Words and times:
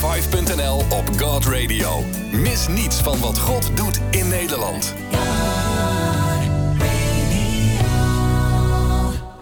Revive.nl 0.00 0.76
op 0.76 1.04
God 1.16 1.44
Radio. 1.46 1.88
Mis 2.32 2.68
niets 2.68 3.02
van 3.02 3.18
wat 3.20 3.38
God 3.38 3.76
doet 3.76 4.00
in 4.10 4.28
Nederland. 4.28 4.94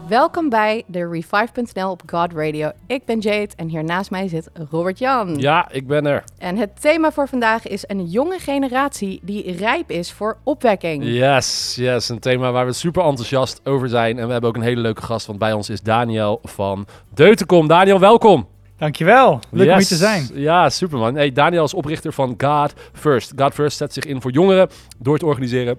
Welkom 0.08 0.48
bij 0.48 0.82
de 0.86 1.08
Revive.nl 1.08 1.90
op 1.90 2.02
God 2.06 2.32
Radio. 2.32 2.70
Ik 2.86 3.04
ben 3.04 3.18
Jade 3.18 3.48
en 3.56 3.68
hier 3.68 3.84
naast 3.84 4.10
mij 4.10 4.28
zit 4.28 4.50
Robert 4.70 4.98
Jan. 4.98 5.38
Ja, 5.38 5.68
ik 5.70 5.86
ben 5.86 6.06
er. 6.06 6.24
En 6.38 6.56
het 6.56 6.80
thema 6.80 7.12
voor 7.12 7.28
vandaag 7.28 7.66
is 7.66 7.84
een 7.86 8.06
jonge 8.06 8.38
generatie 8.38 9.20
die 9.22 9.56
rijp 9.56 9.90
is 9.90 10.12
voor 10.12 10.36
opwekking. 10.42 11.04
Yes, 11.04 11.74
yes. 11.78 12.08
Een 12.08 12.18
thema 12.20 12.52
waar 12.52 12.66
we 12.66 12.72
super 12.72 13.04
enthousiast 13.04 13.60
over 13.64 13.88
zijn. 13.88 14.18
En 14.18 14.26
we 14.26 14.32
hebben 14.32 14.50
ook 14.50 14.56
een 14.56 14.62
hele 14.62 14.80
leuke 14.80 15.02
gast, 15.02 15.26
want 15.26 15.38
bij 15.38 15.52
ons 15.52 15.70
is 15.70 15.80
Daniel 15.80 16.40
van 16.42 16.86
Deutenkom. 17.14 17.68
Daniel, 17.68 18.00
welkom. 18.00 18.54
Dankjewel. 18.78 19.40
Leuk 19.50 19.68
om 19.68 19.76
hier 19.76 19.86
te 19.86 19.96
zijn. 19.96 20.28
Ja, 20.34 20.70
super 20.70 20.98
man. 20.98 21.14
Hey, 21.14 21.32
Daniel 21.32 21.64
is 21.64 21.74
oprichter 21.74 22.12
van 22.12 22.34
God 22.38 22.74
First. 22.92 23.32
God 23.36 23.54
First 23.54 23.76
zet 23.76 23.92
zich 23.92 24.04
in 24.04 24.20
voor 24.20 24.30
jongeren 24.30 24.68
door 24.98 25.14
het 25.14 25.22
organiseren 25.22 25.78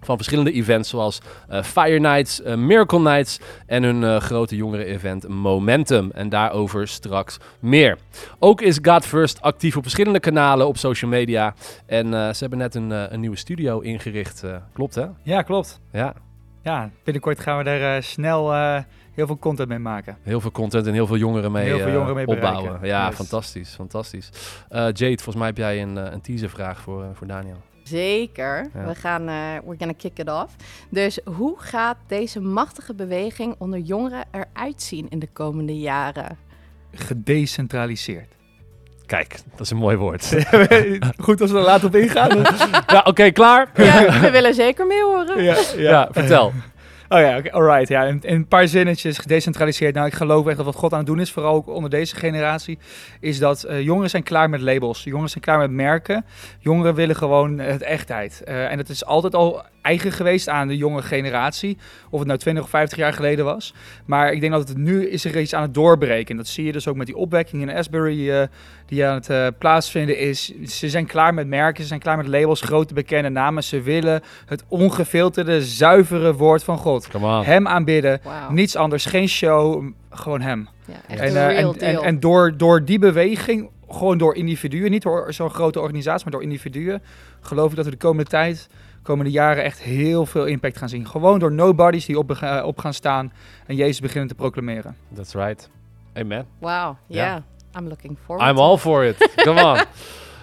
van 0.00 0.16
verschillende 0.16 0.52
events 0.52 0.88
zoals 0.88 1.20
eh, 1.48 1.62
Fire 1.62 1.98
Nights, 1.98 2.42
eh, 2.42 2.54
Miracle 2.54 3.00
Nights 3.00 3.40
en 3.66 3.82
hun 3.82 4.04
eh, 4.04 4.16
grote 4.16 4.56
jongeren-event 4.56 5.28
Momentum. 5.28 6.10
En 6.10 6.28
daarover 6.28 6.88
straks 6.88 7.38
meer. 7.60 7.98
Ook 8.38 8.60
is 8.60 8.78
God 8.82 9.06
First 9.06 9.40
actief 9.40 9.76
op 9.76 9.82
verschillende 9.82 10.20
kanalen 10.20 10.66
op 10.66 10.76
social 10.76 11.10
media. 11.10 11.54
En 11.86 12.06
ze 12.10 12.36
hebben 12.38 12.58
net 12.58 12.74
een, 12.74 12.90
een 12.90 13.20
nieuwe 13.20 13.36
studio 13.36 13.80
ingericht. 13.80 14.44
klopt 14.72 14.94
hè? 14.94 15.06
Ja, 15.22 15.42
klopt. 15.42 15.80
Ja, 15.92 16.14
Ja, 16.62 16.90
binnenkort 17.04 17.40
gaan 17.40 17.58
we 17.58 17.64
daar 17.64 18.02
snel 18.02 18.52
heel 19.14 19.26
veel 19.26 19.38
content 19.38 19.68
mee 19.68 19.78
maken. 19.78 20.16
heel 20.22 20.40
veel 20.40 20.50
content 20.50 20.86
en 20.86 20.92
heel 20.92 21.06
veel 21.06 21.16
jongeren 21.16 21.52
mee, 21.52 21.64
Heel 21.64 21.76
veel 21.78 21.86
eh, 21.86 21.92
jongeren 21.92 22.14
mee 22.14 22.26
opbouwen. 22.26 22.62
bereiken. 22.62 22.88
Ja, 22.88 23.06
Yes. 23.06 23.14
fantastisch, 23.16 23.74
fantastisch. 23.74 24.28
Eh, 24.68 24.78
Jade, 24.80 25.14
volgens 25.16 25.36
mij 25.36 25.46
heb 25.46 25.56
jij 25.56 25.82
een, 25.82 25.98
eh, 25.98 26.12
een 26.12 26.20
teaservraag 26.20 26.80
voor, 26.80 27.04
voor 27.14 27.26
Daniel. 27.26 27.56
Zeker. 27.82 28.68
Ja. 28.74 28.86
We 28.86 28.94
gaan, 28.94 29.28
eh 29.28 29.34
we're 29.64 29.76
gonna 29.78 29.92
kick 29.96 30.18
it 30.18 30.30
off. 30.30 30.56
Dus 30.90 31.18
hoe 31.36 31.54
gaat 31.58 31.96
deze 32.06 32.40
machtige 32.40 32.94
beweging 32.94 33.54
onder 33.58 33.78
jongeren 33.78 34.24
eruit 34.30 34.82
zien 34.82 35.06
in 35.08 35.18
de 35.18 35.28
komende 35.32 35.78
jaren? 35.78 36.38
Gedecentraliseerd. 36.92 38.34
Kijk, 39.06 39.38
dat 39.50 39.60
is 39.60 39.70
een 39.70 39.76
mooi 39.76 39.96
woord. 39.96 40.24
Goed 41.24 41.40
als 41.40 41.50
we 41.50 41.58
er 41.58 41.64
later 41.64 41.86
op 41.86 41.94
ingaan. 41.96 42.38
ja, 42.86 43.02
oké, 43.04 43.30
klaar? 43.30 43.70
Ja, 43.74 44.20
we 44.20 44.30
willen 44.30 44.54
zeker 44.54 44.86
meer 44.86 45.04
horen. 45.04 45.42
ja, 45.42 45.56
Ja, 45.76 46.08
vertel. 46.10 46.52
Oh 47.12 47.20
ja, 47.20 47.38
oké, 47.38 47.52
alright. 47.52 47.88
Ja, 47.88 48.04
in, 48.04 48.18
in 48.22 48.34
een 48.34 48.46
paar 48.46 48.68
zinnetjes 48.68 49.18
gedecentraliseerd. 49.18 49.94
Nou, 49.94 50.06
ik 50.06 50.14
geloof 50.14 50.46
echt 50.46 50.56
dat 50.56 50.66
wat 50.66 50.74
God 50.74 50.92
aan 50.92 50.98
het 50.98 51.06
doen 51.06 51.20
is, 51.20 51.30
vooral 51.30 51.54
ook 51.54 51.66
onder 51.68 51.90
deze 51.90 52.16
generatie, 52.16 52.78
is 53.20 53.38
dat 53.38 53.62
eh, 53.62 53.80
jongeren 53.80 54.10
zijn 54.10 54.22
klaar 54.22 54.50
met 54.50 54.60
labels. 54.60 55.04
Jongeren 55.04 55.30
zijn 55.30 55.44
klaar 55.44 55.58
met 55.58 55.70
merken. 55.70 56.24
Jongeren 56.58 56.94
willen 56.94 57.16
gewoon 57.16 57.58
het 57.58 57.82
echtheid. 57.82 58.42
Eh, 58.44 58.70
en 58.70 58.76
dat 58.76 58.88
is 58.88 59.04
altijd 59.04 59.34
al 59.34 59.62
eigen 59.82 60.12
geweest 60.12 60.48
aan 60.48 60.68
de 60.68 60.76
jonge 60.76 61.02
generatie. 61.02 61.78
Of 62.10 62.18
het 62.18 62.28
nou 62.28 62.38
20 62.38 62.64
of 62.64 62.70
50 62.70 62.98
jaar 62.98 63.12
geleden 63.12 63.44
was. 63.44 63.74
Maar 64.04 64.32
ik 64.32 64.40
denk 64.40 64.52
dat 64.52 64.68
het 64.68 64.76
nu 64.76 65.08
is 65.08 65.24
er 65.24 65.40
iets 65.40 65.54
aan 65.54 65.62
het 65.62 65.74
doorbreken. 65.74 66.30
En 66.30 66.36
dat 66.36 66.46
zie 66.46 66.64
je 66.64 66.72
dus 66.72 66.88
ook 66.88 66.96
met 66.96 67.06
die 67.06 67.16
opwekking 67.16 67.62
in 67.62 67.76
Asbury 67.76 68.30
eh, 68.30 68.42
die 68.86 69.06
aan 69.06 69.14
het 69.14 69.30
eh, 69.30 69.46
plaatsvinden 69.58 70.18
is. 70.18 70.52
Ze 70.64 70.88
zijn 70.88 71.06
klaar 71.06 71.34
met 71.34 71.46
merken, 71.46 71.82
ze 71.82 71.88
zijn 71.88 72.00
klaar 72.00 72.16
met 72.16 72.26
labels, 72.26 72.60
grote 72.60 72.94
bekende 72.94 73.28
namen. 73.28 73.64
Ze 73.64 73.80
willen 73.80 74.22
het 74.46 74.64
ongefilterde, 74.68 75.62
zuivere 75.62 76.34
woord 76.34 76.64
van 76.64 76.78
God. 76.78 77.01
Come 77.10 77.26
on. 77.38 77.44
Hem 77.44 77.68
aanbidden. 77.68 78.20
Niets 78.50 78.76
anders, 78.76 79.04
geen 79.04 79.28
show, 79.28 79.84
gewoon 80.10 80.40
hem. 80.40 80.68
Ja, 80.84 80.94
echt 81.08 81.20
En, 81.20 81.36
eh, 81.36 81.58
en, 81.88 82.02
en, 82.02 82.20
door, 82.20 82.56
door 82.56 82.84
die 82.84 82.98
beweging, 82.98 83.70
gewoon 83.88 84.18
door 84.18 84.34
individuen, 84.34 84.90
niet 84.90 85.02
door 85.02 85.32
zo'n 85.32 85.50
grote 85.50 85.80
organisatie, 85.80 86.22
maar 86.24 86.32
door 86.32 86.42
individuen, 86.42 87.02
geloof 87.40 87.70
ik 87.70 87.76
dat 87.76 87.84
we 87.84 87.90
de 87.90 87.96
komende 87.96 88.30
tijd, 88.30 88.68
komende 89.02 89.30
jaren 89.30 89.64
echt 89.64 89.80
heel 89.80 90.26
veel 90.26 90.44
impact 90.44 90.78
gaan 90.78 90.88
zien. 90.88 91.06
Gewoon 91.08 91.38
door 91.38 91.52
nobodies 91.52 92.06
die 92.06 92.18
op, 92.18 92.26
bega- 92.26 92.64
op 92.64 92.78
gaan 92.78 92.94
staan 92.94 93.32
en 93.66 93.76
Jezus 93.76 94.00
beginnen 94.00 94.28
te 94.28 94.34
proclameren. 94.34 94.96
That's 95.14 95.34
right. 95.34 95.70
Amen. 96.14 96.46
Wauw, 96.58 96.96
Ja. 97.06 97.24
ja. 97.24 97.42
I'm 97.80 97.88
looking 97.88 98.16
forward 98.24 98.50
I'm 98.50 98.56
to 98.56 98.62
all 98.62 98.76
for 98.76 99.04
it. 99.04 99.28
Come 99.36 99.62
on. 99.64 99.78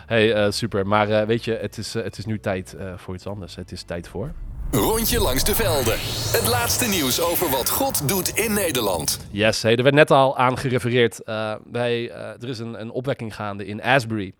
Hey, 0.05 0.33
eh, 0.33 0.51
super. 0.51 0.87
Maar 0.87 1.09
eh, 1.09 1.25
weet 1.27 1.43
je, 1.45 1.57
het 1.61 1.77
is, 1.77 1.95
eh, 1.95 2.03
het 2.03 2.17
is 2.17 2.25
nu 2.25 2.39
tijd 2.39 2.73
eh, 2.73 2.93
voor 2.95 3.13
iets 3.15 3.27
anders. 3.27 3.55
Het 3.55 3.71
is 3.71 3.83
tijd 3.83 4.07
voor... 4.07 4.31
Rondje 4.71 5.19
langs 5.19 5.43
de 5.43 5.55
velden. 5.55 5.97
Het 6.37 6.47
laatste 6.47 6.85
nieuws 6.85 7.21
over 7.21 7.49
wat 7.49 7.69
God 7.69 8.07
doet 8.07 8.29
in 8.29 8.53
Nederland. 8.53 9.27
Yes, 9.31 9.61
hey, 9.61 9.75
er 9.75 9.83
werd 9.83 9.95
net 9.95 10.11
al 10.11 10.37
aan 10.37 10.57
gerefereerd. 10.57 11.23
eh, 11.23 11.53
bij, 11.65 12.09
eh, 12.09 12.41
er 12.41 12.49
is 12.49 12.59
een, 12.59 12.81
een 12.81 12.91
opwekking 12.91 13.35
gaande 13.35 13.65
in 13.65 13.81
Asbury. 13.81 14.33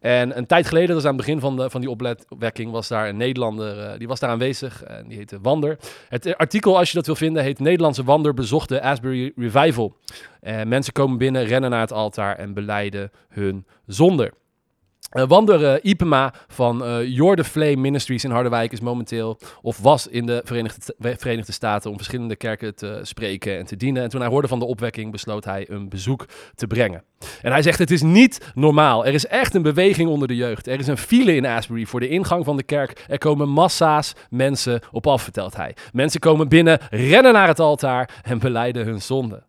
En 0.00 0.36
een 0.36 0.46
tijd 0.46 0.66
geleden, 0.66 0.94
dus 0.94 1.04
aan 1.04 1.16
het 1.16 1.26
begin 1.26 1.40
van, 1.40 1.56
de, 1.56 1.70
van 1.70 1.80
die 1.80 1.90
opwekking, 1.90 2.70
was 2.70 2.88
daar 2.88 3.08
een 3.08 3.16
Nederlander, 3.16 3.78
eh, 3.78 3.98
die 3.98 4.08
was 4.08 4.20
daar 4.20 4.30
aanwezig. 4.30 4.82
En 4.82 5.08
die 5.08 5.16
heette 5.16 5.38
Wander. 5.42 5.78
Het 6.08 6.36
artikel, 6.36 6.78
als 6.78 6.88
je 6.88 6.96
dat 6.96 7.06
wil 7.06 7.16
vinden, 7.16 7.42
heet 7.42 7.58
Nederlandse 7.58 8.04
Wander 8.04 8.34
bezocht 8.34 8.68
de 8.68 8.82
Asbury 8.82 9.32
Revival. 9.36 9.96
En 10.40 10.68
mensen 10.68 10.92
komen 10.92 11.18
binnen, 11.18 11.44
rennen 11.44 11.70
naar 11.70 11.80
het 11.80 11.92
altaar 11.92 12.36
en 12.36 12.54
beleiden 12.54 13.10
hun 13.28 13.66
zonde. 13.86 14.32
Eh, 15.14 15.24
Wander 15.26 15.64
eh, 15.64 15.78
Ipema 15.82 16.32
van 16.48 16.84
eh 16.84 17.08
Your 17.08 17.44
Flame 17.44 17.76
Ministries 17.76 18.24
in 18.24 18.30
Harderwijk 18.30 18.72
is 18.72 18.80
momenteel 18.80 19.38
of 19.62 19.78
was 19.78 20.06
in 20.06 20.26
de 20.26 20.40
Verenigde, 20.44 20.94
Verenigde 20.98 21.52
Staten 21.52 21.90
om 21.90 21.96
verschillende 21.96 22.36
kerken 22.36 22.74
te 22.74 23.00
spreken 23.02 23.58
en 23.58 23.66
te 23.66 23.76
dienen. 23.76 24.02
En 24.02 24.08
toen 24.08 24.20
hij 24.20 24.30
hoorde 24.30 24.48
van 24.48 24.58
de 24.58 24.64
opwekking 24.64 25.12
besloot 25.12 25.44
hij 25.44 25.66
een 25.70 25.88
bezoek 25.88 26.26
te 26.54 26.66
brengen. 26.66 27.02
En 27.42 27.52
hij 27.52 27.62
zegt 27.62 27.78
het 27.78 27.90
is 27.90 28.02
niet 28.02 28.52
normaal. 28.54 29.06
Er 29.06 29.14
is 29.14 29.26
echt 29.26 29.54
een 29.54 29.62
beweging 29.62 30.08
onder 30.08 30.28
de 30.28 30.36
jeugd. 30.36 30.66
Er 30.66 30.78
is 30.78 30.86
een 30.86 30.96
file 30.96 31.34
in 31.36 31.46
Asbury 31.46 31.84
voor 31.86 32.00
de 32.00 32.08
ingang 32.08 32.44
van 32.44 32.56
de 32.56 32.62
kerk. 32.62 33.04
Er 33.08 33.18
komen 33.18 33.48
massa's 33.48 34.12
mensen 34.30 34.80
op 34.90 35.06
af, 35.06 35.22
vertelt 35.22 35.56
hij. 35.56 35.76
Mensen 35.92 36.20
komen 36.20 36.48
binnen, 36.48 36.78
rennen 36.90 37.32
naar 37.32 37.48
het 37.48 37.60
altaar 37.60 38.22
en 38.22 38.38
beleiden 38.38 38.84
hun 38.84 39.02
zonde. 39.02 39.42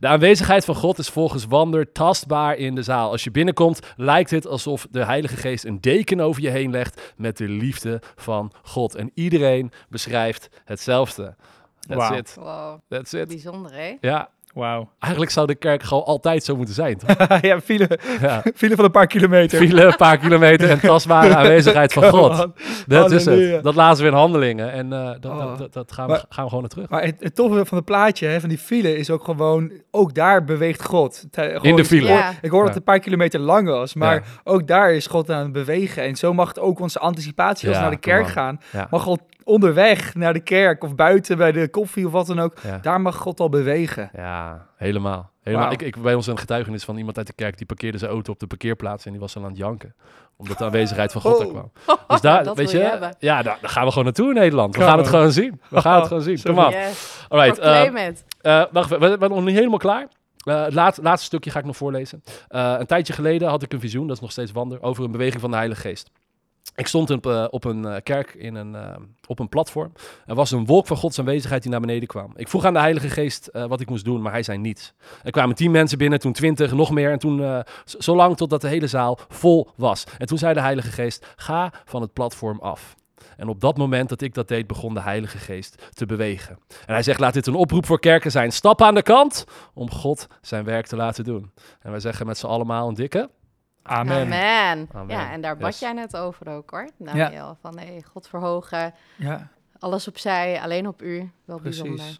De 0.00 0.06
aanwezigheid 0.06 0.64
van 0.64 0.74
God 0.74 0.98
is 0.98 1.08
volgens 1.08 1.44
Wander 1.44 1.92
tastbaar 1.92 2.56
in 2.56 2.74
de 2.74 2.82
zaal. 2.82 3.10
Als 3.10 3.24
je 3.24 3.30
binnenkomt, 3.30 3.80
lijkt 3.96 4.30
het 4.30 4.46
alsof 4.46 4.86
de 4.90 5.04
Heilige 5.04 5.36
Geest 5.36 5.64
een 5.64 5.80
deken 5.80 6.20
over 6.20 6.42
je 6.42 6.48
heen 6.50 6.70
legt 6.70 7.14
met 7.16 7.36
de 7.36 7.48
liefde 7.48 8.00
van 8.14 8.52
God. 8.62 8.94
En 8.94 9.10
iedereen 9.14 9.72
beschrijft 9.88 10.48
hetzelfde. 10.64 11.34
That's 11.80 12.08
Wauw. 12.08 12.18
it. 12.18 12.34
Wow, 12.34 12.80
That's 12.88 13.12
it. 13.12 13.28
bijzonder 13.28 13.72
hè? 13.72 13.96
Ja, 14.00 14.28
Wauw. 14.56 14.88
eigenlijk 14.98 15.32
zou 15.32 15.46
de 15.46 15.54
kerk 15.54 15.82
gewoon 15.82 16.04
altijd 16.04 16.44
zo 16.44 16.56
moeten 16.56 16.74
zijn. 16.74 16.98
Toch? 16.98 17.16
ja, 17.40 17.60
file, 17.60 17.98
Ja. 18.20 18.42
file 18.54 18.74
van 18.76 18.84
een 18.84 18.90
paar 18.90 19.06
kilometer. 19.06 19.58
File, 19.58 19.84
een 19.84 19.96
paar 19.96 20.18
kilometer 20.18 20.70
en 20.70 20.80
tastbare 20.80 21.34
aanwezigheid 21.36 21.92
van 21.92 22.02
God. 22.08 22.44
on. 22.44 22.54
Dat 22.86 23.10
is 23.10 23.24
het. 23.24 23.62
Dat 23.62 23.74
laten 23.74 24.02
we 24.02 24.08
in 24.08 24.14
handelingen. 24.16 24.72
En 24.72 24.92
eh, 24.92 25.10
dat, 25.20 25.32
Oh. 25.32 25.38
dat, 25.38 25.58
dat, 25.58 25.72
dat 25.72 25.92
gaan, 25.92 26.06
we, 26.06 26.12
Maar- 26.12 26.24
gaan 26.28 26.42
we 26.44 26.48
gewoon 26.50 26.60
naar 26.64 26.70
terug. 26.72 26.88
Maar 26.88 27.04
het, 27.04 27.14
het 27.18 27.34
toffe 27.34 27.64
van 27.64 27.76
het 27.76 27.86
plaatje, 27.86 28.26
hè, 28.26 28.40
van 28.40 28.48
die 28.48 28.58
file, 28.58 28.96
is 28.96 29.10
ook 29.10 29.24
gewoon, 29.24 29.72
ook 29.90 30.14
daar 30.14 30.44
beweegt 30.44 30.84
God. 30.84 31.24
Gewoon- 31.30 31.62
In 31.62 31.76
de 31.76 31.84
file. 31.84 32.02
Ik 32.02 32.08
hoor, 32.08 32.18
Ja. 32.18 32.32
ik 32.42 32.50
hoor 32.50 32.58
dat 32.60 32.68
het 32.68 32.76
een 32.78 32.82
paar 32.84 32.98
kilometer 33.00 33.40
lang 33.40 33.68
was, 33.68 33.94
maar 33.94 34.14
Ja. 34.14 34.22
ook 34.44 34.66
daar 34.66 34.92
is 34.92 35.06
God 35.06 35.30
aan 35.30 35.42
het 35.42 35.52
bewegen. 35.52 36.02
En 36.02 36.16
zo 36.16 36.32
mag 36.34 36.48
het 36.48 36.58
ook 36.58 36.80
onze 36.80 36.98
anticipatie 36.98 37.68
als 37.68 37.76
Ja, 37.76 37.82
we 37.82 37.88
naar 37.90 38.00
de 38.00 38.06
kerk 38.08 38.28
gaan, 38.28 38.60
Ja. 38.72 38.86
mag 38.90 39.02
God 39.02 39.20
onderweg 39.46 40.14
naar 40.14 40.32
de 40.32 40.40
kerk 40.40 40.84
of 40.84 40.94
buiten 40.94 41.36
bij 41.36 41.52
de 41.52 41.68
koffie 41.68 42.06
of 42.06 42.12
wat 42.12 42.26
dan 42.26 42.38
ook, 42.40 42.54
Ja. 42.62 42.78
daar 42.78 43.00
mag 43.00 43.16
God 43.16 43.40
al 43.40 43.48
bewegen. 43.48 44.10
Ja, 44.16 44.66
helemaal. 44.76 45.30
helemaal. 45.42 45.72
Ik, 45.72 45.82
ik, 45.82 46.02
bij 46.02 46.14
ons 46.14 46.26
een 46.26 46.38
getuigenis 46.38 46.84
van 46.84 46.96
iemand 46.96 47.16
uit 47.16 47.26
de 47.26 47.32
kerk 47.32 47.56
die 47.56 47.66
parkeerde 47.66 47.98
zijn 47.98 48.10
auto 48.10 48.32
op 48.32 48.38
de 48.40 48.46
parkeerplaats 48.46 49.04
en 49.04 49.10
die 49.10 49.20
was 49.20 49.32
dan 49.32 49.42
aan 49.42 49.48
het 49.48 49.58
janken. 49.58 49.94
Omdat 50.36 50.58
de 50.58 50.64
aanwezigheid 50.64 51.12
van 51.12 51.20
God 51.20 51.40
er 51.40 51.46
Oh. 51.46 51.52
kwam. 51.52 51.70
Dus 52.06 52.20
daar, 52.20 52.44
dat 52.44 52.56
weet 52.56 52.70
wil 52.72 52.80
je, 52.80 53.10
ja, 53.18 53.42
daar, 53.42 53.58
daar 53.60 53.70
gaan 53.70 53.84
we 53.84 53.88
gewoon 53.90 54.04
naartoe 54.04 54.28
in 54.28 54.34
Nederland. 54.34 54.76
We 54.76 54.82
gaan 54.82 54.96
het 54.98 55.06
on. 55.06 55.12
gewoon 55.12 55.32
zien. 55.32 55.60
We 55.68 55.80
gaan 55.80 55.98
het 55.98 56.06
gewoon 56.06 56.22
zien. 56.22 56.42
Kom 56.42 56.58
on. 56.58 56.70
Yes. 56.70 57.24
Alright, 57.28 57.58
eh, 57.58 57.82
Proclaim 57.82 57.96
it. 58.10 58.24
eh, 58.40 58.64
wacht, 58.72 58.88
we, 58.90 58.98
we 58.98 59.16
zijn 59.18 59.30
nog 59.30 59.44
niet 59.44 59.56
helemaal 59.56 59.78
klaar. 59.78 60.06
Eh, 60.44 60.64
het 60.64 60.74
laat- 60.74 60.98
laatste 61.02 61.26
stukje 61.26 61.50
ga 61.50 61.58
ik 61.58 61.64
nog 61.64 61.76
voorlezen. 61.76 62.22
Eh, 62.48 62.74
een 62.78 62.86
tijdje 62.86 63.12
geleden 63.12 63.48
had 63.48 63.62
ik 63.62 63.72
een 63.72 63.80
visioen, 63.80 64.06
dat 64.06 64.16
is 64.16 64.22
nog 64.22 64.30
steeds 64.32 64.52
wander, 64.52 64.82
over 64.82 65.04
een 65.04 65.10
beweging 65.12 65.40
van 65.40 65.50
de 65.50 65.56
Heilige 65.56 65.80
Geest. 65.80 66.10
Ik 66.74 66.86
stond 66.86 67.10
op, 67.10 67.26
eh, 67.26 67.46
op 67.50 67.64
een 67.64 67.84
eh, 67.84 67.96
kerk 68.02 68.34
in 68.34 68.54
een, 68.54 68.74
eh, 68.74 68.96
op 69.26 69.38
een 69.38 69.48
platform. 69.48 69.92
Er 70.26 70.34
was 70.34 70.50
een 70.50 70.66
wolk 70.66 70.86
van 70.86 70.96
Gods 70.96 71.18
aanwezigheid 71.18 71.62
die 71.62 71.70
naar 71.70 71.80
beneden 71.80 72.08
kwam. 72.08 72.32
Ik 72.36 72.48
vroeg 72.48 72.64
aan 72.64 72.72
de 72.72 72.78
Heilige 72.78 73.08
Geest 73.08 73.48
wat 73.52 73.80
ik 73.80 73.88
moest 73.88 74.04
doen, 74.04 74.22
maar 74.22 74.32
hij 74.32 74.42
zei 74.42 74.58
niets. 74.58 74.92
Er 75.22 75.30
kwamen 75.30 75.54
tien 75.56 75.70
mensen 75.70 75.98
binnen, 75.98 76.18
toen 76.20 76.32
twintig, 76.32 76.72
nog 76.72 76.90
meer. 76.90 77.10
En 77.10 77.18
toen 77.18 77.42
eh, 77.42 77.58
z- 77.84 77.94
zo 77.94 78.16
lang 78.16 78.36
totdat 78.36 78.60
de 78.60 78.68
hele 78.68 78.86
zaal 78.86 79.18
vol 79.28 79.70
was. 79.76 80.04
En 80.18 80.26
toen 80.26 80.38
zei 80.38 80.54
de 80.54 80.60
Heilige 80.60 80.90
Geest, 80.90 81.26
ga 81.36 81.72
van 81.84 82.00
het 82.02 82.12
platform 82.12 82.58
af. 82.60 82.94
En 83.36 83.48
op 83.48 83.60
dat 83.60 83.76
moment 83.76 84.08
dat 84.08 84.20
ik 84.20 84.34
dat 84.34 84.48
deed, 84.48 84.66
begon 84.66 84.94
de 84.94 85.00
Heilige 85.00 85.38
Geest 85.38 85.90
te 85.94 86.06
bewegen. 86.06 86.58
En 86.86 86.92
hij 86.94 87.02
zegt, 87.02 87.20
laat 87.20 87.34
dit 87.34 87.46
een 87.46 87.54
oproep 87.54 87.86
voor 87.86 88.00
kerken 88.00 88.30
zijn. 88.30 88.52
Stap 88.52 88.82
aan 88.82 88.94
de 88.94 89.02
kant 89.02 89.44
om 89.74 89.90
God 89.90 90.26
zijn 90.40 90.64
werk 90.64 90.86
te 90.86 90.96
laten 90.96 91.24
doen. 91.24 91.50
En 91.80 91.90
wij 91.90 92.00
zeggen 92.00 92.26
met 92.26 92.38
z'n 92.38 92.46
allemaal 92.46 92.88
een 92.88 92.94
dikke... 92.94 93.30
Amen. 93.86 94.22
Amen. 94.22 94.88
Amen. 94.92 95.16
Ja, 95.16 95.30
en 95.32 95.40
daar 95.40 95.56
bad 95.56 95.70
Yes. 95.70 95.78
jij 95.78 95.92
net 95.92 96.16
over 96.16 96.48
ook 96.48 96.70
hoor, 96.70 96.88
Daniel. 96.98 97.56
Van 97.60 97.78
hey, 97.78 98.02
God 98.12 98.28
verhogen, 98.28 98.94
Ja, 99.16 99.48
alles 99.78 100.08
opzij, 100.08 100.60
alleen 100.60 100.86
op 100.88 101.02
u. 101.02 101.30
Wel 101.44 101.58
precies. 101.58 101.80
bijzonder. 101.82 102.18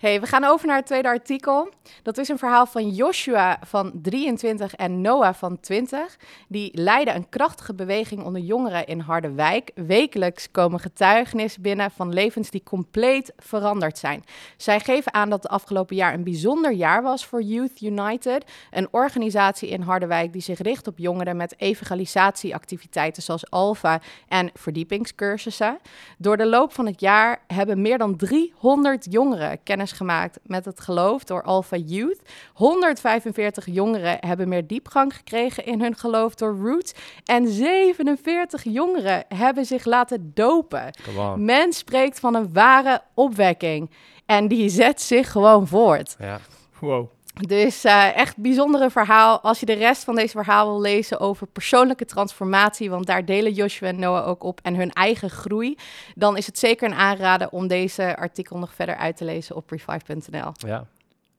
Hey, 0.00 0.20
we 0.20 0.26
gaan 0.26 0.44
over 0.44 0.66
naar 0.66 0.76
het 0.76 0.86
tweede 0.86 1.08
artikel. 1.08 1.68
Dat 2.02 2.18
is 2.18 2.28
een 2.28 2.38
verhaal 2.38 2.66
van 2.66 2.88
Joshua 2.88 3.58
van 3.66 3.92
23 4.02 4.74
en 4.74 5.00
Noah 5.00 5.34
van 5.34 5.60
20. 5.60 6.16
Die 6.48 6.70
leiden 6.80 7.14
een 7.14 7.28
krachtige 7.28 7.74
beweging 7.74 8.24
onder 8.24 8.40
jongeren 8.40 8.86
in 8.86 9.00
Harderwijk. 9.00 9.70
Wekelijks 9.74 10.50
komen 10.50 10.80
getuigenissen 10.80 11.62
binnen 11.62 11.90
van 11.90 12.12
levens 12.12 12.50
die 12.50 12.62
compleet 12.62 13.32
veranderd 13.36 13.98
zijn. 13.98 14.24
Zij 14.56 14.80
geven 14.80 15.14
aan 15.14 15.30
dat 15.30 15.42
het 15.42 15.52
afgelopen 15.52 15.96
jaar 15.96 16.14
een 16.14 16.24
bijzonder 16.24 16.72
jaar 16.72 17.02
was 17.02 17.26
voor 17.26 17.42
Youth 17.42 17.80
United. 17.80 18.44
Een 18.70 18.88
organisatie 18.90 19.68
in 19.68 19.80
Harderwijk 19.82 20.32
die 20.32 20.42
zich 20.42 20.60
richt 20.60 20.86
op 20.86 20.98
jongeren 20.98 21.36
met 21.36 21.54
evangelisatieactiviteiten 21.58 23.22
zoals 23.22 23.50
Alpha 23.50 24.00
en 24.28 24.50
verdiepingscursussen. 24.54 25.78
Door 26.18 26.36
de 26.36 26.46
loop 26.46 26.72
van 26.72 26.86
het 26.86 27.00
jaar 27.00 27.42
hebben 27.46 27.82
meer 27.82 27.98
dan 27.98 28.16
300 28.16 29.06
jongeren 29.10 29.62
kennis 29.62 29.88
gemaakt 29.92 30.38
met 30.42 30.64
het 30.64 30.80
geloof 30.80 31.24
door 31.24 31.42
Alpha 31.42 31.76
Youth. 31.76 32.20
145 32.52 33.66
jongeren 33.66 34.16
hebben 34.20 34.48
meer 34.48 34.66
diepgang 34.66 35.14
gekregen 35.16 35.64
in 35.64 35.80
hun 35.80 35.96
geloof 35.96 36.34
door 36.34 36.56
Roots. 36.56 36.94
En 37.24 37.48
47 37.48 38.62
jongeren 38.64 39.24
hebben 39.28 39.64
zich 39.64 39.84
laten 39.84 40.30
dopen. 40.34 40.90
Men 41.36 41.72
spreekt 41.72 42.20
van 42.20 42.34
een 42.34 42.52
ware 42.52 43.02
opwekking. 43.14 43.90
En 44.26 44.48
die 44.48 44.68
zet 44.68 45.00
zich 45.00 45.30
gewoon 45.30 45.66
voort. 45.66 46.16
Ja. 46.18 46.40
Wow. 46.80 47.10
Dus 47.46 47.84
eh, 47.84 48.16
echt 48.16 48.36
bijzondere 48.36 48.90
verhaal. 48.90 49.40
Als 49.40 49.60
je 49.60 49.66
de 49.66 49.72
rest 49.72 50.04
van 50.04 50.14
deze 50.14 50.30
verhaal 50.30 50.66
wil 50.66 50.80
lezen 50.80 51.20
over 51.20 51.46
persoonlijke 51.46 52.04
transformatie, 52.04 52.90
want 52.90 53.06
daar 53.06 53.24
delen 53.24 53.52
Joshua 53.52 53.88
en 53.88 53.98
Noah 53.98 54.28
ook 54.28 54.42
op 54.42 54.60
en 54.62 54.74
hun 54.74 54.92
eigen 54.92 55.30
groei, 55.30 55.76
dan 56.14 56.36
is 56.36 56.46
het 56.46 56.58
zeker 56.58 56.88
een 56.90 56.96
aanrader 56.96 57.48
om 57.48 57.66
deze 57.66 58.16
artikel 58.16 58.58
nog 58.58 58.74
verder 58.74 58.96
uit 58.96 59.16
te 59.16 59.24
lezen 59.24 59.56
op 59.56 59.70
revive.nl. 59.70 60.52
ja. 60.54 60.86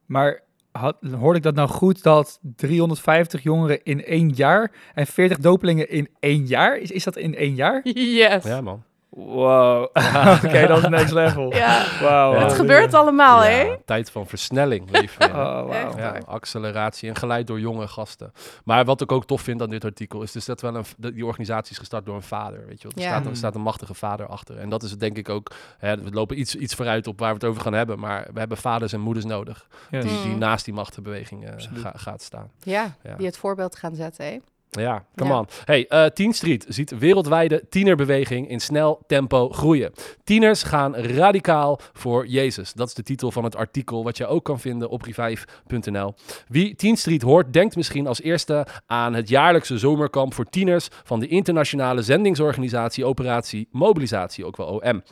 Maar 0.06 0.42
had, 0.72 0.98
hoorde 1.20 1.38
ik 1.38 1.44
dat 1.44 1.56
nou 1.56 1.70
goed 1.70 2.04
dat 2.04 2.40
350 2.56 3.44
jongeren 3.44 3.84
in 3.84 4.06
één 4.06 4.30
jaar 4.30 4.72
en 4.94 5.08
40 5.08 5.38
dopelingen 5.38 5.90
in 5.90 6.10
één 6.20 6.46
jaar? 6.46 6.78
Is, 6.78 6.92
is 6.92 7.04
dat 7.04 7.18
in 7.18 7.36
één 7.36 7.56
jaar? 7.56 7.82
Yes. 8.22 8.44
Ja, 8.44 8.62
man. 8.62 8.84
Wow. 9.16 9.82
Oké, 10.44 10.68
dat 10.68 10.78
is 10.78 10.88
next 10.90 11.12
level. 11.12 11.54
Ja. 11.56 11.86
Wow. 12.02 12.40
Het 12.42 12.54
gebeurt 12.54 12.94
allemaal, 12.94 13.44
Ja, 13.44 13.50
hè? 13.50 13.76
Tijd 13.86 14.12
van 14.12 14.28
versnelling 14.28 14.90
leven. 15.00 15.26
Oh, 15.36 15.62
wow. 15.62 15.98
Ja, 16.00 16.18
acceleratie 16.26 17.10
en 17.10 17.16
geleid 17.16 17.48
door 17.48 17.60
jonge 17.60 17.88
gasten. 17.88 18.32
Maar 18.64 18.86
wat 18.86 19.02
ik 19.02 19.12
ook 19.12 19.26
tof 19.26 19.42
vind 19.42 19.62
aan 19.62 19.70
dit 19.70 19.86
artikel 19.86 20.22
is 20.22 20.32
dus 20.32 20.46
dat 20.46 20.62
wel 20.62 20.76
een, 20.76 20.86
die 20.98 21.26
organisatie 21.26 21.72
is 21.72 21.78
gestart 21.78 22.06
door 22.06 22.16
een 22.16 22.22
vader. 22.22 22.66
Weet 22.68 22.82
je 22.82 22.88
wel. 22.88 23.04
Er, 23.06 23.12
Ja. 23.12 23.16
staat, 23.20 23.30
er 23.32 23.36
staat 23.38 23.56
een 23.56 23.62
machtige 23.62 23.94
vader 23.94 24.28
achter. 24.28 24.58
En 24.58 24.70
dat 24.70 24.84
is 24.84 24.92
het 24.92 25.00
denk 25.00 25.18
ik 25.18 25.30
ook. 25.30 25.52
Hè, 25.78 25.98
we 26.04 26.12
lopen 26.12 26.40
iets, 26.40 26.56
iets 26.56 26.74
vooruit 26.76 27.08
op 27.08 27.20
waar 27.20 27.30
we 27.30 27.34
het 27.36 27.46
over 27.46 27.62
gaan 27.62 27.74
hebben. 27.74 28.00
Maar 28.00 28.28
we 28.34 28.40
hebben 28.40 28.58
vaders 28.58 28.94
en 28.94 29.00
moeders 29.00 29.26
nodig 29.26 29.68
Yes. 29.90 30.04
die, 30.04 30.22
die 30.22 30.32
Mm. 30.32 30.38
naast 30.40 30.66
die 30.66 30.74
machtige 30.74 31.02
beweging 31.02 31.46
eh, 31.46 31.54
ga- 31.74 31.94
gaat 31.96 32.22
staan. 32.22 32.52
Ja, 32.64 32.96
Ja. 33.04 33.16
die 33.16 33.26
het 33.26 33.38
voorbeeld 33.38 33.76
gaan 33.76 33.96
zetten, 33.96 34.26
hè? 34.26 34.38
Ja, 34.80 35.06
come 35.16 35.30
Ja. 35.30 35.38
on. 35.40 35.48
Hey, 35.66 35.86
eh 35.88 36.06
Teen 36.06 36.34
Street 36.34 36.66
ziet 36.68 36.98
wereldwijde 36.98 37.64
tienerbeweging 37.70 38.50
in 38.50 38.60
snel 38.60 39.04
tempo 39.08 39.50
groeien. 39.50 39.92
Tieners 40.24 40.64
gaan 40.64 40.96
radicaal 40.96 41.80
voor 41.94 42.28
Jezus. 42.28 42.74
Dat 42.74 42.88
is 42.88 42.94
de 42.94 43.04
titel 43.04 43.32
van 43.32 43.44
het 43.44 43.56
artikel, 43.56 44.04
wat 44.04 44.18
je 44.18 44.28
ook 44.28 44.44
kan 44.46 44.60
vinden 44.60 44.90
op 44.90 45.02
revive.nl. 45.02 46.14
Wie 46.48 46.76
Teen 46.76 46.98
Street 46.98 47.22
hoort, 47.22 47.54
denkt 47.54 47.76
misschien 47.76 48.08
als 48.08 48.22
eerste 48.22 48.66
aan 48.86 49.14
het 49.14 49.30
jaarlijkse 49.30 49.78
zomerkamp 49.78 50.34
voor 50.34 50.46
tieners 50.46 50.88
van 51.04 51.20
de 51.20 51.28
internationale 51.28 52.02
zendingsorganisatie 52.02 53.06
Operatie 53.06 53.68
Mobilisatie, 53.72 54.46
ook 54.46 54.58
wel 54.58 54.68
OM. 54.68 55.04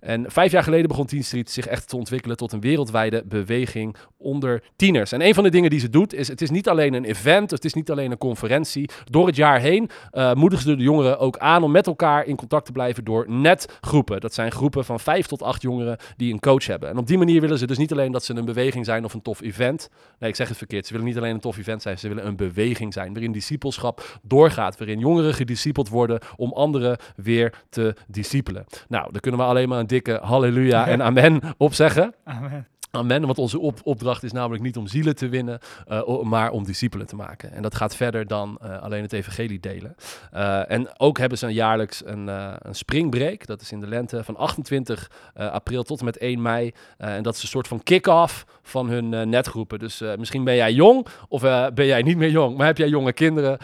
En 0.00 0.24
vijf 0.30 0.52
jaar 0.52 0.62
geleden 0.62 0.88
begon 0.88 1.06
Teen 1.06 1.24
Street 1.24 1.50
zich 1.50 1.66
echt 1.66 1.88
te 1.88 1.96
ontwikkelen 1.96 2.36
tot 2.36 2.52
een 2.52 2.60
wereldwijde 2.60 3.22
beweging 3.26 3.96
onder 4.16 4.62
tieners. 4.76 5.12
En 5.12 5.20
een 5.22 5.34
van 5.34 5.44
de 5.44 5.50
dingen 5.50 5.70
die 5.70 5.80
ze 5.80 5.90
doet, 5.90 6.14
is 6.14 6.28
het 6.28 6.40
is 6.40 6.50
niet 6.50 6.68
alleen 6.68 6.94
een 6.94 7.04
event, 7.04 7.50
het 7.50 7.64
is 7.64 7.74
niet 7.74 7.90
alleen 7.90 8.10
een 8.10 8.18
conferentie. 8.18 8.88
Door 9.10 9.26
het 9.26 9.36
jaar 9.36 9.60
heen 9.60 9.90
eh 10.10 10.32
moedigen 10.32 10.64
ze 10.64 10.76
de 10.76 10.82
jongeren 10.82 11.18
ook 11.18 11.38
aan 11.38 11.62
om 11.62 11.70
met 11.70 11.86
elkaar 11.86 12.24
in 12.24 12.36
contact 12.36 12.66
te 12.66 12.72
blijven 12.72 13.04
door 13.04 13.24
netgroepen. 13.30 14.20
Dat 14.20 14.34
zijn 14.34 14.52
groepen 14.52 14.84
van 14.84 15.00
vijf 15.00 15.26
tot 15.26 15.42
acht 15.42 15.62
jongeren 15.62 15.96
die 16.16 16.32
een 16.32 16.40
coach 16.40 16.66
hebben. 16.66 16.88
En 16.88 16.98
op 16.98 17.06
die 17.06 17.18
manier 17.18 17.40
willen 17.40 17.58
ze 17.58 17.66
dus 17.66 17.78
niet 17.78 17.92
alleen 17.92 18.12
dat 18.12 18.24
ze 18.24 18.34
een 18.34 18.44
beweging 18.44 18.84
zijn 18.84 19.04
of 19.04 19.14
een 19.14 19.22
tof 19.22 19.40
event. 19.40 19.90
Nee, 20.18 20.30
ik 20.30 20.36
zeg 20.36 20.48
het 20.48 20.56
verkeerd. 20.56 20.86
Ze 20.86 20.92
willen 20.92 21.08
niet 21.08 21.16
alleen 21.16 21.34
een 21.34 21.40
tof 21.40 21.58
event 21.58 21.82
zijn, 21.82 21.98
ze 21.98 22.08
willen 22.08 22.26
een 22.26 22.36
beweging 22.36 22.92
zijn 22.92 23.12
waarin 23.12 23.32
discipelschap 23.32 24.18
doorgaat. 24.22 24.78
Waarin 24.78 24.98
jongeren 24.98 25.34
gediscipeld 25.34 25.88
worden 25.88 26.20
om 26.36 26.52
anderen 26.52 26.96
weer 27.16 27.54
te 27.68 27.94
discipelen. 28.06 28.64
Nou, 28.88 29.12
daar 29.12 29.20
kunnen 29.20 29.40
we 29.40 29.46
alleen 29.46 29.68
maar 29.68 29.78
een 29.78 29.86
dikke 29.86 30.18
halleluja 30.22 30.86
en 30.86 31.02
amen 31.02 31.40
op 31.56 31.74
zeggen. 31.74 32.14
Amen. 32.24 32.77
Want 33.06 33.38
onze 33.38 33.58
op- 33.58 33.80
opdracht 33.82 34.22
is 34.22 34.32
namelijk 34.32 34.62
niet 34.62 34.76
om 34.76 34.86
zielen 34.86 35.16
te 35.16 35.28
winnen, 35.28 35.58
o- 35.88 36.24
maar 36.24 36.50
om 36.50 36.64
discipelen 36.64 37.06
te 37.06 37.16
maken. 37.16 37.52
En 37.52 37.62
dat 37.62 37.74
gaat 37.74 37.96
verder 37.96 38.26
dan 38.26 38.58
eh, 38.62 38.82
alleen 38.82 39.02
het 39.02 39.12
evangelie 39.12 39.60
delen. 39.60 39.94
Eh, 40.32 40.70
en 40.70 40.98
ook 41.00 41.18
hebben 41.18 41.38
ze 41.38 41.46
een 41.46 41.52
jaarlijks 41.52 42.02
een, 42.04 42.26
een 42.26 42.74
springbreak, 42.74 43.46
dat 43.46 43.60
is 43.60 43.72
in 43.72 43.80
de 43.80 43.86
lente 43.86 44.24
van 44.24 44.36
28 44.36 45.10
eh, 45.34 45.50
april 45.50 45.82
tot 45.82 45.98
en 45.98 46.04
met 46.04 46.18
1 46.18 46.42
mei. 46.42 46.72
En 46.96 47.22
dat 47.22 47.34
is 47.34 47.42
een 47.42 47.48
soort 47.48 47.68
van 47.68 47.82
kick-off 47.82 48.46
van 48.62 48.88
hun 48.88 49.28
netgroepen. 49.28 49.78
Dus 49.78 50.02
misschien 50.18 50.44
ben 50.44 50.54
jij 50.56 50.72
jong 50.72 51.06
of 51.28 51.40
ben 51.74 51.86
jij 51.86 52.02
niet 52.02 52.16
meer 52.16 52.30
jong, 52.30 52.56
maar 52.56 52.66
heb 52.66 52.78
jij 52.78 52.88
jonge 52.88 53.12
kinderen? 53.12 53.58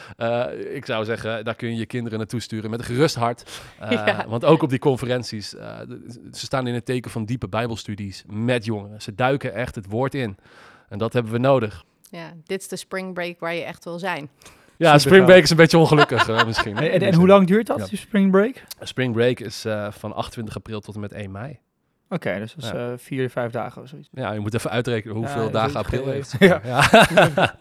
Ik 0.72 0.84
zou 0.86 1.04
zeggen, 1.04 1.44
daar 1.44 1.54
kun 1.54 1.68
je 1.68 1.76
je 1.76 1.86
kinderen 1.86 2.18
naartoe 2.18 2.40
sturen 2.40 2.70
met 2.70 2.78
een 2.78 2.84
gerust 2.84 3.14
hart. 3.14 3.42
Ja. 4.04 4.24
Want 4.28 4.44
ook 4.44 4.62
op 4.62 4.70
die 4.70 4.78
conferenties, 4.78 5.48
ze 5.48 5.90
staan 6.32 6.66
in 6.66 6.74
het 6.74 6.84
teken 6.84 7.10
van 7.10 7.24
diepe 7.24 7.48
bijbelstudies 7.48 8.24
met 8.26 8.64
jongeren. 8.64 9.02
Ze 9.02 9.14
duiken 9.24 9.54
echt 9.54 9.74
het 9.74 9.86
woord 9.86 10.14
in. 10.14 10.36
En 10.88 10.98
dat 10.98 11.12
hebben 11.12 11.32
we 11.32 11.38
nodig. 11.38 11.84
Ja, 12.10 12.32
dit 12.44 12.60
is 12.60 12.68
de 12.68 12.76
spring 12.76 13.14
break 13.14 13.40
waar 13.40 13.54
je 13.54 13.62
echt 13.62 13.84
wil 13.84 13.98
zijn. 13.98 14.28
Ja, 14.76 14.86
Super 14.86 15.00
Spring 15.00 15.16
gaaf. 15.16 15.26
Break 15.26 15.42
is 15.42 15.50
een 15.50 15.56
beetje 15.56 15.78
ongelukkig 15.78 16.28
eh, 16.28 16.44
misschien. 16.46 16.76
En, 16.76 16.90
en, 16.92 17.00
en 17.00 17.14
hoe 17.14 17.26
lang 17.26 17.46
duurt 17.46 17.66
dat, 17.66 17.78
Ja. 17.78 17.86
die 17.86 17.98
spring 17.98 18.30
break? 18.30 18.62
Spring 18.80 19.12
Break 19.12 19.40
is 19.40 19.64
eh, 19.64 19.86
van 19.90 20.14
28 20.14 20.56
april 20.56 20.80
tot 20.80 20.94
en 20.94 21.00
met 21.00 21.12
1 21.12 21.30
mei. 21.30 21.58
Oké, 22.08 22.38
dus 22.38 22.54
dat 22.54 22.64
is 22.64 22.70
Ja. 22.70 22.90
eh, 22.90 22.98
vier, 22.98 23.30
vijf 23.30 23.50
dagen 23.50 23.82
of 23.82 23.88
zoiets. 23.88 24.08
Ja, 24.12 24.32
je 24.32 24.40
moet 24.40 24.54
even 24.54 24.70
uitrekenen 24.70 25.16
hoeveel 25.16 25.44
Ja, 25.44 25.50
dagen 25.50 25.76
april 25.76 26.06
heeft. 26.06 26.34
Ja. 26.38 26.60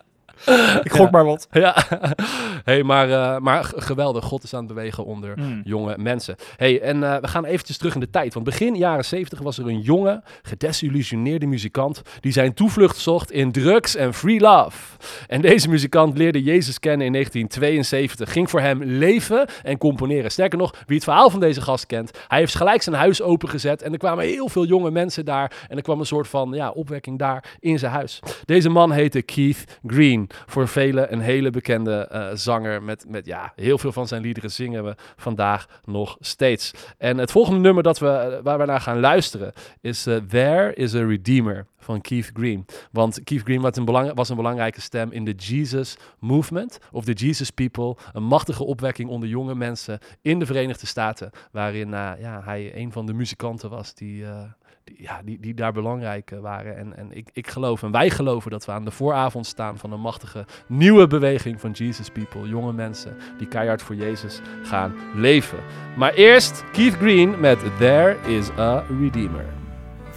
Ik 0.84 0.92
gok 0.92 1.12
maar 1.12 1.26
wat. 1.26 1.48
ja. 1.52 1.76
hey, 2.64 2.84
maar, 2.84 3.10
eh, 3.10 3.40
maar 3.40 3.72
geweldig. 3.76 4.24
God 4.26 4.44
is 4.44 4.54
aan 4.54 4.66
het 4.66 4.74
bewegen 4.74 5.06
onder 5.06 5.32
Hmm. 5.34 5.62
jonge 5.64 5.96
mensen. 5.98 6.36
Hey, 6.56 6.82
en 6.82 7.04
eh, 7.04 7.18
we 7.18 7.28
gaan 7.28 7.46
eventjes 7.46 7.78
terug 7.78 7.94
in 7.94 8.00
de 8.00 8.10
tijd. 8.10 8.34
Want 8.34 8.46
begin 8.46 8.76
jaren 8.76 9.06
70 9.06 9.40
was 9.40 9.58
er 9.58 9.68
een 9.68 9.80
jonge, 9.80 10.22
gedesillusioneerde 10.42 11.46
muzikant 11.46 12.02
die 12.20 12.32
zijn 12.32 12.54
toevlucht 12.54 12.98
zocht 12.98 13.32
in 13.32 13.52
drugs 13.52 13.96
en 13.96 14.14
free 14.14 14.40
love. 14.40 14.98
En 15.28 15.42
deze 15.42 15.70
muzikant 15.70 16.18
leerde 16.18 16.44
Jezus 16.44 16.80
kennen 16.80 17.06
in 17.06 17.12
1972. 17.12 18.32
Ging 18.32 18.50
voor 18.50 18.60
hem 18.62 18.84
leven 18.84 19.48
en 19.64 19.78
componeren. 19.78 20.32
Sterker 20.32 20.58
nog, 20.58 20.74
wie 20.86 20.96
het 20.96 21.04
verhaal 21.06 21.30
van 21.30 21.40
deze 21.40 21.62
gast 21.62 21.86
kent, 21.86 22.12
hij 22.28 22.40
heeft 22.40 22.56
gelijk 22.56 22.82
zijn 22.82 22.96
huis 22.96 23.22
opengezet 23.22 23.82
en 23.82 23.92
er 23.92 23.98
kwamen 23.98 24.26
heel 24.26 24.50
veel 24.50 24.66
jonge 24.66 24.92
mensen 24.92 25.26
daar 25.26 25.52
en 25.70 25.78
er 25.78 25.84
kwam 25.84 26.00
een 26.00 26.06
soort 26.06 26.28
van 26.28 26.52
ja, 26.54 26.70
opwekking 26.70 27.20
daar 27.20 27.58
in 27.60 27.80
zijn 27.80 27.92
huis. 27.92 28.20
Deze 28.46 28.70
man 28.70 28.92
heette 28.92 29.22
Keith 29.22 29.80
Green. 29.86 30.23
Voor 30.46 30.68
velen 30.68 31.14
een 31.14 31.20
hele 31.20 31.50
bekende 31.50 32.08
eh, 32.08 32.30
zanger 32.34 32.84
met, 32.84 33.06
met 33.08 33.26
ja, 33.26 33.54
heel 33.56 33.78
veel 33.78 33.92
van 33.92 34.08
zijn 34.08 34.22
liederen 34.22 34.52
zingen 34.52 34.84
we 34.84 34.96
vandaag 35.16 35.82
nog 35.86 36.18
steeds. 36.20 36.72
En 36.98 37.18
het 37.18 37.32
volgende 37.32 37.60
nummer 37.60 37.84
dat 37.84 38.00
we, 38.00 38.08
eh, 38.08 38.44
waar 38.44 38.58
we 38.58 38.66
naar 38.66 38.82
gaan 38.82 39.00
luisteren 39.00 39.54
is 39.82 40.06
eh, 40.06 40.16
There 40.16 40.74
is 40.74 40.96
a 40.96 41.06
Redeemer 41.06 41.66
van 41.78 42.02
Keith 42.02 42.32
Green. 42.34 42.66
Want 42.92 43.24
Keith 43.24 43.44
Green 43.44 43.62
was 43.62 43.76
een, 43.76 43.86
belang, 43.86 44.14
was 44.14 44.30
een 44.30 44.36
belangrijke 44.36 44.82
stem 44.82 45.12
in 45.12 45.26
de 45.26 45.32
Jesus 45.32 45.98
Movement 46.20 46.80
of 46.92 47.06
de 47.06 47.14
Jesus 47.14 47.50
People. 47.50 47.96
Een 48.14 48.24
machtige 48.24 48.64
opwekking 48.64 49.10
onder 49.10 49.30
jonge 49.30 49.56
mensen 49.56 50.00
in 50.22 50.40
de 50.40 50.46
Verenigde 50.46 50.86
Staten. 50.86 51.30
Waarin 51.52 51.90
ja, 51.90 52.42
hij 52.44 52.76
een 52.76 52.92
van 52.92 53.06
de 53.06 53.14
muzikanten 53.14 53.70
was 53.70 53.94
die, 53.94 54.26
ja, 54.98 55.22
die, 55.24 55.40
die 55.40 55.54
daar 55.54 55.74
belangrijk 55.74 56.32
eh, 56.32 56.40
waren. 56.40 56.78
En, 56.78 56.98
en 56.98 57.12
ik, 57.12 57.30
ik 57.34 57.48
geloof 57.48 57.84
en 57.84 57.92
wij 57.92 58.10
geloven 58.10 58.52
dat 58.52 58.66
we 58.66 58.72
aan 58.72 58.86
de 58.86 58.92
vooravond 58.92 59.46
staan 59.46 59.78
van 59.78 59.92
een 59.92 60.00
machtige 60.00 60.46
nieuwe 60.68 61.08
beweging 61.08 61.60
van 61.60 61.72
Jesus 61.72 62.10
People. 62.10 62.48
Jonge 62.48 62.74
mensen 62.74 63.18
die 63.38 63.48
keihard 63.48 63.82
voor 63.82 63.96
Jezus 63.96 64.42
gaan 64.64 64.96
leven. 65.16 65.60
Maar 65.98 66.14
eerst 66.14 66.64
Keith 66.72 66.96
Green 66.96 67.40
met 67.40 67.60
There 67.78 68.18
is 68.28 68.50
a 68.58 68.84
Redeemer. 69.00 69.46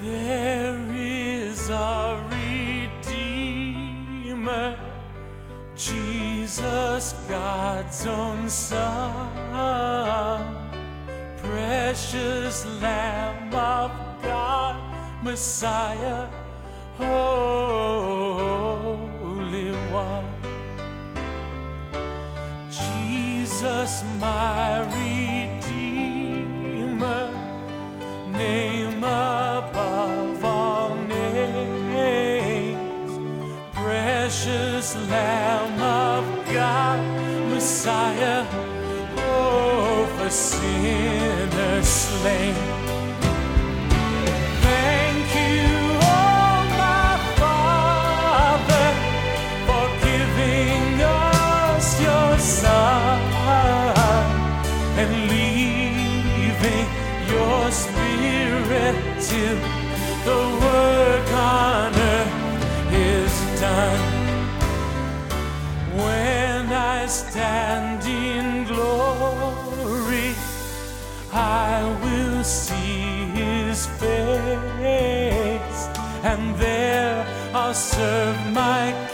There 0.01 0.79
is 0.95 1.71
a 1.71 2.19
Redeemer, 3.09 4.77
Jesus, 5.75 7.15
God's 7.29 8.07
own 8.07 8.49
Son, 8.49 9.37
precious 11.47 12.67
Lamb 12.83 13.55
of 13.55 13.91
God, 14.23 14.77
Messiah, 15.23 16.29
Holy 16.99 17.77
One. 19.93 20.25
Jesus, 22.71 24.03
my 24.19 24.81
Redeemer, 25.61 26.51
name 28.33 29.05
above 29.05 30.45
all 30.45 30.95
names, 30.97 32.33
precious 33.73 34.97
Lamb 34.97 35.81
of 35.81 36.25
God, 36.53 37.01
Messiah 37.51 38.66
leaving 55.29 56.89
your 57.33 57.71
Spirit 57.71 58.97
till 59.21 59.59
the 60.25 60.41
work 60.65 61.29
on 61.33 61.95
earth 61.95 62.93
is 62.93 63.61
done. 63.61 64.03
When 65.95 66.73
I 66.73 67.07
stand 67.07 67.96
I 71.57 71.83
will 72.05 72.45
see 72.45 73.25
his 73.41 73.87
face, 73.87 75.81
and 76.23 76.55
there 76.57 77.27
I'll 77.55 77.73
serve 77.73 78.39
my 78.53 79.06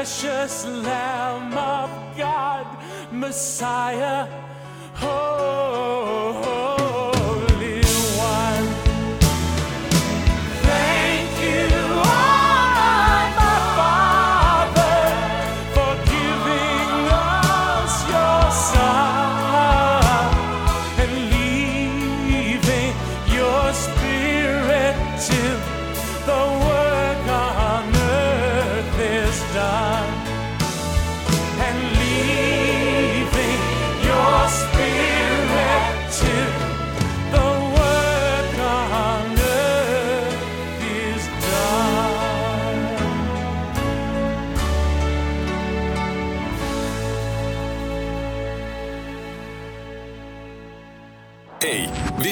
precious 0.00 0.64
Lamb 0.64 1.52
of 1.52 1.90
God, 2.16 2.66
Messiah, 3.12 4.26
Holy 4.94 6.29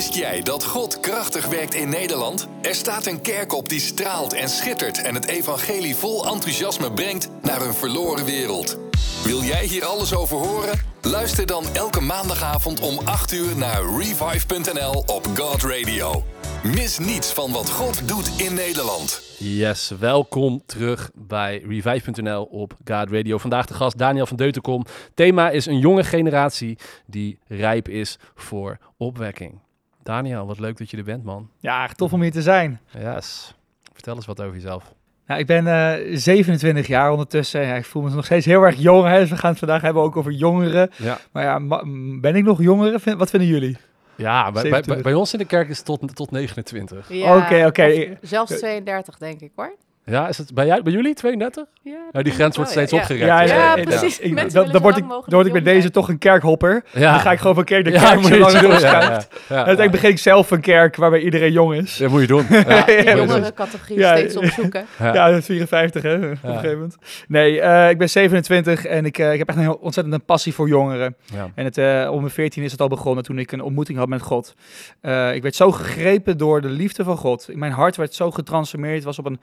wist 0.08 0.20
jij 0.20 0.42
dat 0.42 0.64
God 0.64 1.00
krachtig 1.00 1.46
werkt 1.46 1.74
in 1.74 1.88
Nederland? 1.88 2.48
Er 2.62 2.74
staat 2.74 3.06
een 3.06 3.20
kerk 3.20 3.54
op 3.54 3.68
die 3.68 3.80
straalt 3.80 4.32
en 4.32 4.48
schittert 4.48 5.02
en 5.02 5.14
het 5.14 5.26
evangelie 5.26 5.96
vol 5.96 6.26
enthousiasme 6.26 6.92
brengt 6.92 7.30
naar 7.42 7.62
een 7.62 7.74
verloren 7.74 8.24
wereld. 8.24 8.78
Wil 9.24 9.42
jij 9.42 9.64
hier 9.64 9.84
alles 9.84 10.14
over 10.14 10.36
horen? 10.36 10.78
Luister 11.02 11.46
dan 11.46 11.64
elke 11.72 12.00
maandagavond 12.00 12.80
om 12.80 12.98
8 13.04 13.32
uur 13.32 13.56
naar 13.56 13.82
revive.nl 13.98 15.02
op 15.06 15.26
God 15.36 15.62
Radio. 15.62 16.24
Mis 16.62 16.98
niets 16.98 17.32
van 17.32 17.52
wat 17.52 17.70
God 17.70 18.08
doet 18.08 18.30
in 18.36 18.54
Nederland. 18.54 19.22
Yes, 19.38 19.92
welkom 19.98 20.62
terug 20.66 21.10
bij 21.14 21.62
Revive.nl 21.68 22.44
op 22.44 22.72
God 22.84 23.10
Radio. 23.10 23.38
Vandaag 23.38 23.66
de 23.66 23.74
gast 23.74 23.98
Daniel 23.98 24.26
van 24.26 24.36
Deutenkom. 24.36 24.84
Thema 25.14 25.50
is 25.50 25.66
een 25.66 25.78
jonge 25.78 26.04
generatie 26.04 26.78
die 27.06 27.38
rijp 27.46 27.88
is 27.88 28.18
voor 28.34 28.78
opwekking. 28.96 29.66
Daniel, 30.08 30.46
wat 30.46 30.58
leuk 30.58 30.78
dat 30.78 30.90
je 30.90 30.96
er 30.96 31.04
bent, 31.04 31.24
man. 31.24 31.50
Ja, 31.60 31.84
echt 31.84 31.96
tof 31.96 32.12
om 32.12 32.22
hier 32.22 32.30
te 32.32 32.42
zijn. 32.42 32.80
Yes. 32.98 33.54
Vertel 33.92 34.14
eens 34.14 34.26
wat 34.26 34.40
over 34.40 34.54
jezelf. 34.54 34.92
Nou, 35.26 35.40
ik 35.40 35.46
ben 35.46 35.66
eh, 35.66 36.16
27 36.16 36.86
jaar 36.86 37.10
ondertussen. 37.10 37.60
Ja, 37.66 37.74
ik 37.74 37.84
voel 37.84 38.02
me 38.02 38.10
nog 38.10 38.24
steeds 38.24 38.46
heel 38.46 38.62
erg 38.62 38.76
jong. 38.78 39.06
Hè. 39.08 39.18
Dus 39.18 39.30
we 39.30 39.36
gaan 39.36 39.50
het 39.50 39.58
vandaag 39.58 39.82
hebben 39.82 40.02
ook 40.02 40.16
over 40.16 40.32
jongeren. 40.32 40.90
Ja, 40.96 41.18
Maar 41.32 41.44
ja, 41.44 41.58
ma- 41.58 41.82
ben 42.20 42.34
ik 42.36 42.44
nog 42.44 42.62
jongeren? 42.62 43.00
Vind- 43.00 43.18
Wat 43.18 43.30
vinden 43.30 43.48
jullie? 43.48 43.76
ja 44.16 44.42
bij, 44.52 44.52
bij, 44.52 44.62
bij, 44.62 44.70
27. 44.70 45.02
bij 45.02 45.14
ons 45.14 45.32
in 45.32 45.38
de 45.38 45.44
kerk 45.44 45.68
is 45.68 45.76
het 45.76 45.86
tot, 45.86 46.16
tot 46.16 46.30
29. 46.30 47.06
Ja, 47.12 47.36
Oké, 47.36 47.66
oké. 47.66 48.18
Zelfs 48.20 48.56
32, 48.58 49.18
denk 49.18 49.40
ik 49.40 49.50
hoor. 49.56 49.76
Ja, 50.08 50.28
is 50.28 50.38
het 50.38 50.54
bij, 50.54 50.66
jou, 50.66 50.82
bij 50.82 50.92
jullie 50.92 51.14
32? 51.14 51.64
Ja, 51.82 51.92
Ja, 52.12 52.22
die 52.22 52.32
grens 52.32 52.56
wordt 52.56 52.74
wel, 52.74 52.84
steeds 52.86 52.90
ja. 52.92 52.98
opgerekt. 52.98 53.24
Ja, 53.26 53.40
ja. 53.42 53.76
ja, 53.76 53.82
precies. 53.84 54.18
Ik- 54.18 54.52
dan, 54.52 54.80
word 54.82 54.96
ik, 54.96 55.04
dan 55.08 55.22
word 55.28 55.46
ik 55.46 55.52
bij 55.52 55.60
jong 55.60 55.64
deze 55.64 55.80
zijn. 55.80 55.92
toch 55.92 56.08
een 56.08 56.18
kerkhopper. 56.18 56.84
Ja. 56.92 57.10
Dan 57.12 57.20
ga 57.20 57.32
ik 57.32 57.38
gewoon 57.38 57.54
van 57.54 57.64
kerk 57.64 57.84
naar 57.90 58.02
kerk 58.02 58.14
moet 58.20 58.26
zo 58.26 58.34
je 58.34 58.40
lang 58.40 58.58
doorschuift. 58.58 59.28
En 59.48 59.56
uiteindelijk 59.56 59.90
begin 59.90 60.10
ik 60.10 60.18
zelf 60.18 60.50
een 60.50 60.60
kerk 60.60 60.96
waarbij 60.96 61.20
iedereen 61.20 61.52
jong 61.52 61.74
is. 61.74 61.96
Dat 61.96 62.10
moet 62.10 62.20
je 62.20 62.26
doen. 62.26 62.46
Ja. 62.68 62.84
Ja, 62.86 63.16
jongere 63.16 63.52
categorie 63.54 63.98
Ja, 63.98 64.16
steeds 64.16 64.36
opzoeken. 64.36 64.86
Ja. 64.98 65.14
Ja, 65.14 65.30
dat 65.30 65.38
is 65.38 65.44
54 65.46 66.02
hè, 66.02 66.14
op 66.14 66.22
een 66.22 66.36
gegeven 66.42 66.72
moment. 66.72 66.96
Nee, 67.28 67.60
eh, 67.60 67.90
ik 67.90 67.98
ben 67.98 68.10
27 68.10 68.84
en 68.84 69.04
ik, 69.04 69.18
eh, 69.18 69.32
ik 69.32 69.38
heb 69.38 69.48
echt 69.48 69.56
een 69.56 69.62
heel 69.62 69.78
ontzettend 69.80 70.14
een 70.16 70.24
passie 70.24 70.54
voor 70.54 70.68
jongeren. 70.68 71.16
Ja. 71.34 71.50
En 71.54 71.64
het, 71.64 71.78
eh, 71.78 72.08
om 72.12 72.20
mijn 72.20 72.32
14 72.32 72.62
is 72.62 72.72
het 72.72 72.80
al 72.80 72.88
begonnen 72.88 73.24
toen 73.24 73.38
ik 73.38 73.52
een 73.52 73.60
ontmoeting 73.62 73.98
had 73.98 74.08
met 74.08 74.22
God. 74.22 74.54
Eh, 75.00 75.34
ik 75.34 75.42
werd 75.42 75.54
zo 75.54 75.72
gegrepen 75.72 76.36
door 76.38 76.60
de 76.60 76.68
liefde 76.68 77.04
van 77.04 77.16
God. 77.16 77.48
Mijn 77.52 77.72
hart 77.72 77.96
werd 77.96 78.14
zo 78.14 78.30
getransformeerd. 78.30 78.94
Het 78.94 79.04
was 79.04 79.18
op 79.18 79.26
een 79.26 79.40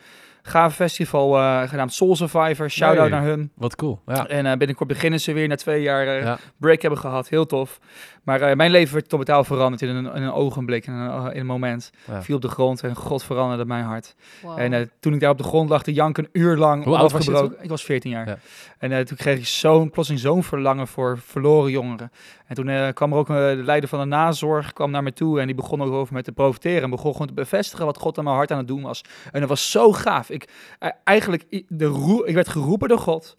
gaaf 0.47 0.75
festival 0.75 1.37
eh, 1.37 1.61
genaamd 1.69 1.93
Soul 1.93 2.15
Survivor. 2.15 2.69
Shout-out 2.69 3.09
Nee. 3.09 3.19
naar 3.19 3.27
hun. 3.29 3.51
Wat 3.55 3.75
cool. 3.75 4.01
Ja. 4.05 4.27
En 4.27 4.45
eh, 4.45 4.57
binnenkort 4.57 4.89
beginnen 4.89 5.19
ze 5.19 5.33
weer 5.33 5.47
na 5.47 5.55
twee 5.55 5.81
jaar 5.81 6.07
eh, 6.07 6.21
Ja. 6.23 6.37
break 6.57 6.81
hebben 6.81 6.99
gehad. 6.99 7.29
Heel 7.29 7.45
tof. 7.45 7.79
Maar 8.23 8.41
eh, 8.41 8.55
mijn 8.55 8.71
leven 8.71 8.93
werd 8.93 9.09
totaal 9.09 9.43
veranderd 9.43 9.81
in 9.81 9.89
een, 9.89 10.05
in 10.15 10.21
een 10.23 10.31
ogenblik, 10.31 10.87
in 10.87 10.93
een, 10.93 11.31
in 11.33 11.39
een 11.39 11.45
moment. 11.45 11.91
Ja. 12.07 12.21
Viel 12.21 12.35
op 12.35 12.41
de 12.41 12.47
grond 12.47 12.83
en 12.83 12.95
God 12.95 13.23
veranderde 13.23 13.65
mijn 13.65 13.83
hart. 13.83 14.15
Wow. 14.41 14.59
En 14.59 14.73
eh, 14.73 14.81
toen 14.99 15.13
ik 15.13 15.19
daar 15.19 15.29
op 15.29 15.37
de 15.37 15.43
grond 15.43 15.69
lag 15.69 15.83
te 15.83 15.93
janken, 15.93 16.23
een 16.23 16.41
uur 16.41 16.57
lang 16.57 16.83
Hoe 16.83 16.97
oud 16.97 17.11
was 17.11 17.23
je 17.25 17.29
onafgebroken. 17.29 17.63
Ik 17.63 17.69
was 17.69 17.83
14 17.83 18.11
jaar. 18.11 18.27
Ja. 18.27 18.37
En 18.77 18.91
eh, 18.91 18.99
toen 18.99 19.17
kreeg 19.17 19.37
ik 19.37 19.45
zo'n, 19.45 19.89
plotseling 19.89 20.23
zo'n 20.23 20.43
verlangen 20.43 20.87
voor 20.87 21.17
verloren 21.25 21.71
jongeren. 21.71 22.11
En 22.47 22.55
toen 22.55 22.69
eh, 22.69 22.87
kwam 22.93 23.11
er 23.11 23.17
ook 23.17 23.27
de 23.27 23.61
leider 23.63 23.89
van 23.89 23.99
de 23.99 24.05
nazorg 24.05 24.73
kwam 24.73 24.91
naar 24.91 25.03
me 25.03 25.13
toe 25.13 25.39
en 25.39 25.45
die 25.45 25.55
begon 25.55 25.81
ook 25.81 25.91
over 25.91 26.13
me 26.13 26.21
te 26.21 26.31
profiteren. 26.31 26.83
En 26.83 26.89
begon 26.89 27.11
gewoon 27.11 27.27
te 27.27 27.33
bevestigen 27.33 27.85
wat 27.85 27.97
God 27.97 28.17
aan 28.17 28.23
mijn 28.23 28.35
hart 28.35 28.51
aan 28.51 28.57
het 28.57 28.67
doen 28.67 28.81
was. 28.81 29.01
En 29.31 29.39
dat 29.39 29.49
was 29.49 29.71
zo 29.71 29.91
gaaf. 29.91 30.29
Ik, 30.35 30.47
eh, 30.79 30.89
eigenlijk, 31.03 31.45
de 31.67 32.23
ik 32.25 32.33
werd 32.33 32.47
geroepen 32.47 32.87
door 32.87 32.99
God. 32.99 33.37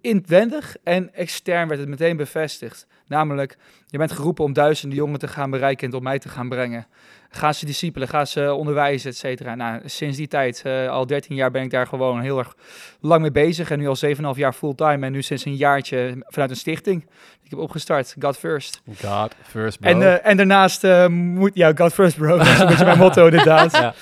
Inwendig 0.00 0.76
en 0.82 1.14
extern 1.14 1.68
werd 1.68 1.80
het 1.80 1.88
meteen 1.88 2.16
bevestigd. 2.16 2.86
Namelijk, 3.06 3.56
je 3.86 3.98
bent 3.98 4.12
geroepen 4.12 4.44
om 4.44 4.52
duizenden 4.52 4.98
jongen 4.98 5.18
te 5.18 5.28
gaan 5.28 5.50
bereiken 5.50 5.84
en 5.84 5.92
tot 5.92 6.02
mij 6.02 6.18
te 6.18 6.28
gaan 6.28 6.48
brengen. 6.48 6.86
Ga 7.30 7.52
ze 7.52 7.66
discipelen, 7.66 8.08
ga 8.08 8.24
ze 8.24 8.52
onderwijzen, 8.52 9.10
et 9.10 9.16
cetera. 9.16 9.54
Nou, 9.54 9.80
sinds 9.84 10.16
die 10.16 10.28
tijd, 10.28 10.62
eh, 10.64 10.88
al 10.88 11.06
13 11.06 11.36
jaar 11.36 11.50
ben 11.50 11.62
ik 11.62 11.70
daar 11.70 11.86
gewoon 11.86 12.20
heel 12.20 12.38
erg 12.38 12.56
lang 13.00 13.20
mee 13.20 13.30
bezig. 13.30 13.70
En 13.70 13.78
nu 13.78 13.88
al 13.88 13.96
7,5 13.96 14.36
jaar 14.36 14.52
fulltime. 14.52 15.06
En 15.06 15.12
nu 15.12 15.22
sinds 15.22 15.44
een 15.44 15.56
jaartje 15.56 16.24
vanuit 16.26 16.50
een 16.50 16.56
stichting. 16.56 17.06
Ik 17.46 17.52
heb 17.52 17.60
opgestart, 17.60 18.14
God 18.20 18.36
First. 18.36 18.80
God 19.04 19.34
first, 19.48 19.78
bro. 19.80 19.90
En, 19.90 20.02
eh, 20.02 20.30
en 20.30 20.36
daarnaast 20.36 20.84
eh, 20.84 21.06
moet... 21.06 21.50
Ja, 21.54 21.72
God 21.74 21.92
First, 21.92 22.16
bro. 22.16 22.36
Dat 22.36 22.46
is 22.46 22.58
een 22.58 22.66
beetje 22.66 22.84
mijn 22.84 22.98
motto, 22.98 23.24
inderdaad. 23.30 23.72
Ja. 23.72 23.94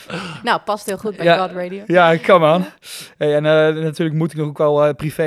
Nou, 0.43 0.61
past 0.65 0.87
heel 0.87 0.97
goed 0.99 1.17
bij 1.17 1.25
Ja. 1.25 1.37
God 1.37 1.53
Radio. 1.53 1.83
Ja, 1.87 2.17
come 2.23 2.53
on. 2.55 2.65
Hey, 3.19 3.35
en 3.37 3.47
eh, 3.47 3.83
natuurlijk 3.83 4.19
moet 4.19 4.33
ik 4.33 4.39
nog 4.39 4.47
ook 4.49 4.59
wel 4.59 4.85
eh, 4.85 4.95
privé 4.95 5.25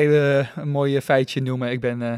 een 0.56 0.70
mooi 0.70 1.02
feitje 1.02 1.42
noemen. 1.42 1.72
Ik 1.72 1.80
ben 1.80 2.02
eh, 2.02 2.12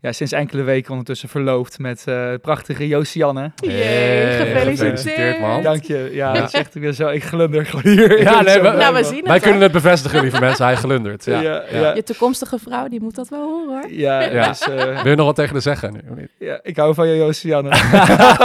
ja, 0.00 0.12
sinds 0.12 0.32
enkele 0.32 0.62
weken 0.62 0.90
ondertussen 0.90 1.28
verloofd 1.28 1.78
met 1.78 2.02
eh 2.06 2.28
prachtige 2.40 2.88
Josianne. 2.88 3.52
Hey, 3.66 4.36
gefeliciteerd. 4.36 4.78
gefeliciteerd, 4.78 5.40
man. 5.40 5.62
Dank 5.62 5.82
je. 5.82 6.10
Ja, 6.12 6.44
is 6.44 6.52
echt 6.52 6.74
weer 6.74 6.92
zo. 6.92 7.08
Ik 7.08 7.24
glunder 7.24 7.66
gewoon 7.66 7.92
hier. 7.92 8.22
Ja, 8.22 8.40
nee, 8.42 8.60
we- 8.60 8.70
Nou, 8.70 8.94
we 8.94 9.04
zien 9.04 9.16
het. 9.18 9.26
Wij 9.26 9.40
kunnen 9.40 9.60
het 9.62 9.72
bevestigen, 9.72 10.20
lieve 10.22 10.40
mensen. 10.40 10.64
Hij 10.64 10.76
glundert. 10.76 11.24
Ja. 11.24 11.40
Ja, 11.40 11.62
Ja. 11.70 11.78
ja. 11.80 11.94
Je 11.94 12.02
toekomstige 12.02 12.58
vrouw, 12.58 12.88
die 12.88 13.00
moet 13.00 13.14
dat 13.14 13.28
wel 13.28 13.42
horen 13.48 13.68
hoor. 13.82 13.92
Ja, 13.92 14.20
Ja. 14.22 14.48
Dus, 14.48 14.60
eh, 14.68 15.02
Wil 15.02 15.10
je 15.10 15.16
nog 15.16 15.26
wat 15.26 15.38
tegen 15.42 15.54
de 15.54 15.60
zeggen? 15.60 16.00
nu, 16.14 16.28
ja, 16.38 16.60
ik 16.62 16.76
hou 16.76 16.94
van 16.94 17.08
je, 17.08 17.16
Josianne. 17.16 17.68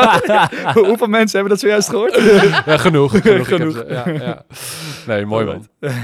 Hoeveel 0.88 1.08
mensen 1.08 1.39
hebben 1.39 1.50
dat 1.50 1.60
zojuist 1.60 1.89
gehoord? 1.89 2.16
Ja, 2.66 2.77
genoeg. 2.77 3.20
genoeg. 3.22 3.74
ze- 3.74 3.86
ja, 3.89 4.10
ja. 4.10 4.44
Nee, 5.08 5.25
mooi 5.25 5.46
man. 5.46 5.68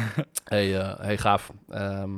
Hey, 0.43 0.79
eh, 0.79 0.93
hey 1.00 1.17
gaaf. 1.17 1.51
Ehm, 1.69 2.09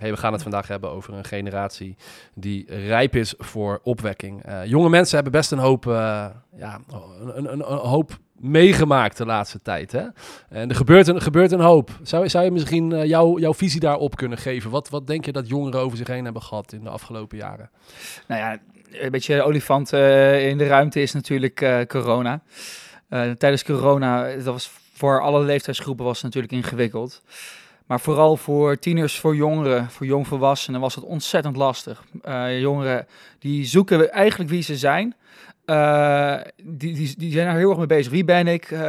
hey, 0.00 0.10
we 0.10 0.16
gaan 0.16 0.32
het 0.32 0.42
vandaag 0.42 0.68
hebben 0.68 0.90
over 0.90 1.14
een 1.14 1.24
generatie 1.24 1.96
die 2.34 2.64
rijp 2.86 3.16
is 3.16 3.34
voor 3.38 3.80
opwekking. 3.82 4.44
Eh, 4.44 4.64
jonge 4.64 4.88
mensen 4.88 5.14
hebben 5.14 5.32
best 5.32 5.52
een 5.52 5.58
hoop, 5.58 5.86
eh, 5.86 6.26
ja, 6.56 6.80
een, 7.20 7.38
een, 7.38 7.52
een, 7.52 7.72
een 7.72 7.78
hoop 7.78 8.18
meegemaakt 8.38 9.16
de 9.16 9.26
laatste 9.26 9.62
tijd. 9.62 9.92
Hè? 9.92 10.04
En 10.48 10.68
er 10.68 10.74
gebeurt 10.74 11.06
een, 11.06 11.20
gebeurt 11.20 11.52
een 11.52 11.60
hoop. 11.60 11.90
Zou, 12.02 12.28
zou 12.28 12.44
je 12.44 12.50
misschien 12.50 12.92
eh, 12.92 13.04
jouw 13.04 13.38
jouw 13.38 13.54
visie 13.54 13.80
daarop 13.80 14.16
kunnen 14.16 14.38
geven? 14.38 14.70
Wat, 14.70 14.88
wat 14.88 15.06
denk 15.06 15.24
je 15.24 15.32
dat 15.32 15.48
jongeren 15.48 15.80
over 15.80 15.96
zich 15.96 16.06
heen 16.06 16.24
hebben 16.24 16.42
gehad 16.42 16.72
in 16.72 16.84
de 16.84 16.90
afgelopen 16.90 17.38
jaren? 17.38 17.70
Nou 18.28 18.40
ja, 18.40 18.58
een 18.90 19.10
beetje 19.10 19.42
olifant 19.42 19.92
eh, 19.92 20.48
in 20.48 20.58
de 20.58 20.66
ruimte 20.66 21.02
is 21.02 21.12
natuurlijk 21.12 21.60
eh, 21.60 21.80
corona. 21.86 22.42
Tijdens 23.38 23.64
corona, 23.64 24.34
dat 24.34 24.44
was 24.44 24.70
voor 24.92 25.20
alle 25.20 25.44
leeftijdsgroepen 25.44 26.04
was 26.04 26.22
het 26.22 26.24
natuurlijk 26.24 26.52
ingewikkeld. 26.52 27.22
Maar 27.86 28.00
vooral 28.00 28.36
voor 28.36 28.78
tieners, 28.78 29.18
voor 29.18 29.36
jongeren, 29.36 29.90
voor 29.90 30.06
jongvolwassenen 30.06 30.80
was 30.80 30.94
het 30.94 31.04
ontzettend 31.04 31.56
lastig. 31.56 32.04
Eh, 32.22 32.60
jongeren 32.60 33.06
die 33.38 33.64
zoeken 33.64 34.12
eigenlijk 34.12 34.50
wie 34.50 34.62
ze 34.62 34.76
zijn. 34.76 35.14
Eh, 35.64 36.36
die, 36.62 36.94
die, 36.94 37.14
die 37.18 37.32
zijn 37.32 37.46
er 37.46 37.54
heel 37.54 37.68
erg 37.68 37.78
mee 37.78 37.86
bezig. 37.86 38.12
Wie 38.12 38.24
ben 38.24 38.46
ik? 38.46 38.70
Eh, 38.70 38.80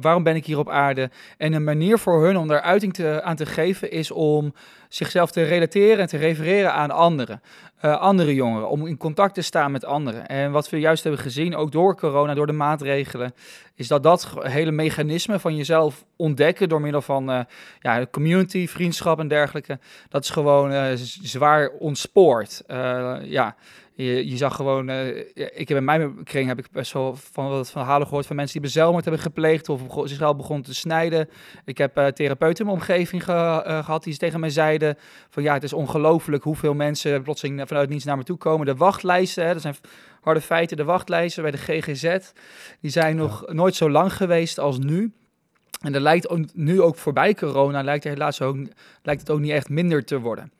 waarom 0.00 0.22
ben 0.22 0.36
ik 0.36 0.46
hier 0.46 0.58
op 0.58 0.68
aarde? 0.68 1.10
En 1.36 1.52
een 1.52 1.64
manier 1.64 1.98
voor 1.98 2.24
hun 2.24 2.36
om 2.36 2.48
daar 2.48 2.60
uiting 2.60 2.94
te, 2.94 3.22
aan 3.22 3.36
te 3.36 3.46
geven 3.46 3.90
is 3.90 4.10
om 4.10 4.54
zichzelf 4.94 5.30
te 5.30 5.42
relateren 5.42 5.98
en 5.98 6.06
te 6.06 6.16
refereren 6.16 6.72
aan 6.72 6.90
anderen. 6.90 7.42
Eh, 7.84 8.00
andere 8.00 8.34
jongeren, 8.34 8.68
om 8.68 8.86
in 8.86 8.96
contact 8.96 9.34
te 9.34 9.42
staan 9.42 9.72
met 9.72 9.84
anderen. 9.84 10.26
En 10.26 10.50
wat 10.50 10.70
we 10.70 10.78
juist 10.78 11.02
hebben 11.02 11.20
gezien, 11.20 11.56
ook 11.56 11.72
door 11.72 11.96
corona, 11.96 12.34
door 12.34 12.46
de 12.46 12.52
maatregelen, 12.52 13.34
is 13.74 13.88
dat 13.88 14.02
dat 14.02 14.34
hele 14.40 14.70
mechanisme 14.70 15.38
van 15.38 15.56
jezelf 15.56 16.04
ontdekken 16.16 16.68
door 16.68 16.80
middel 16.80 17.02
van 17.02 17.30
eh, 17.30 17.40
ja, 17.80 18.06
community, 18.10 18.68
vriendschap 18.68 19.18
en 19.18 19.28
dergelijke, 19.28 19.78
dat 20.08 20.22
is 20.22 20.30
gewoon 20.30 20.72
eh, 20.72 20.92
zwaar 21.22 21.68
ontspoord. 21.68 22.62
Ja, 23.22 23.56
je, 23.96 24.28
je 24.30 24.36
zag 24.36 24.56
gewoon, 24.56 24.88
eh, 24.88 25.16
ik 25.34 25.68
heb 25.68 25.78
in 25.78 25.84
mijn 25.84 26.22
kring 26.24 26.48
heb 26.48 26.58
ik 26.58 26.70
best 26.72 26.92
wel 26.92 27.16
van 27.16 27.48
wat 27.48 27.70
verhalen 27.70 28.06
gehoord 28.06 28.26
van 28.26 28.36
mensen 28.36 28.60
die 28.60 28.70
zelfmoord 28.70 29.04
hebben 29.04 29.22
gepleegd 29.22 29.68
of 29.68 29.80
zichzelf 30.04 30.36
begonnen 30.36 30.64
te 30.64 30.74
snijden. 30.74 31.28
Ik 31.64 31.78
heb 31.78 31.96
eh 31.96 32.06
therapeuten 32.06 32.64
in 32.64 32.70
mijn 32.70 32.78
omgeving 32.80 33.24
ge- 33.24 33.32
eh, 33.64 33.84
gehad 33.84 34.04
die 34.04 34.16
tegen 34.16 34.40
mij 34.40 34.50
zeiden 34.50 34.96
van 35.30 35.42
ja, 35.42 35.54
het 35.54 35.62
is 35.62 35.72
ongelooflijk 35.72 36.42
hoeveel 36.42 36.74
mensen 36.74 37.22
plotseling 37.22 37.62
vanuit 37.66 37.88
niets 37.88 38.04
naar 38.04 38.16
me 38.16 38.22
toe 38.24 38.36
komen. 38.36 38.66
De 38.66 38.74
wachtlijsten, 38.76 39.46
hè, 39.46 39.52
dat 39.52 39.62
zijn 39.62 39.76
harde 40.20 40.40
feiten, 40.40 40.76
de 40.76 40.84
wachtlijsten 40.84 41.42
bij 41.42 41.50
de 41.52 41.58
GGZ, 41.58 42.18
die 42.80 42.90
zijn 42.90 43.16
nog 43.16 43.44
nooit 43.52 43.74
zo 43.74 43.90
lang 43.90 44.12
geweest 44.12 44.58
als 44.58 44.78
nu. 44.78 45.12
En 45.80 45.94
er 45.94 46.00
lijkt 46.00 46.54
nu 46.54 46.80
ook 46.80 46.96
voorbij 46.96 47.34
corona, 47.34 47.82
lijkt, 47.82 48.04
er 48.04 48.10
helaas 48.10 48.42
ook, 48.42 48.56
lijkt 49.02 49.20
het 49.20 49.30
ook 49.30 49.40
niet 49.40 49.50
echt 49.50 49.68
minder 49.68 50.04
te 50.04 50.20
worden. 50.20 50.52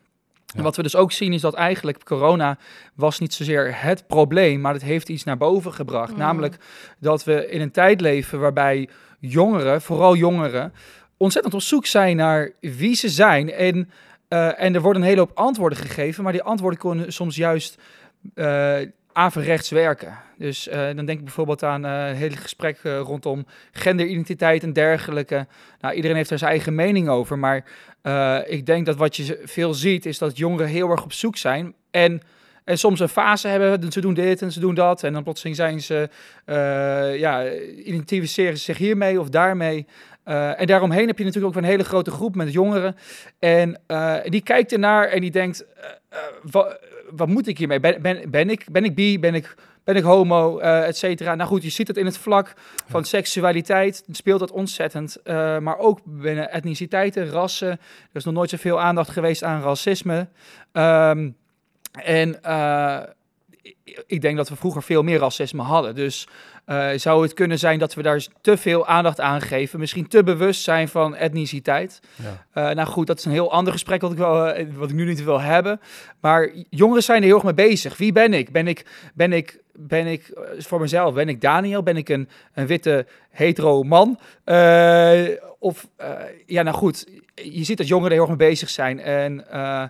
En 0.55 0.63
wat 0.63 0.77
we 0.77 0.83
dus 0.83 0.97
ook 0.97 1.13
zien 1.13 1.33
is 1.33 1.41
dat 1.41 1.55
eigenlijk 1.55 2.05
corona 2.05 2.59
was 2.95 3.19
niet 3.19 3.35
zozeer 3.35 3.83
het 3.83 4.07
probleem, 4.07 4.61
maar 4.61 4.73
het 4.73 4.83
heeft 4.83 5.09
iets 5.09 5.25
naar 5.25 5.37
boven 5.37 5.73
gebracht. 5.73 6.13
Mm. 6.13 6.19
Namelijk 6.19 6.57
dat 6.99 7.25
we 7.25 7.49
in 7.49 7.61
een 7.61 7.71
tijd 7.71 8.01
leven 8.01 8.41
waarbij 8.41 8.89
jongeren, 9.19 9.83
vooral 9.83 10.17
jongeren, 10.17 10.73
ontzettend 11.17 11.55
op 11.55 11.61
zoek 11.61 11.87
zijn 11.87 12.17
naar 12.17 12.51
wie 12.61 12.95
ze 12.95 13.09
zijn. 13.09 13.53
En, 13.53 13.91
eh, 14.29 14.63
en 14.63 14.75
er 14.75 14.81
worden 14.81 15.03
een 15.03 15.09
hele 15.09 15.21
hoop 15.21 15.39
antwoorden 15.39 15.79
gegeven, 15.79 16.23
maar 16.23 16.33
die 16.33 16.43
antwoorden 16.43 16.79
kunnen 16.79 17.13
soms 17.13 17.37
juist 17.37 17.79
eh 18.35 18.79
averechts 19.14 19.71
werken. 19.71 20.18
Dus 20.38 20.68
eh, 20.68 20.85
dan 20.94 21.04
denk 21.04 21.18
ik 21.18 21.25
bijvoorbeeld 21.25 21.62
aan 21.62 21.85
eh 21.85 22.09
een 22.09 22.14
hele 22.14 22.37
gesprek 22.37 22.78
eh, 22.83 22.99
rondom 22.99 23.47
genderidentiteit 23.73 24.62
en 24.62 24.73
dergelijke. 24.73 25.46
Nou, 25.81 25.94
iedereen 25.94 26.16
heeft 26.16 26.31
er 26.31 26.38
zijn 26.38 26.50
eigen 26.50 26.74
mening 26.74 27.09
over, 27.09 27.38
maar 27.38 27.64
eh, 28.03 28.38
ik 28.46 28.66
denk 28.66 28.87
dat 28.87 28.96
wat 28.96 29.16
je 29.16 29.40
veel 29.44 29.74
ziet 29.74 30.07
is 30.07 30.18
dat 30.18 30.37
jongeren 30.37 30.68
heel 30.68 30.90
erg 30.90 31.05
op 31.05 31.12
zoek 31.12 31.37
zijn 31.37 31.74
en 31.90 32.20
en 32.64 32.79
soms 32.79 33.00
een 33.00 33.09
fase 33.09 33.48
hebben, 33.48 33.92
ze 33.92 34.00
doen 34.00 34.14
dit 34.14 34.42
en 34.42 34.53
ze 34.53 34.61
doen 34.61 34.74
dat. 34.74 35.03
En 35.03 35.12
dan 35.12 35.22
plotseling 35.22 35.57
zijn 35.57 35.81
ze, 35.81 36.09
eh, 36.44 37.18
ja, 37.18 37.50
identificeren 37.85 38.57
ze 38.59 38.64
zich 38.64 38.79
hiermee 38.79 39.20
of 39.20 39.29
daarmee. 39.29 39.87
Eh, 40.24 40.61
en 40.61 40.66
daaromheen 40.66 41.07
heb 41.07 41.18
je 41.18 41.24
natuurlijk 41.24 41.57
ook 41.57 41.62
een 41.62 41.68
hele 41.68 41.85
grote 41.85 42.11
groep 42.11 42.35
met 42.35 42.53
jongeren. 42.53 42.96
En 43.38 43.81
eh, 43.87 44.16
die 44.24 44.42
kijkt 44.42 44.72
ernaar 44.72 45.09
en 45.09 45.20
die 45.20 45.31
denkt, 45.31 45.64
eh, 45.77 45.90
eh, 46.09 46.18
wa- 46.50 46.77
wat 47.11 47.29
moet 47.29 47.46
ik 47.46 47.59
hiermee? 47.59 47.81
Ben, 47.81 48.03
ben, 48.03 48.31
ben, 48.31 48.50
ik, 48.50 48.66
ben 48.72 48.85
ik 48.85 48.94
bi? 48.94 49.18
Ben 49.18 49.35
ik, 49.35 49.55
ben 49.85 49.96
ik 49.96 50.03
homo? 50.03 50.59
eh 50.59 50.87
et 50.87 50.96
cetera. 50.96 51.35
Nou 51.35 51.48
goed, 51.48 51.62
je 51.62 51.70
ziet 51.70 51.88
het 51.88 51.96
in 51.96 52.05
het 52.07 52.18
vlak 52.18 52.55
van 52.88 53.05
seksualiteit. 53.05 54.05
Speelt 54.11 54.40
dat 54.40 54.50
ontzettend. 54.50 55.16
Maar 55.61 55.79
ook 55.79 56.00
binnen 56.05 56.50
etniciteiten, 56.50 57.31
rassen. 57.31 57.70
Er 57.70 57.79
is 58.12 58.24
nog 58.24 58.35
nooit 58.35 58.50
zoveel 58.50 58.81
aandacht 58.81 59.11
geweest 59.11 59.42
aan 59.42 59.62
racisme. 59.62 60.29
Ehm, 60.72 61.31
en 62.02 62.42
eh, 62.42 63.00
ik- 64.07 64.20
denk 64.22 64.37
dat 64.37 64.48
we 64.48 64.57
vroeger 64.57 64.83
veel 64.83 65.02
meer 65.02 65.18
racisme 65.18 65.62
hadden. 65.62 65.94
Dus 65.94 66.28
eh, 66.64 66.88
zou 66.96 67.22
het 67.22 67.35
kunnen 67.35 67.59
zijn 67.59 67.78
dat 67.78 67.94
we 67.94 68.02
daar 68.02 68.26
te 68.40 68.57
veel 68.57 68.87
aandacht 68.87 69.20
aan 69.20 69.40
geven? 69.40 69.78
Misschien 69.78 70.09
te 70.09 70.22
bewust 70.22 70.62
zijn 70.62 70.88
van 70.88 71.14
etniciteit? 71.14 72.00
Ja. 72.22 72.46
Eh, 72.68 72.74
nou 72.74 72.88
goed, 72.88 73.07
dat 73.07 73.18
is 73.18 73.24
een 73.24 73.33
heel 73.33 73.52
ander 73.52 73.72
gesprek 73.72 74.00
wat 74.00 74.12
ik, 74.12 74.18
wel, 74.18 74.35
wat 74.74 74.88
ik 74.90 74.94
nu 74.96 75.04
niet 75.04 75.24
wil 75.24 75.40
hebben. 75.40 75.80
Maar 76.20 76.50
jongeren 76.70 77.02
zijn 77.02 77.18
er 77.20 77.24
heel 77.26 77.35
erg 77.35 77.44
mee 77.44 77.54
bezig. 77.68 77.96
Wie 77.96 78.12
ben 78.12 78.33
ik? 78.35 78.52
Ben 78.52 78.68
ik, 78.68 78.87
ben 79.14 79.33
ik, 79.33 79.61
ben 79.72 80.07
ik 80.07 80.30
voor 80.59 80.80
mezelf, 80.80 81.14
ben 81.14 81.28
ik 81.28 81.40
Daniel? 81.40 81.83
Ben 81.83 81.96
ik 81.96 82.09
een, 82.09 82.28
een 82.54 82.66
witte 82.66 83.07
hetero 83.30 83.83
man? 83.83 84.18
Of, 85.59 85.88
ja 86.46 86.62
nou 86.62 86.76
goed, 86.76 87.07
je 87.35 87.64
ziet 87.64 87.79
dat 87.79 87.88
jongeren 87.88 88.11
er 88.11 88.16
heel 88.16 88.29
erg 88.29 88.38
mee 88.38 88.49
bezig 88.49 88.70
zijn. 88.70 89.01
En 89.01 89.51
eh, 89.51 89.85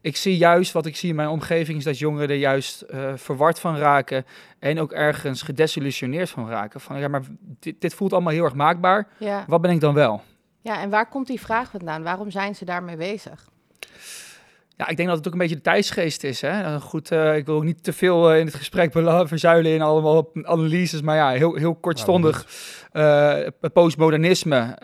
ik 0.00 0.16
zie 0.16 0.36
juist, 0.36 0.72
wat 0.72 0.86
ik 0.86 0.96
zie 0.96 1.08
in 1.08 1.16
mijn 1.16 1.28
omgeving, 1.28 1.78
is 1.78 1.84
dat 1.84 1.98
jongeren 1.98 2.28
er 2.28 2.36
juist 2.36 2.80
eh, 2.80 3.12
verward 3.14 3.60
van 3.60 3.76
raken. 3.76 4.26
En 4.58 4.80
ook 4.80 4.92
ergens 4.92 5.42
gedesillusioneerd 5.42 6.30
van 6.30 6.48
raken. 6.48 6.80
Van 6.80 6.98
ja, 6.98 7.08
maar 7.08 7.22
dit, 7.60 7.80
dit 7.80 7.94
voelt 7.94 8.12
allemaal 8.12 8.32
heel 8.32 8.44
erg 8.44 8.54
maakbaar. 8.54 9.08
Ja. 9.18 9.44
Wat 9.46 9.60
ben 9.60 9.70
ik 9.70 9.80
dan 9.80 9.94
wel? 9.94 10.22
ja, 10.68 10.80
en 10.80 10.90
waar 10.90 11.08
komt 11.08 11.26
die 11.26 11.40
vraag 11.40 11.70
vandaan? 11.70 12.02
Waarom 12.02 12.30
zijn 12.30 12.54
ze 12.54 12.64
daarmee 12.64 12.96
bezig? 12.96 13.48
Ja, 14.78 14.88
ik 14.88 14.96
denk 14.96 15.08
dat 15.08 15.18
het 15.18 15.26
ook 15.26 15.32
een 15.32 15.38
beetje 15.38 15.54
de 15.54 15.60
tijdsgeest 15.60 16.24
is. 16.24 16.40
Hè? 16.40 16.62
Nou, 16.62 16.80
Goed, 16.80 17.10
eh, 17.10 17.36
ik 17.36 17.46
wil 17.46 17.54
ook 17.54 17.64
niet 17.64 17.82
te 17.82 17.92
veel 17.92 18.30
eh, 18.30 18.38
in 18.38 18.46
het 18.46 18.54
gesprek 18.54 18.92
verzuilen 19.28 19.72
in 19.72 19.82
allemaal 19.82 20.30
analyses. 20.42 21.00
Maar 21.00 21.16
ja, 21.16 21.30
heel, 21.30 21.54
heel 21.54 21.74
kortstondig. 21.74 22.46
het 22.92 23.72
postmodernisme, 23.72 24.76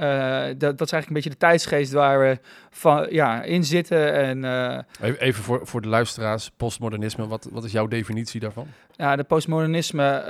dat, 0.58 0.78
dat 0.78 0.86
is 0.86 0.92
eigenlijk 0.92 1.06
een 1.06 1.14
beetje 1.14 1.30
de 1.30 1.36
tijdsgeest 1.36 1.92
waar 1.92 2.20
we 2.20 2.38
van, 2.70 3.06
ja, 3.10 3.42
in 3.42 3.64
zitten. 3.64 4.12
En 4.12 4.44
eh, 4.44 4.78
Even, 5.00 5.20
even 5.20 5.42
voor, 5.42 5.60
voor 5.66 5.80
de 5.80 5.88
luisteraars, 5.88 6.50
postmodernisme, 6.56 7.26
wat, 7.26 7.48
wat 7.52 7.64
is 7.64 7.72
jouw 7.72 7.86
definitie 7.86 8.40
daarvan? 8.40 8.66
ja, 8.96 9.16
de 9.16 9.24
postmodernisme 9.24 10.24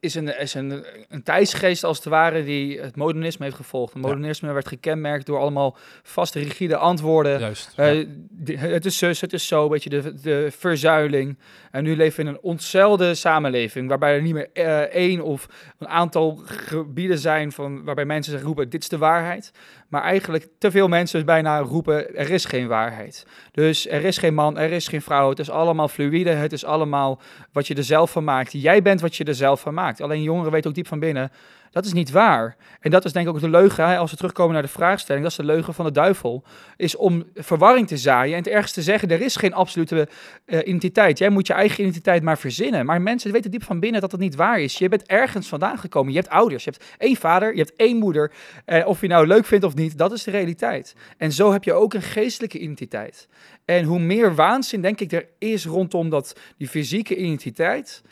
is, 0.00 0.14
een, 0.14 0.38
is 0.38 0.54
een, 0.54 0.84
een 1.08 1.22
tijdsgeest 1.22 1.84
als 1.84 1.96
het 1.96 2.06
ware 2.06 2.44
die 2.44 2.80
het 2.80 2.96
modernisme 2.96 3.44
heeft 3.44 3.56
gevolgd. 3.56 3.92
Het 3.92 4.02
Ja. 4.02 4.08
modernisme 4.08 4.52
werd 4.52 4.68
gekenmerkt 4.68 5.26
door 5.26 5.38
allemaal 5.38 5.76
vaste, 6.02 6.38
rigide 6.38 6.76
antwoorden. 6.76 7.40
Juist. 7.40 7.72
Eh, 7.76 8.00
ja. 8.00 8.56
het 8.56 8.84
is 8.84 8.98
zus, 8.98 9.20
het 9.20 9.32
is 9.32 9.46
zo, 9.46 9.62
een 9.62 9.68
beetje 9.70 9.90
de, 9.90 10.14
de 10.20 10.48
verzuiling. 10.58 11.38
En 11.70 11.84
nu 11.84 11.96
leven 11.96 12.16
we 12.24 12.30
in 12.30 12.36
een 12.36 12.42
ontzeilde 12.42 13.14
samenleving, 13.14 13.88
waarbij 13.88 14.14
er 14.14 14.22
niet 14.22 14.34
meer 14.34 14.48
eh, 14.52 14.80
één 14.80 15.20
of 15.20 15.46
een 15.78 15.88
aantal 15.88 16.40
gebieden 16.44 17.18
zijn 17.18 17.52
van, 17.52 17.84
waarbij 17.84 18.04
mensen 18.04 18.40
roepen, 18.40 18.68
dit 18.68 18.82
is 18.82 18.88
de 18.88 18.98
waarheid. 18.98 19.52
Maar 19.94 20.02
eigenlijk 20.02 20.46
te 20.58 20.70
veel 20.70 20.88
mensen 20.88 21.24
bijna 21.24 21.58
roepen, 21.58 22.16
er 22.16 22.30
is 22.30 22.44
geen 22.44 22.66
waarheid. 22.66 23.26
Dus 23.52 23.88
er 23.88 24.04
is 24.04 24.18
geen 24.18 24.34
man, 24.34 24.58
er 24.58 24.72
is 24.72 24.88
geen 24.88 25.02
vrouw, 25.02 25.28
het 25.28 25.38
is 25.38 25.50
allemaal 25.50 25.88
fluïde, 25.88 26.30
het 26.30 26.52
is 26.52 26.64
allemaal 26.64 27.20
wat 27.52 27.66
je 27.66 27.74
er 27.74 27.84
zelf 27.84 28.10
van 28.10 28.24
maakt. 28.24 28.52
Jij 28.52 28.82
bent 28.82 29.00
wat 29.00 29.16
je 29.16 29.24
er 29.24 29.34
zelf 29.34 29.60
van 29.60 29.74
maakt. 29.74 30.00
Alleen 30.00 30.22
jongeren 30.22 30.52
weten 30.52 30.70
ook 30.70 30.76
diep 30.76 30.86
van 30.86 30.98
binnen, 30.98 31.30
dat 31.74 31.84
is 31.84 31.92
niet 31.92 32.10
waar. 32.10 32.56
En 32.80 32.90
dat 32.90 33.04
is 33.04 33.12
denk 33.12 33.26
ik 33.28 33.34
ook 33.34 33.40
de 33.40 33.48
leugen, 33.48 33.88
hè, 33.88 33.96
als 33.96 34.10
we 34.10 34.16
terugkomen 34.16 34.52
naar 34.52 34.62
de 34.62 34.68
vraagstelling, 34.68 35.22
dat 35.22 35.32
is 35.32 35.38
de 35.38 35.44
leugen 35.44 35.74
van 35.74 35.84
de 35.84 35.90
duivel, 35.90 36.44
is 36.76 36.96
om 36.96 37.24
verwarring 37.34 37.86
te 37.86 37.96
zaaien 37.96 38.32
en 38.32 38.38
het 38.42 38.48
ergens 38.52 38.72
te 38.72 38.82
zeggen, 38.82 39.08
er 39.08 39.20
is 39.20 39.36
geen 39.36 39.54
absolute 39.54 40.08
eh, 40.44 40.58
identiteit. 40.58 41.18
Jij 41.18 41.28
moet 41.28 41.46
je 41.46 41.52
eigen 41.52 41.80
identiteit 41.80 42.22
maar 42.22 42.38
verzinnen. 42.38 42.86
Maar 42.86 43.02
mensen 43.02 43.32
weten 43.32 43.50
diep 43.50 43.62
van 43.64 43.80
binnen 43.80 44.00
dat 44.00 44.10
dat 44.10 44.20
niet 44.20 44.34
waar 44.34 44.60
is. 44.60 44.78
Je 44.78 44.88
bent 44.88 45.06
ergens 45.06 45.48
vandaan 45.48 45.78
gekomen. 45.78 46.12
Je 46.12 46.18
hebt 46.18 46.30
ouders, 46.30 46.64
je 46.64 46.70
hebt 46.70 46.84
één 46.98 47.16
vader, 47.16 47.52
je 47.52 47.58
hebt 47.58 47.76
één 47.76 47.96
moeder. 47.96 48.32
Eh, 48.64 48.86
of 48.86 49.00
je 49.00 49.06
nou 49.06 49.26
leuk 49.26 49.44
vindt 49.44 49.64
of 49.64 49.74
niet, 49.74 49.98
dat 49.98 50.12
is 50.12 50.22
de 50.22 50.30
realiteit. 50.30 50.94
En 51.16 51.32
zo 51.32 51.52
heb 51.52 51.64
je 51.64 51.72
ook 51.72 51.94
een 51.94 52.02
geestelijke 52.02 52.58
identiteit. 52.58 53.28
En 53.64 53.84
hoe 53.84 53.98
meer 53.98 54.34
waanzin, 54.34 54.80
denk 54.82 55.00
ik, 55.00 55.12
er 55.12 55.28
is 55.38 55.66
rondom 55.66 56.08
dat, 56.10 56.36
die 56.58 56.68
fysieke 56.68 57.16
identiteit, 57.16 58.02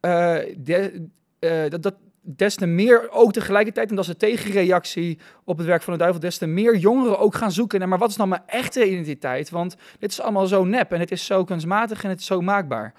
eh, 0.00 0.36
de- 0.56 1.08
dat, 1.68 1.82
dat, 1.82 1.94
des 2.26 2.54
te 2.54 2.66
meer 2.66 3.08
ook 3.10 3.32
tegelijkertijd, 3.32 3.90
en 3.90 3.96
dat 3.96 4.04
is 4.04 4.10
de 4.10 4.16
tegenreactie 4.16 5.18
op 5.44 5.58
het 5.58 5.66
werk 5.66 5.82
van 5.82 5.92
de 5.92 5.98
duivel, 5.98 6.20
des 6.20 6.38
te 6.38 6.46
meer 6.46 6.76
jongeren 6.76 7.18
ook 7.18 7.34
gaan 7.34 7.52
zoeken 7.52 7.78
naar, 7.78 7.88
maar 7.88 7.98
wat 7.98 8.10
is 8.10 8.16
nou 8.16 8.28
mijn 8.28 8.42
echte 8.46 8.90
identiteit? 8.90 9.50
Want 9.50 9.76
dit 9.98 10.10
is 10.10 10.20
allemaal 10.20 10.46
zo 10.46 10.64
nep 10.64 10.92
en 10.92 11.00
het 11.00 11.10
is 11.10 11.24
zo 11.24 11.44
kunstmatig 11.44 12.04
en 12.04 12.08
het 12.08 12.20
is 12.20 12.26
zo 12.26 12.40
maakbaar. 12.40 12.94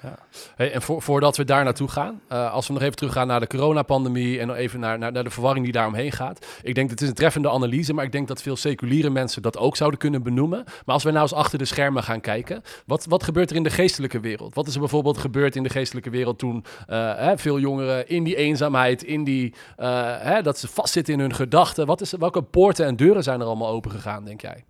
Hey, 0.55 0.71
en 0.71 0.81
voor, 0.81 1.01
voordat 1.01 1.37
we 1.37 1.43
daar 1.43 1.63
naartoe 1.63 1.87
gaan, 1.87 2.21
eh, 2.27 2.53
als 2.53 2.67
we 2.67 2.73
nog 2.73 2.81
even 2.81 2.95
teruggaan 2.95 3.27
naar 3.27 3.39
de 3.39 3.47
coronapandemie 3.47 4.39
en 4.39 4.53
even 4.53 4.79
naar, 4.79 4.97
naar, 4.97 5.11
naar 5.11 5.23
de 5.23 5.29
verwarring 5.29 5.65
die 5.65 5.73
daaromheen 5.73 6.11
gaat. 6.11 6.45
Ik 6.63 6.75
denk 6.75 6.89
dat 6.89 6.89
het 6.89 7.01
is 7.01 7.07
een 7.07 7.13
treffende 7.13 7.49
analyse, 7.49 7.93
maar 7.93 8.05
ik 8.05 8.11
denk 8.11 8.27
dat 8.27 8.41
veel 8.41 8.55
seculiere 8.55 9.09
mensen 9.09 9.41
dat 9.41 9.57
ook 9.57 9.75
zouden 9.75 9.99
kunnen 9.99 10.23
benoemen. 10.23 10.63
Maar 10.63 10.95
als 10.95 11.03
we 11.03 11.11
nou 11.11 11.21
eens 11.21 11.33
achter 11.33 11.57
de 11.57 11.65
schermen 11.65 12.03
gaan 12.03 12.21
kijken, 12.21 12.61
wat, 12.85 13.05
wat 13.05 13.23
gebeurt 13.23 13.49
er 13.49 13.55
in 13.55 13.63
de 13.63 13.69
geestelijke 13.69 14.19
wereld? 14.19 14.55
Wat 14.55 14.67
is 14.67 14.73
er 14.73 14.79
bijvoorbeeld 14.79 15.17
gebeurd 15.17 15.55
in 15.55 15.63
de 15.63 15.69
geestelijke 15.69 16.09
wereld 16.09 16.39
toen 16.39 16.63
eh, 16.87 17.15
hè, 17.15 17.37
veel 17.37 17.59
jongeren 17.59 18.09
in 18.09 18.23
die 18.23 18.35
eenzaamheid, 18.35 19.03
in 19.03 19.16
die, 19.23 19.53
eh, 19.75 20.15
hè, 20.19 20.41
dat 20.41 20.57
ze 20.57 20.67
vastzitten 20.67 21.13
in 21.13 21.19
hun 21.19 21.35
gedachten. 21.35 21.85
Wat 21.85 22.01
is, 22.01 22.11
welke 22.11 22.41
poorten 22.41 22.85
en 22.85 22.95
deuren 22.95 23.23
zijn 23.23 23.39
er 23.39 23.45
allemaal 23.45 23.69
open 23.69 23.91
gegaan, 23.91 24.25
denk 24.25 24.41
jij? 24.41 24.63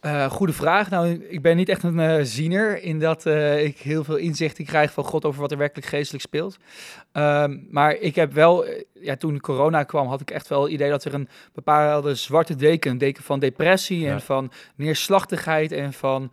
Eh, 0.00 0.30
goede 0.30 0.52
vraag. 0.52 0.90
Nou, 0.90 1.24
ik 1.28 1.42
ben 1.42 1.56
niet 1.56 1.68
echt 1.68 1.82
een 1.82 2.00
eh, 2.00 2.18
ziener 2.22 2.82
in 2.82 2.98
dat 2.98 3.26
ik 3.58 3.78
heel 3.78 4.04
veel 4.04 4.16
inzichten 4.16 4.64
krijg 4.64 4.92
van 4.92 5.04
God 5.04 5.24
over 5.24 5.40
wat 5.40 5.50
er 5.50 5.58
werkelijk 5.58 5.86
geestelijk 5.86 6.24
speelt. 6.24 6.56
Ehm, 7.12 7.58
maar 7.70 7.94
ik 7.94 8.14
heb 8.14 8.32
wel, 8.32 8.64
ja, 8.94 9.16
toen 9.16 9.40
corona 9.40 9.82
kwam, 9.82 10.06
had 10.06 10.20
ik 10.20 10.30
echt 10.30 10.48
wel 10.48 10.62
het 10.62 10.72
idee 10.72 10.90
dat 10.90 11.04
er 11.04 11.14
een 11.14 11.28
bepaalde 11.52 12.14
zwarte 12.14 12.56
deken, 12.56 12.90
een 12.90 12.98
deken 12.98 13.22
van 13.22 13.38
depressie 13.38 14.08
en 14.08 14.20
van 14.20 14.52
neerslachtigheid 14.74 15.72
en 15.72 15.92
van 15.92 16.32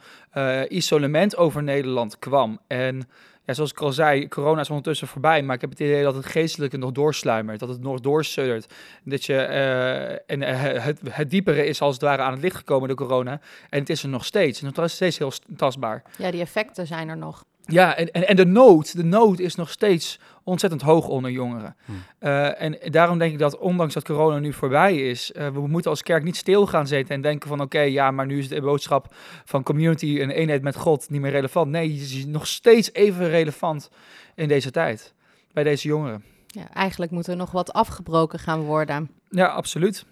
isolement 0.67 1.37
over 1.37 1.63
Nederland 1.63 2.19
kwam. 2.19 2.59
En 2.67 3.07
ja, 3.47 3.53
zoals 3.53 3.71
ik 3.71 3.79
al 3.79 3.91
zei, 3.91 4.27
corona 4.27 4.61
is 4.61 4.69
ondertussen 4.69 5.07
voorbij, 5.07 5.43
maar 5.43 5.55
ik 5.55 5.61
heb 5.61 5.69
het 5.69 5.79
idee 5.79 6.03
dat 6.03 6.15
het 6.15 6.25
geestelijke 6.25 6.77
nog 6.77 6.91
doorsluimert, 6.91 7.59
dat 7.59 7.69
het 7.69 7.81
nog 7.81 7.99
doorsuddert. 7.99 8.73
Dat 9.03 9.25
je, 9.25 9.35
eh, 9.35 10.11
en 10.11 10.41
eh, 10.41 10.83
het, 10.83 10.99
het 11.09 11.29
diepere 11.29 11.65
is 11.65 11.81
als 11.81 11.93
het 11.93 12.03
ware 12.03 12.21
aan 12.21 12.31
het 12.31 12.41
licht 12.41 12.55
gekomen 12.55 12.87
door 12.87 12.97
corona. 12.97 13.39
En 13.69 13.79
het 13.79 13.89
is 13.89 14.03
er 14.03 14.09
nog 14.09 14.25
steeds. 14.25 14.61
En 14.61 14.67
het 14.67 14.77
is 14.77 14.93
steeds 14.93 15.17
heel 15.17 15.31
st- 15.31 15.45
tastbaar. 15.57 16.03
Ja, 16.17 16.31
die 16.31 16.41
effecten 16.41 16.87
zijn 16.87 17.09
er 17.09 17.17
nog. 17.17 17.43
Ja, 17.67 17.95
en, 17.95 18.11
en, 18.11 18.27
en 18.27 18.35
de 18.35 18.45
nood, 18.45 18.95
de 18.95 19.03
nood 19.03 19.39
is 19.39 19.55
nog 19.55 19.69
steeds 19.69 20.19
ontzettend 20.43 20.81
hoog 20.81 21.07
onder 21.07 21.31
jongeren. 21.31 21.75
Hmm. 21.85 22.03
Eh, 22.19 22.61
en 22.61 22.77
daarom 22.91 23.17
denk 23.17 23.31
ik 23.31 23.39
dat 23.39 23.57
ondanks 23.57 23.93
dat 23.93 24.03
corona 24.03 24.39
nu 24.39 24.53
voorbij 24.53 24.95
is, 24.95 25.31
eh, 25.31 25.49
we 25.49 25.67
moeten 25.67 25.91
als 25.91 26.03
kerk 26.03 26.23
niet 26.23 26.35
stil 26.35 26.67
gaan 26.67 26.87
zitten 26.87 27.15
en 27.15 27.21
denken 27.21 27.49
van 27.49 27.61
oké, 27.61 27.79
ja, 27.79 28.11
maar 28.11 28.25
nu 28.25 28.39
is 28.39 28.47
de 28.47 28.61
boodschap 28.61 29.15
van 29.45 29.63
community 29.63 30.19
en 30.21 30.29
eenheid 30.29 30.61
met 30.61 30.75
God 30.75 31.09
niet 31.09 31.21
meer 31.21 31.31
relevant. 31.31 31.71
Nee, 31.71 31.91
het 31.91 32.01
is 32.01 32.25
nog 32.25 32.47
steeds 32.47 32.93
even 32.93 33.29
relevant 33.29 33.89
in 34.35 34.47
deze 34.47 34.71
tijd, 34.71 35.13
bij 35.53 35.63
deze 35.63 35.87
jongeren. 35.87 36.23
Ja, 36.47 36.73
eigenlijk 36.73 37.11
moet 37.11 37.27
er 37.27 37.35
nog 37.35 37.51
wat 37.51 37.73
afgebroken 37.73 38.39
gaan 38.39 38.61
worden. 38.61 39.09
Ja, 39.29 39.45
absoluut. 39.45 40.05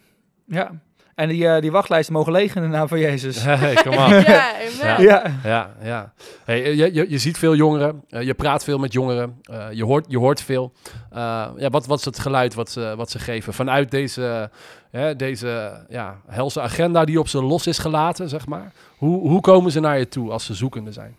Ja. 0.45 0.81
En 1.15 1.27
die, 1.29 1.47
eh, 1.47 1.61
die 1.61 1.71
wachtlijsten 1.71 2.13
mogen 2.13 2.31
leeg 2.31 2.55
in 2.55 2.61
de 2.61 2.67
naam 2.67 2.87
van 2.87 2.99
Jezus. 2.99 3.43
Hey, 3.43 3.73
come 3.75 3.97
on. 3.97 4.09
Ja, 4.09 4.51
amen. 4.53 5.03
Ja. 5.03 5.21
Ja, 5.43 5.75
ja. 5.83 6.13
Hey, 6.45 6.63
eh, 6.63 6.77
je, 6.77 6.93
je, 6.93 7.09
je 7.09 7.17
ziet 7.17 7.37
veel 7.37 7.55
jongeren, 7.55 8.03
eh, 8.09 8.21
je 8.21 8.33
praat 8.33 8.63
veel 8.63 8.77
met 8.77 8.93
jongeren, 8.93 9.39
eh, 9.43 9.65
je, 9.71 9.83
hoort, 9.83 10.05
je 10.09 10.17
hoort 10.17 10.41
veel. 10.41 10.73
Eh, 11.11 11.47
ja, 11.57 11.69
wat, 11.69 11.85
wat 11.85 11.99
is 11.99 12.05
het 12.05 12.19
geluid 12.19 12.53
wat 12.53 12.69
ze, 12.71 12.93
wat 12.97 13.11
ze 13.11 13.19
geven 13.19 13.53
vanuit 13.53 13.91
deze, 13.91 14.49
hè, 14.91 15.15
deze 15.15 15.83
ja, 15.89 16.21
helse 16.27 16.61
agenda 16.61 17.05
die 17.05 17.19
op 17.19 17.27
ze 17.27 17.43
los 17.43 17.67
is 17.67 17.77
gelaten, 17.77 18.29
zeg 18.29 18.45
maar? 18.47 18.71
Hoe, 18.97 19.27
hoe 19.29 19.41
komen 19.41 19.71
ze 19.71 19.79
naar 19.79 19.97
je 19.99 20.07
toe 20.07 20.31
als 20.31 20.45
ze 20.45 20.53
zoekende 20.53 20.91
zijn? 20.91 21.15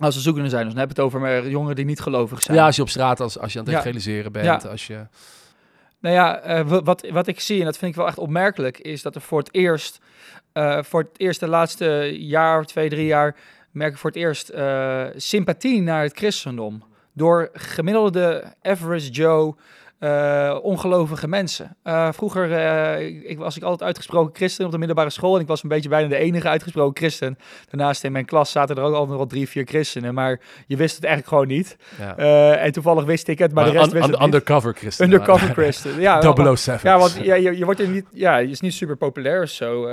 Als 0.00 0.14
we 0.14 0.20
zoekende 0.20 0.48
zijn, 0.48 0.64
dus 0.64 0.72
dan 0.72 0.80
heb 0.80 0.96
je 0.96 1.02
het 1.02 1.12
over 1.12 1.48
jongeren 1.48 1.76
die 1.76 1.84
niet 1.84 2.00
gelovig 2.00 2.42
zijn. 2.42 2.56
Ja, 2.56 2.66
als 2.66 2.76
je 2.76 2.82
op 2.82 2.88
straat, 2.88 3.20
als, 3.20 3.38
als 3.38 3.52
je 3.52 3.58
aan 3.58 3.64
het 3.64 3.74
Ja. 3.74 3.80
evangeliseren 3.80 4.32
bent, 4.32 4.44
Ja. 4.62 4.68
als 4.70 4.86
je... 4.86 5.06
Nou 6.06 6.18
ja, 6.18 6.38
eh, 6.40 6.68
wa- 6.68 6.82
wat, 6.82 7.06
wat 7.10 7.26
ik 7.26 7.40
zie, 7.40 7.58
en 7.58 7.64
dat 7.64 7.78
vind 7.78 7.90
ik 7.90 7.96
wel 7.96 8.06
echt 8.06 8.18
opmerkelijk, 8.18 8.78
is 8.78 9.02
dat 9.02 9.14
er 9.14 9.20
voor 9.20 9.38
het 9.38 9.54
eerst, 9.54 10.00
eh, 10.52 10.82
voor 10.82 11.00
het 11.00 11.10
eerst 11.16 11.40
de 11.40 11.48
laatste 11.48 12.16
jaar, 12.18 12.64
twee, 12.64 12.88
drie 12.88 13.06
jaar, 13.06 13.36
merk 13.70 13.92
ik 13.92 13.98
voor 13.98 14.10
het 14.10 14.18
eerst 14.18 14.48
eh, 14.48 15.04
sympathie 15.16 15.82
naar 15.82 16.02
het 16.02 16.16
christendom. 16.16 16.82
Door 17.12 17.50
gemiddelde 17.52 18.44
average 18.62 19.10
Joe, 19.10 19.54
eh, 19.98 20.58
ongelovige 20.62 21.28
mensen. 21.28 21.76
Eh, 21.82 22.08
vroeger 22.12 22.52
eh, 22.52 23.30
ik, 23.30 23.38
was 23.38 23.56
ik 23.56 23.62
altijd 23.62 23.82
uitgesproken 23.82 24.34
christen 24.34 24.64
op 24.64 24.70
de 24.70 24.78
middelbare 24.78 25.10
school 25.10 25.34
en 25.34 25.40
ik 25.40 25.46
was 25.46 25.62
een 25.62 25.68
beetje 25.68 25.88
bijna 25.88 26.08
de 26.08 26.16
enige 26.16 26.48
uitgesproken 26.48 26.96
christen. 26.96 27.38
Daarnaast 27.70 28.04
in 28.04 28.12
mijn 28.12 28.24
klas 28.24 28.50
zaten 28.50 28.76
er 28.76 28.82
ook 28.82 28.88
altijd 28.90 29.08
nog 29.08 29.16
wel 29.16 29.26
drie, 29.26 29.48
vier 29.48 29.64
christenen, 29.64 30.14
maar 30.14 30.40
je 30.66 30.76
wist 30.76 30.94
het 30.94 31.04
eigenlijk 31.04 31.34
gewoon 31.34 31.56
niet. 31.56 31.76
Ja. 31.98 32.16
En 32.56 32.72
toevallig 32.72 33.04
wist 33.04 33.28
ik 33.28 33.38
het, 33.38 33.52
maar, 33.52 33.64
de 33.64 33.70
rest 33.70 33.86
un- 33.86 33.92
wist 33.92 34.04
un- 34.04 34.10
het 34.10 34.20
niet. 34.20 34.28
undercover 34.28 34.74
christen. 34.74 35.04
Undercover 35.04 35.48
Christen. 35.48 36.00
Ja, 36.00 36.20
wel- 36.34 36.56
007. 36.56 36.90
ja, 36.90 36.98
want 36.98 37.18
ja, 37.22 37.34
je, 37.34 37.56
je 37.58 37.64
wordt 37.64 37.80
er 37.80 37.88
niet, 37.88 38.06
ja, 38.12 38.36
je 38.36 38.50
is 38.50 38.60
niet 38.60 38.74
super 38.74 38.96
populair 38.96 39.42
of 39.42 39.48
zo. 39.48 39.88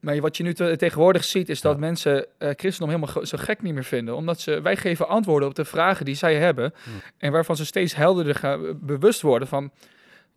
Eh. 0.00 0.06
maar 0.06 0.20
wat 0.20 0.36
je 0.36 0.42
nu 0.42 0.54
te- 0.54 0.76
tegenwoordig 0.76 1.24
ziet, 1.24 1.48
is 1.48 1.60
dat 1.60 1.72
Ja. 1.74 1.78
mensen 1.80 2.26
eh 2.38 2.50
christendom 2.56 3.00
helemaal 3.00 3.26
zo 3.26 3.36
gek 3.40 3.62
niet 3.62 3.74
meer 3.74 3.84
vinden. 3.84 4.16
Omdat 4.16 4.40
ze, 4.40 4.60
wij 4.60 4.76
geven 4.76 5.08
antwoorden 5.08 5.48
op 5.48 5.54
de 5.54 5.64
vragen 5.64 6.04
die 6.04 6.14
zij 6.14 6.34
hebben. 6.36 6.72
Hmm. 6.82 6.92
En 7.18 7.32
waarvan 7.32 7.56
ze 7.56 7.64
steeds 7.64 7.94
helderder 7.94 8.34
gaan, 8.34 8.78
bewust 8.80 9.20
worden 9.22 9.48
van... 9.48 9.70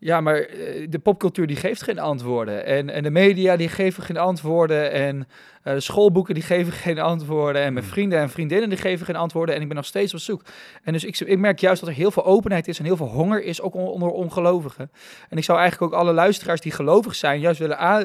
Ja, 0.03 0.21
maar 0.21 0.35
eh, 0.39 0.87
de 0.89 0.99
popcultuur 0.99 1.47
die 1.47 1.55
geeft 1.55 1.83
geen 1.83 1.99
antwoorden. 1.99 2.65
En, 2.65 2.89
en 2.89 3.03
de 3.03 3.09
media 3.09 3.55
die 3.55 3.69
geven 3.69 4.03
geen 4.03 4.17
antwoorden. 4.17 4.91
En 4.91 5.27
eh, 5.63 5.73
de 5.73 5.79
schoolboeken 5.79 6.33
die 6.33 6.43
geven 6.43 6.73
geen 6.73 6.99
antwoorden. 6.99 7.61
En 7.61 7.73
mijn 7.73 7.85
Hmm. 7.85 7.93
vrienden 7.93 8.19
en 8.19 8.29
vriendinnen 8.29 8.69
die 8.69 8.77
geven 8.77 9.05
geen 9.05 9.15
antwoorden. 9.15 9.55
En 9.55 9.61
ik 9.61 9.67
ben 9.67 9.75
nog 9.75 9.85
steeds 9.85 10.13
op 10.13 10.19
zoek. 10.19 10.43
En 10.83 10.93
dus 10.93 11.03
ik, 11.03 11.19
ik 11.19 11.37
merk 11.39 11.59
juist 11.59 11.79
dat 11.79 11.89
er 11.89 11.95
heel 11.95 12.11
veel 12.11 12.25
openheid 12.25 12.67
is 12.67 12.79
en 12.79 12.85
heel 12.85 12.95
veel 12.97 13.07
honger 13.07 13.43
is, 13.43 13.61
ook 13.61 13.73
on- 13.73 13.87
onder 13.87 14.09
ongelovigen. 14.09 14.91
En 15.29 15.37
ik 15.37 15.43
zou 15.43 15.59
eigenlijk 15.59 15.93
ook 15.93 15.99
alle 15.99 16.13
luisteraars 16.13 16.61
die 16.61 16.71
gelovig 16.71 17.15
zijn, 17.15 17.39
juist 17.39 17.59
willen 17.59 17.77
eh, 17.77 18.03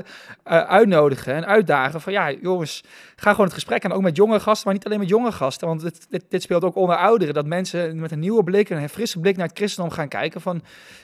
uitnodigen 0.61 1.35
en 1.35 1.47
uitdagen 1.47 2.01
van 2.01 2.13
ja, 2.13 2.33
jongens, 2.33 2.85
ga 3.17 3.31
gewoon 3.31 3.47
het 3.47 3.55
gesprek 3.55 3.85
aan, 3.85 3.93
ook 3.93 4.03
met 4.03 4.17
jonge 4.17 4.41
gasten, 4.41 4.63
maar 4.65 4.75
niet 4.75 4.87
alleen 4.87 4.99
met 4.99 5.09
jonge 5.09 5.33
gasten, 5.33 5.69
want 5.69 5.81
dit, 5.81 6.07
dit, 6.11 6.25
dit 6.29 6.43
speelt 6.43 6.65
ook 6.65 6.77
onder 6.77 6.97
ouderen, 6.97 7.35
dat 7.35 7.47
mensen 7.47 8.01
met 8.01 8.11
een 8.13 8.19
nieuwe 8.19 8.45
blik, 8.45 8.71
een 8.71 8.89
frisse 8.89 9.21
blik 9.21 9.37
naar 9.37 9.47
het 9.47 9.57
christendom 9.57 9.93
gaan 9.93 10.09
kijken 10.09 10.41
van 10.41 10.63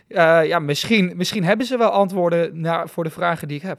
ja, 0.08 0.58
misschien, 0.58 0.81
misschien 0.88 1.44
hebben 1.44 1.66
ze 1.66 1.76
wel 1.76 1.90
antwoorden 1.90 2.60
naar, 2.60 2.88
voor 2.88 3.04
de 3.04 3.10
vragen 3.10 3.48
die 3.48 3.56
ik 3.56 3.62
heb. 3.62 3.78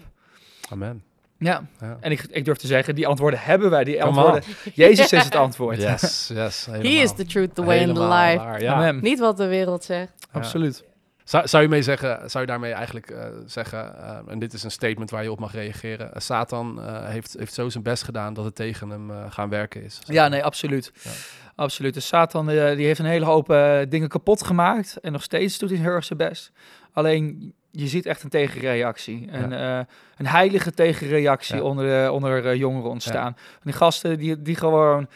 Amen. 0.69 1.03
Ja, 1.37 1.63
Ja. 1.79 1.97
en 1.99 2.11
ik, 2.11 2.25
ik 2.29 2.45
durf 2.45 2.57
te 2.57 2.67
zeggen, 2.67 2.95
die 2.95 3.07
antwoorden 3.07 3.39
hebben 3.39 3.69
wij, 3.69 3.83
die 3.83 4.03
antwoorden. 4.03 4.43
Jezus 4.73 5.13
is 5.13 5.23
het 5.23 5.35
antwoord. 5.35 5.77
Yes, 5.81 6.29
yes. 6.33 6.65
He 6.65 6.71
helemaal. 6.71 7.03
is 7.03 7.13
the 7.13 7.25
truth, 7.25 7.55
the 7.55 7.63
way 7.63 7.77
and 7.85 7.95
the 7.95 8.01
Helemaal 8.01 8.25
life. 8.27 8.43
waar, 8.43 8.61
ja. 8.61 8.73
Amen. 8.73 8.99
Niet 9.01 9.19
wat 9.19 9.37
de 9.37 9.47
wereld 9.47 9.83
zegt. 9.83 10.11
Ja. 10.19 10.27
Absoluut. 10.39 10.83
Zou, 11.23 11.47
zou 11.47 11.63
je 11.63 11.69
mee 11.69 11.81
zeggen, 11.81 12.29
zou 12.29 12.43
je 12.43 12.49
daarmee 12.49 12.71
eigenlijk 12.73 13.09
eh, 13.09 13.25
zeggen, 13.45 13.97
eh, 14.03 14.17
en 14.27 14.39
dit 14.39 14.53
is 14.53 14.63
een 14.63 14.71
statement 14.71 15.09
waar 15.11 15.23
je 15.23 15.31
op 15.31 15.39
mag 15.39 15.53
reageren, 15.53 16.13
eh, 16.13 16.19
Satan 16.21 16.81
eh, 16.81 17.05
heeft, 17.07 17.35
heeft 17.39 17.53
zo 17.53 17.69
zijn 17.69 17.83
best 17.83 18.03
gedaan 18.03 18.33
dat 18.33 18.45
het 18.45 18.55
tegen 18.55 18.89
hem 18.89 19.11
eh, 19.11 19.17
gaan 19.29 19.49
werken 19.49 19.83
is? 19.83 19.99
Ja, 20.05 20.27
nee, 20.27 20.43
absoluut. 20.43 20.91
Ja. 21.03 21.09
Absoluut. 21.55 21.93
Dus 21.93 22.07
Satan 22.07 22.49
eh, 22.49 22.75
die 22.75 22.85
heeft 22.85 22.99
een 22.99 23.05
hele 23.05 23.25
hoop 23.25 23.47
dingen 23.89 24.07
kapot 24.09 24.43
gemaakt. 24.45 24.97
En 25.01 25.11
nog 25.11 25.23
steeds 25.23 25.57
doet 25.57 25.69
hij 25.69 25.79
heel 25.79 25.89
erg 25.91 26.03
zijn 26.05 26.19
best. 26.19 26.51
Alleen, 26.93 27.53
je 27.71 27.87
ziet 27.87 28.05
echt 28.05 28.23
een 28.23 28.29
tegenreactie. 28.29 29.27
Een, 29.31 29.53
eh, 29.53 29.79
een 30.17 30.27
heilige 30.27 30.71
tegenreactie 30.71 31.55
Ja. 31.55 31.61
onder, 31.61 31.85
de, 31.85 32.11
onder 32.11 32.45
eh, 32.45 32.55
jongeren 32.55 32.89
ontstaan. 32.89 33.35
Die 33.63 33.73
gasten 33.73 34.17
die, 34.17 34.41
die 34.41 34.55
gewoon 34.55 35.07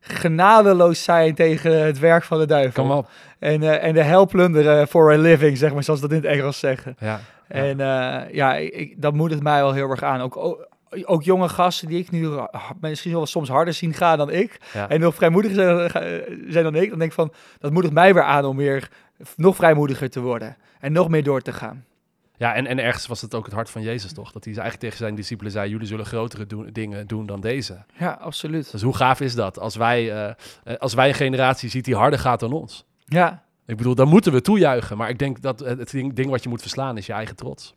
genadeloos 0.00 1.02
zijn 1.02 1.34
tegen 1.34 1.84
het 1.84 1.98
werk 1.98 2.24
van 2.24 2.38
de 2.38 2.46
duivel. 2.46 2.82
Kom 2.82 2.92
op. 2.96 3.08
En, 3.38 3.62
eh, 3.62 3.84
en 3.84 3.94
de 3.94 4.02
hel 4.02 4.26
plunderen 4.26 4.88
for 4.88 5.12
a 5.12 5.16
living, 5.16 5.58
zeg 5.58 5.72
maar, 5.72 5.82
zoals 5.82 6.00
dat 6.00 6.10
in 6.10 6.16
het 6.16 6.24
Engels 6.24 6.58
zeggen. 6.58 6.96
Ja. 6.98 7.20
Ja. 7.48 7.54
En 7.54 7.80
eh, 7.80 8.34
ja, 8.34 8.54
ik, 8.54 8.94
dat 9.02 9.14
moedigt 9.14 9.42
mij 9.42 9.60
wel 9.60 9.72
heel 9.72 9.90
erg 9.90 10.02
aan. 10.02 10.20
Ook, 10.20 10.36
ook, 10.36 10.68
ook 11.04 11.22
jonge 11.22 11.48
gasten 11.48 11.88
die 11.88 11.98
ik 11.98 12.10
nu 12.10 12.28
misschien 12.80 13.12
wel 13.12 13.26
soms 13.26 13.48
harder 13.48 13.74
zien 13.74 13.94
gaan 13.94 14.18
dan 14.18 14.30
ik. 14.30 14.60
Ja. 14.72 14.88
En 14.88 15.00
nog 15.00 15.14
vrijmoediger 15.14 15.56
zijn, 15.56 15.90
zijn 16.48 16.64
dan 16.64 16.74
ik. 16.74 16.88
Dan 16.88 16.98
denk 16.98 17.10
ik 17.10 17.16
van, 17.16 17.32
dat 17.58 17.72
moedigt 17.72 17.94
mij 17.94 18.14
weer 18.14 18.22
aan 18.22 18.44
om 18.44 18.56
weer 18.56 18.88
nog 19.36 19.56
vrijmoediger 19.56 20.10
te 20.10 20.20
worden. 20.20 20.56
En 20.80 20.92
nog 20.92 21.08
meer 21.08 21.22
door 21.22 21.40
te 21.42 21.52
gaan. 21.52 21.84
Ja, 22.38 22.54
en, 22.54 22.66
en 22.66 22.78
ergens 22.78 23.06
was 23.06 23.20
het 23.20 23.34
ook 23.34 23.44
het 23.44 23.54
hart 23.54 23.70
van 23.70 23.82
Jezus, 23.82 24.12
toch? 24.12 24.32
Dat 24.32 24.44
hij 24.44 24.52
eigenlijk 24.52 24.82
tegen 24.82 24.96
zijn 24.98 25.14
discipelen 25.14 25.52
zei: 25.52 25.70
Jullie 25.70 25.86
zullen 25.86 26.06
grotere 26.06 26.46
doen- 26.46 26.68
dingen 26.72 27.06
doen 27.06 27.26
dan 27.26 27.40
deze. 27.40 27.84
Ja, 27.98 28.10
absoluut. 28.20 28.70
Dus 28.70 28.82
hoe 28.82 28.96
gaaf 28.96 29.20
is 29.20 29.34
dat? 29.34 29.58
Als 29.58 29.76
wij, 29.76 30.12
eh, 30.12 30.28
eh, 30.64 30.76
als 30.78 30.94
wij 30.94 31.08
een 31.08 31.14
generatie 31.14 31.68
ziet 31.70 31.84
die 31.84 31.94
harder 31.96 32.18
gaat 32.18 32.40
dan 32.40 32.52
ons. 32.52 32.84
Ja, 33.04 33.44
Ik 33.66 33.76
bedoel, 33.76 33.94
dan 33.94 34.08
moeten 34.08 34.32
we 34.32 34.40
toejuichen. 34.40 34.96
Maar 34.96 35.08
ik 35.08 35.18
denk 35.18 35.40
dat 35.42 35.58
het 35.58 35.78
het 35.78 35.90
ding, 35.90 36.12
ding 36.14 36.30
wat 36.30 36.42
je 36.42 36.48
moet 36.48 36.60
verslaan 36.60 36.96
is 36.96 37.06
je 37.06 37.12
eigen 37.12 37.36
trots. 37.36 37.74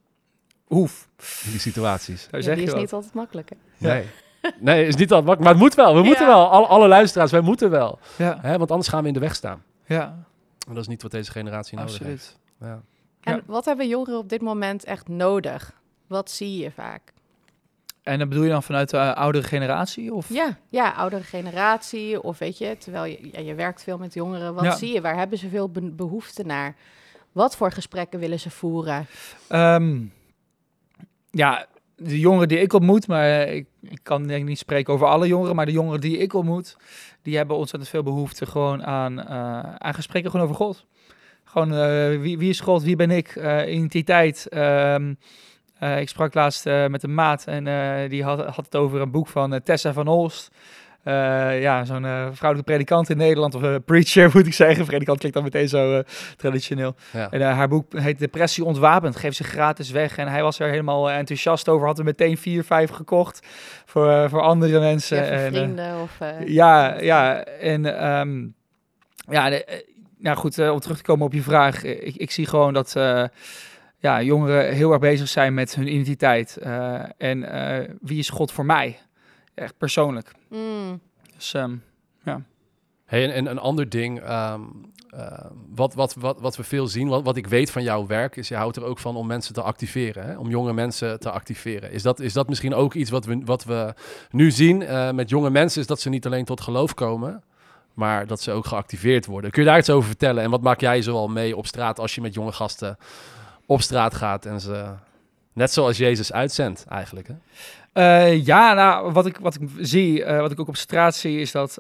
Oef, 0.70 1.08
In 1.46 1.52
die 1.52 1.60
situaties. 1.60 2.28
Ja, 2.32 2.42
zeg 2.42 2.56
die 2.56 2.66
is 2.68 2.74
niet 2.74 2.94
altijd 2.94 3.14
makkelijk. 3.14 3.50
hè? 3.50 3.56
Nee. 3.88 4.06
Nee, 4.60 4.86
is 4.88 4.96
niet 4.96 5.12
altijd 5.12 5.28
makkelijk. 5.28 5.40
Maar 5.40 5.52
het 5.54 5.62
moet 5.62 5.74
wel. 5.76 5.96
We 5.96 6.08
moeten 6.08 6.26
wel. 6.28 6.50
Alle, 6.50 6.66
alle 6.66 6.88
luisteraars, 6.88 7.32
wij 7.32 7.42
moeten 7.42 7.70
wel. 7.70 8.00
Ja, 8.16 8.38
Hè? 8.42 8.58
Want 8.58 8.72
anders 8.72 8.90
gaan 8.90 9.02
we 9.02 9.08
in 9.08 9.14
de 9.14 9.20
weg 9.20 9.36
staan. 9.36 9.64
ja, 9.86 10.28
dat 10.76 10.84
is 10.84 10.90
niet 10.90 11.02
wat 11.02 11.12
deze 11.12 11.32
generatie 11.32 11.78
nodig 11.78 11.94
absoluut. 11.94 12.12
heeft. 12.18 12.40
Ja. 12.60 12.82
En 13.22 13.36
Ja. 13.36 13.42
wat 13.46 13.66
hebben 13.66 13.88
jongeren 13.88 14.20
op 14.20 14.30
dit 14.30 14.42
moment 14.42 14.84
echt 14.84 15.08
nodig? 15.08 15.74
Wat 16.08 16.32
zie 16.32 16.58
je 16.58 16.72
vaak? 16.72 17.14
En 18.04 18.20
dat 18.20 18.30
bedoel 18.30 18.44
je 18.44 18.50
dan 18.50 18.64
vanuit 18.64 18.90
de 18.90 18.98
eh, 18.98 19.14
oudere 19.14 19.44
generatie? 19.44 20.14
Of? 20.14 20.30
Ja, 20.30 20.58
ja, 20.70 20.92
oudere 20.92 21.24
generatie 21.24 22.22
of 22.22 22.38
weet 22.38 22.58
je, 22.58 22.78
terwijl 22.78 23.06
je, 23.06 23.30
ja, 23.32 23.40
je 23.40 23.56
werkt 23.56 23.84
veel 23.84 23.98
met 23.98 24.14
jongeren. 24.14 24.54
Wat 24.54 24.64
Ja. 24.64 24.76
zie 24.76 24.94
je? 24.94 25.02
Waar 25.02 25.18
hebben 25.18 25.38
ze 25.38 25.50
veel 25.50 25.70
be- 25.70 25.92
behoefte 25.92 26.44
naar? 26.44 26.76
Wat 27.32 27.56
voor 27.56 27.72
gesprekken 27.72 28.20
willen 28.20 28.40
ze 28.40 28.50
voeren? 28.50 29.06
Ehm, 29.48 30.02
ja, 31.32 31.66
de 31.96 32.20
jongeren 32.20 32.48
die 32.48 32.60
ik 32.60 32.74
ontmoet, 32.74 33.08
maar 33.08 33.48
ik, 33.48 33.68
ik 33.82 34.00
kan 34.04 34.28
denk 34.28 34.42
ik 34.42 34.48
niet 34.48 34.58
spreken 34.58 34.94
over 34.94 35.08
alle 35.08 35.28
jongeren, 35.28 35.56
maar 35.56 35.66
de 35.66 35.72
jongeren 35.72 36.02
die 36.02 36.18
ik 36.18 36.34
ontmoet, 36.34 36.78
die 37.22 37.38
hebben 37.38 37.56
ontzettend 37.56 37.92
veel 37.92 38.04
behoefte 38.04 38.46
gewoon 38.46 38.84
aan, 38.84 39.20
eh, 39.20 39.76
aan 39.78 39.94
gesprekken 39.94 40.32
gewoon 40.32 40.46
over 40.46 40.58
God. 40.58 40.86
Gewoon, 41.50 41.74
eh, 41.74 42.20
wie, 42.20 42.38
wie 42.38 42.50
is 42.50 42.60
God, 42.60 42.84
wie 42.84 42.96
ben 42.96 43.12
ik, 43.12 43.36
eh, 43.36 43.74
identiteit. 43.74 44.48
Eh, 44.48 46.00
ik 46.00 46.10
sprak 46.10 46.34
laatst 46.34 46.66
met 46.66 47.04
een 47.04 47.14
maat 47.14 47.46
en 47.46 47.64
die 48.10 48.24
had, 48.24 48.46
had 48.46 48.66
het 48.66 48.76
over 48.76 49.02
een 49.02 49.12
boek 49.12 49.28
van 49.28 49.62
Tessa 49.64 49.94
van 49.94 50.08
Olst. 50.08 50.52
Eh, 51.04 51.62
ja, 51.62 51.86
zo'n 51.86 52.06
eh, 52.06 52.28
vrouwelijke 52.32 52.72
predikant 52.72 53.10
in 53.10 53.18
Nederland, 53.18 53.56
of 53.56 53.64
eh, 53.64 53.76
preacher 53.86 54.30
moet 54.34 54.46
ik 54.48 54.54
zeggen. 54.54 54.86
Predikant 54.86 55.18
klinkt 55.20 55.38
dan 55.38 55.46
meteen 55.46 55.68
zo 55.70 55.98
eh, 55.98 56.04
traditioneel. 56.38 56.96
Ja. 57.14 57.32
En 57.32 57.42
haar 57.42 57.68
boek 57.68 58.00
heet 58.00 58.20
Depressie 58.20 58.64
ontwapend. 58.64 59.16
Geef 59.16 59.34
ze 59.36 59.44
gratis 59.44 59.92
weg. 59.92 60.18
En 60.18 60.28
hij 60.28 60.42
was 60.44 60.60
er 60.60 60.70
helemaal 60.70 61.12
enthousiast 61.12 61.70
over. 61.70 61.88
Had 61.88 62.00
er 62.00 62.04
meteen 62.06 62.38
vier, 62.38 62.64
vijf 62.64 62.90
gekocht 62.90 63.48
voor, 63.86 64.30
voor 64.30 64.42
andere 64.42 64.80
mensen. 64.80 65.18
Ja, 65.18 65.24
voor 65.24 65.34
en, 65.34 65.54
vrienden 65.54 66.02
of... 66.02 66.20
eh, 66.20 66.48
ja, 66.48 67.00
ja. 67.02 67.44
En 67.44 68.00
ehm, 68.00 68.48
ja, 69.34 69.50
de- 69.50 69.86
nou 70.18 70.38
goed, 70.38 70.70
om 70.70 70.80
terug 70.80 70.98
te 70.98 71.04
komen 71.04 71.26
op 71.26 71.34
je 71.34 71.42
vraag. 71.42 71.84
Ik, 71.84 72.16
ik 72.16 72.32
zie 72.32 72.46
gewoon 72.46 72.74
dat 72.74 72.96
eh, 72.96 73.24
ja, 73.98 74.22
jongeren 74.22 74.74
heel 74.74 74.92
erg 74.92 75.00
bezig 75.02 75.28
zijn 75.28 75.54
met 75.54 75.76
hun 75.76 75.88
identiteit. 75.94 76.58
eh, 76.58 77.00
en 77.18 77.52
eh, 77.52 77.90
wie 78.02 78.20
is 78.20 78.30
God 78.30 78.52
voor 78.52 78.66
mij? 78.66 78.98
Echt 79.60 79.78
persoonlijk. 79.78 80.32
mm, 80.50 81.00
Dus 81.36 81.54
ehm, 81.54 81.76
Hey, 83.06 83.24
en, 83.24 83.32
en 83.34 83.46
een 83.46 83.60
ander 83.60 83.90
ding, 83.90 84.22
ehm, 84.22 84.62
ehm, 85.10 85.48
wat, 85.76 85.94
wat, 85.94 86.14
wat, 86.14 86.40
wat 86.40 86.56
we 86.56 86.64
veel 86.64 86.88
zien, 86.88 87.08
wat, 87.08 87.24
wat 87.24 87.38
ik 87.38 87.48
weet 87.48 87.72
van 87.72 87.84
jouw 87.84 88.08
werk, 88.08 88.36
is 88.36 88.48
je 88.48 88.56
houdt 88.56 88.76
er 88.78 88.84
ook 88.84 89.00
van 89.00 89.16
om 89.16 89.28
mensen 89.28 89.54
te 89.54 89.62
activeren, 89.62 90.26
hè? 90.26 90.38
om 90.38 90.50
jonge 90.50 90.74
mensen 90.74 91.20
te 91.20 91.32
activeren. 91.32 91.92
Is 91.92 92.02
dat, 92.02 92.20
is 92.20 92.34
dat 92.34 92.50
misschien 92.50 92.74
ook 92.74 92.94
iets 92.94 93.10
wat 93.10 93.26
we, 93.26 93.42
wat 93.46 93.64
we 93.64 93.94
nu 94.32 94.52
zien 94.52 94.82
eh, 94.82 95.12
met 95.12 95.30
jonge 95.30 95.50
mensen, 95.50 95.82
is 95.82 95.88
dat 95.88 96.00
ze 96.02 96.10
niet 96.10 96.26
alleen 96.26 96.46
tot 96.46 96.62
geloof 96.62 96.94
komen, 96.94 97.44
maar 97.94 98.28
dat 98.28 98.42
ze 98.42 98.52
ook 98.52 98.66
geactiveerd 98.66 99.26
worden. 99.26 99.52
Kun 99.52 99.64
je 99.64 99.70
daar 99.70 99.80
iets 99.80 99.90
over 99.90 100.08
vertellen? 100.08 100.44
En 100.44 100.50
wat 100.50 100.62
maak 100.62 100.80
jij 100.80 101.02
zoal 101.02 101.28
mee 101.28 101.56
op 101.56 101.68
straat 101.68 102.00
als 102.00 102.16
je 102.16 102.22
met 102.22 102.34
jonge 102.34 102.52
gasten 102.52 102.98
op 103.66 103.82
straat 103.82 104.16
gaat 104.16 104.46
en 104.46 104.62
ze, 104.62 104.94
net 105.54 105.72
zoals 105.72 105.98
Jezus 105.98 106.32
uitzendt 106.34 106.86
eigenlijk? 106.90 107.28
Hè? 107.28 107.34
Eh, 108.00 108.46
ja, 108.46 108.74
nou, 108.74 109.12
wat 109.12 109.26
ik, 109.26 109.38
wat 109.38 109.56
ik 109.56 109.70
zie, 109.80 110.24
eh, 110.24 110.40
wat 110.40 110.52
ik 110.52 110.60
ook 110.60 110.68
op 110.68 110.76
straat 110.76 111.16
zie, 111.16 111.40
is 111.40 111.52
dat, 111.52 111.78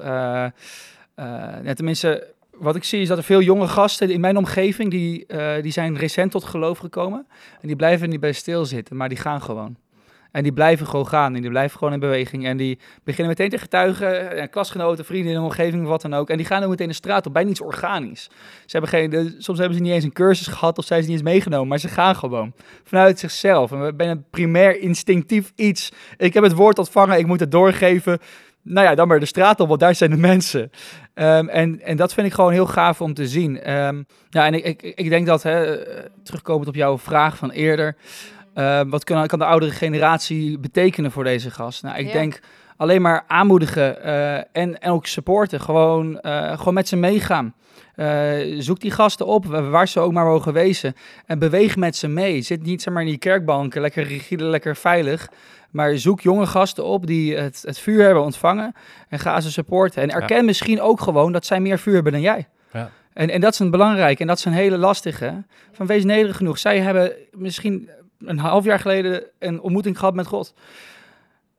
ja, 1.63 1.73
tenminste, 1.73 2.33
wat 2.51 2.75
ik 2.75 2.83
zie 2.83 3.01
is 3.01 3.07
dat 3.07 3.17
er 3.17 3.23
veel 3.23 3.41
jonge 3.41 3.67
gasten 3.67 4.09
in 4.09 4.19
mijn 4.19 4.37
omgeving, 4.37 4.91
die, 4.91 5.25
die 5.61 5.71
zijn 5.71 5.97
recent 5.97 6.31
tot 6.31 6.43
geloof 6.43 6.77
gekomen. 6.77 7.27
En 7.61 7.67
die 7.67 7.75
blijven 7.75 8.09
niet 8.09 8.19
bij 8.19 8.31
stilzitten, 8.31 8.95
maar 8.95 9.09
die 9.09 9.17
gaan 9.17 9.41
gewoon. 9.41 9.75
En 10.31 10.43
die 10.43 10.51
blijven 10.51 10.87
gewoon 10.87 11.07
gaan 11.07 11.35
en 11.35 11.41
die 11.41 11.49
blijven 11.49 11.77
gewoon 11.77 11.93
in 11.93 11.99
beweging. 11.99 12.45
En 12.45 12.57
die 12.57 12.79
beginnen 13.03 13.27
meteen 13.27 13.49
te 13.49 13.57
getuigen, 13.57 14.31
eh, 14.31 14.49
klasgenoten, 14.49 15.05
vrienden 15.05 15.31
in 15.31 15.37
de 15.37 15.43
omgeving, 15.43 15.87
wat 15.87 16.01
dan 16.01 16.13
ook. 16.13 16.29
En 16.29 16.37
die 16.37 16.45
gaan 16.45 16.63
ook 16.63 16.69
meteen 16.69 16.87
de 16.87 16.93
straat 16.93 17.25
op, 17.25 17.33
bijna 17.33 17.49
iets 17.49 17.61
organisch. 17.61 18.29
Ze 18.65 18.77
hebben 18.77 18.89
geen, 18.89 19.35
soms 19.37 19.57
hebben 19.59 19.77
ze 19.77 19.83
niet 19.83 19.93
eens 19.93 20.03
een 20.03 20.13
cursus 20.13 20.47
gehad 20.47 20.77
of 20.77 20.85
zijn 20.85 21.01
ze 21.01 21.09
niet 21.09 21.17
eens 21.17 21.27
meegenomen, 21.27 21.67
maar 21.67 21.77
ze 21.77 21.87
gaan 21.87 22.15
gewoon. 22.15 22.53
Vanuit 22.83 23.19
zichzelf. 23.19 23.71
En 23.71 23.97
we 23.97 24.03
een 24.03 24.25
primair 24.29 24.79
instinctief 24.79 25.51
iets. 25.55 25.91
Ik 26.17 26.33
heb 26.33 26.43
het 26.43 26.53
woord 26.53 26.77
ontvangen, 26.77 27.17
ik 27.17 27.27
moet 27.27 27.39
het 27.39 27.51
doorgeven. 27.51 28.19
Nou 28.61 28.87
ja, 28.87 28.95
dan 28.95 29.07
maar 29.07 29.19
de 29.19 29.25
straat 29.25 29.59
op, 29.59 29.67
want 29.67 29.79
daar 29.79 29.95
zijn 29.95 30.09
de 30.09 30.17
mensen. 30.17 30.71
Ehm, 31.13 31.47
en, 31.47 31.81
en 31.81 31.97
dat 31.97 32.13
vind 32.13 32.27
ik 32.27 32.33
gewoon 32.33 32.51
heel 32.51 32.65
gaaf 32.65 33.01
om 33.01 33.13
te 33.13 33.27
zien. 33.27 33.61
Ehm, 33.61 34.03
ja, 34.29 34.45
en 34.45 34.53
ik, 34.53 34.65
ik, 34.65 34.81
ik 34.81 35.09
denk 35.09 35.25
dat, 35.25 35.43
hè, 35.43 35.75
eh, 35.75 36.05
terugkomend 36.23 36.67
op 36.67 36.75
jouw 36.75 36.97
vraag 36.97 37.37
van 37.37 37.51
eerder, 37.51 37.95
eh, 38.59 38.81
wat 38.87 39.03
kan, 39.03 39.27
kan 39.27 39.39
de 39.39 39.45
oudere 39.45 39.71
generatie 39.71 40.59
betekenen 40.59 41.11
voor 41.11 41.23
deze 41.23 41.51
gast? 41.51 41.83
Nou, 41.83 41.97
ik 41.97 42.05
Ja. 42.07 42.11
denk 42.13 42.39
alleen 42.77 43.01
maar 43.01 43.23
aanmoedigen 43.27 44.03
eh, 44.03 44.35
en, 44.35 44.81
en 44.81 44.91
ook 44.91 45.05
supporten. 45.07 45.61
Gewoon, 45.61 46.19
eh, 46.19 46.57
gewoon 46.57 46.73
met 46.73 46.87
ze 46.87 46.95
meegaan. 46.95 47.53
Eh, 47.95 48.35
zoek 48.57 48.79
die 48.79 48.91
gasten 48.91 49.25
op, 49.25 49.45
wa- 49.45 49.61
waar 49.61 49.87
ze 49.87 49.99
ook 49.99 50.11
maar 50.11 50.25
mogen 50.25 50.53
wezen. 50.53 50.93
En 51.25 51.39
beweeg 51.39 51.75
met 51.75 51.95
ze 51.95 52.07
mee. 52.07 52.41
Zit 52.41 52.63
niet 52.63 52.81
zeg 52.81 52.93
maar, 52.93 53.03
in 53.03 53.09
die 53.09 53.17
kerkbanken, 53.17 53.81
lekker 53.81 54.03
rigide, 54.03 54.43
lekker 54.43 54.75
veilig. 54.75 55.29
Maar 55.69 55.97
zoek 55.97 56.21
jonge 56.21 56.45
gasten 56.45 56.85
op 56.85 57.07
die 57.07 57.35
het, 57.37 57.63
het 57.65 57.79
vuur 57.79 58.03
hebben 58.03 58.23
ontvangen. 58.23 58.73
En 59.09 59.19
ga 59.19 59.41
ze 59.41 59.51
supporten. 59.51 60.01
En 60.01 60.09
erken 60.09 60.45
misschien 60.45 60.81
ook 60.81 61.01
gewoon 61.01 61.31
dat 61.31 61.45
zij 61.45 61.59
meer 61.59 61.79
vuur 61.79 61.93
hebben 61.93 62.11
dan 62.11 62.21
jij. 62.21 62.47
Ja. 62.73 62.89
En, 63.13 63.29
en 63.29 63.41
dat 63.41 63.53
is 63.53 63.59
een 63.59 63.71
belangrijk 63.71 64.19
en 64.19 64.27
dat 64.27 64.37
is 64.37 64.45
een 64.45 64.51
hele 64.53 64.77
lastige. 64.77 65.43
Van 65.71 65.85
wees 65.85 66.03
nederig 66.03 66.37
genoeg. 66.37 66.57
Zij 66.57 66.79
hebben 66.79 67.11
misschien 67.31 67.89
een 68.19 68.39
half 68.39 68.63
jaar 68.65 68.79
geleden 68.79 69.23
een 69.39 69.61
ontmoeting 69.61 69.97
gehad 69.99 70.13
met 70.13 70.27
God. 70.27 70.53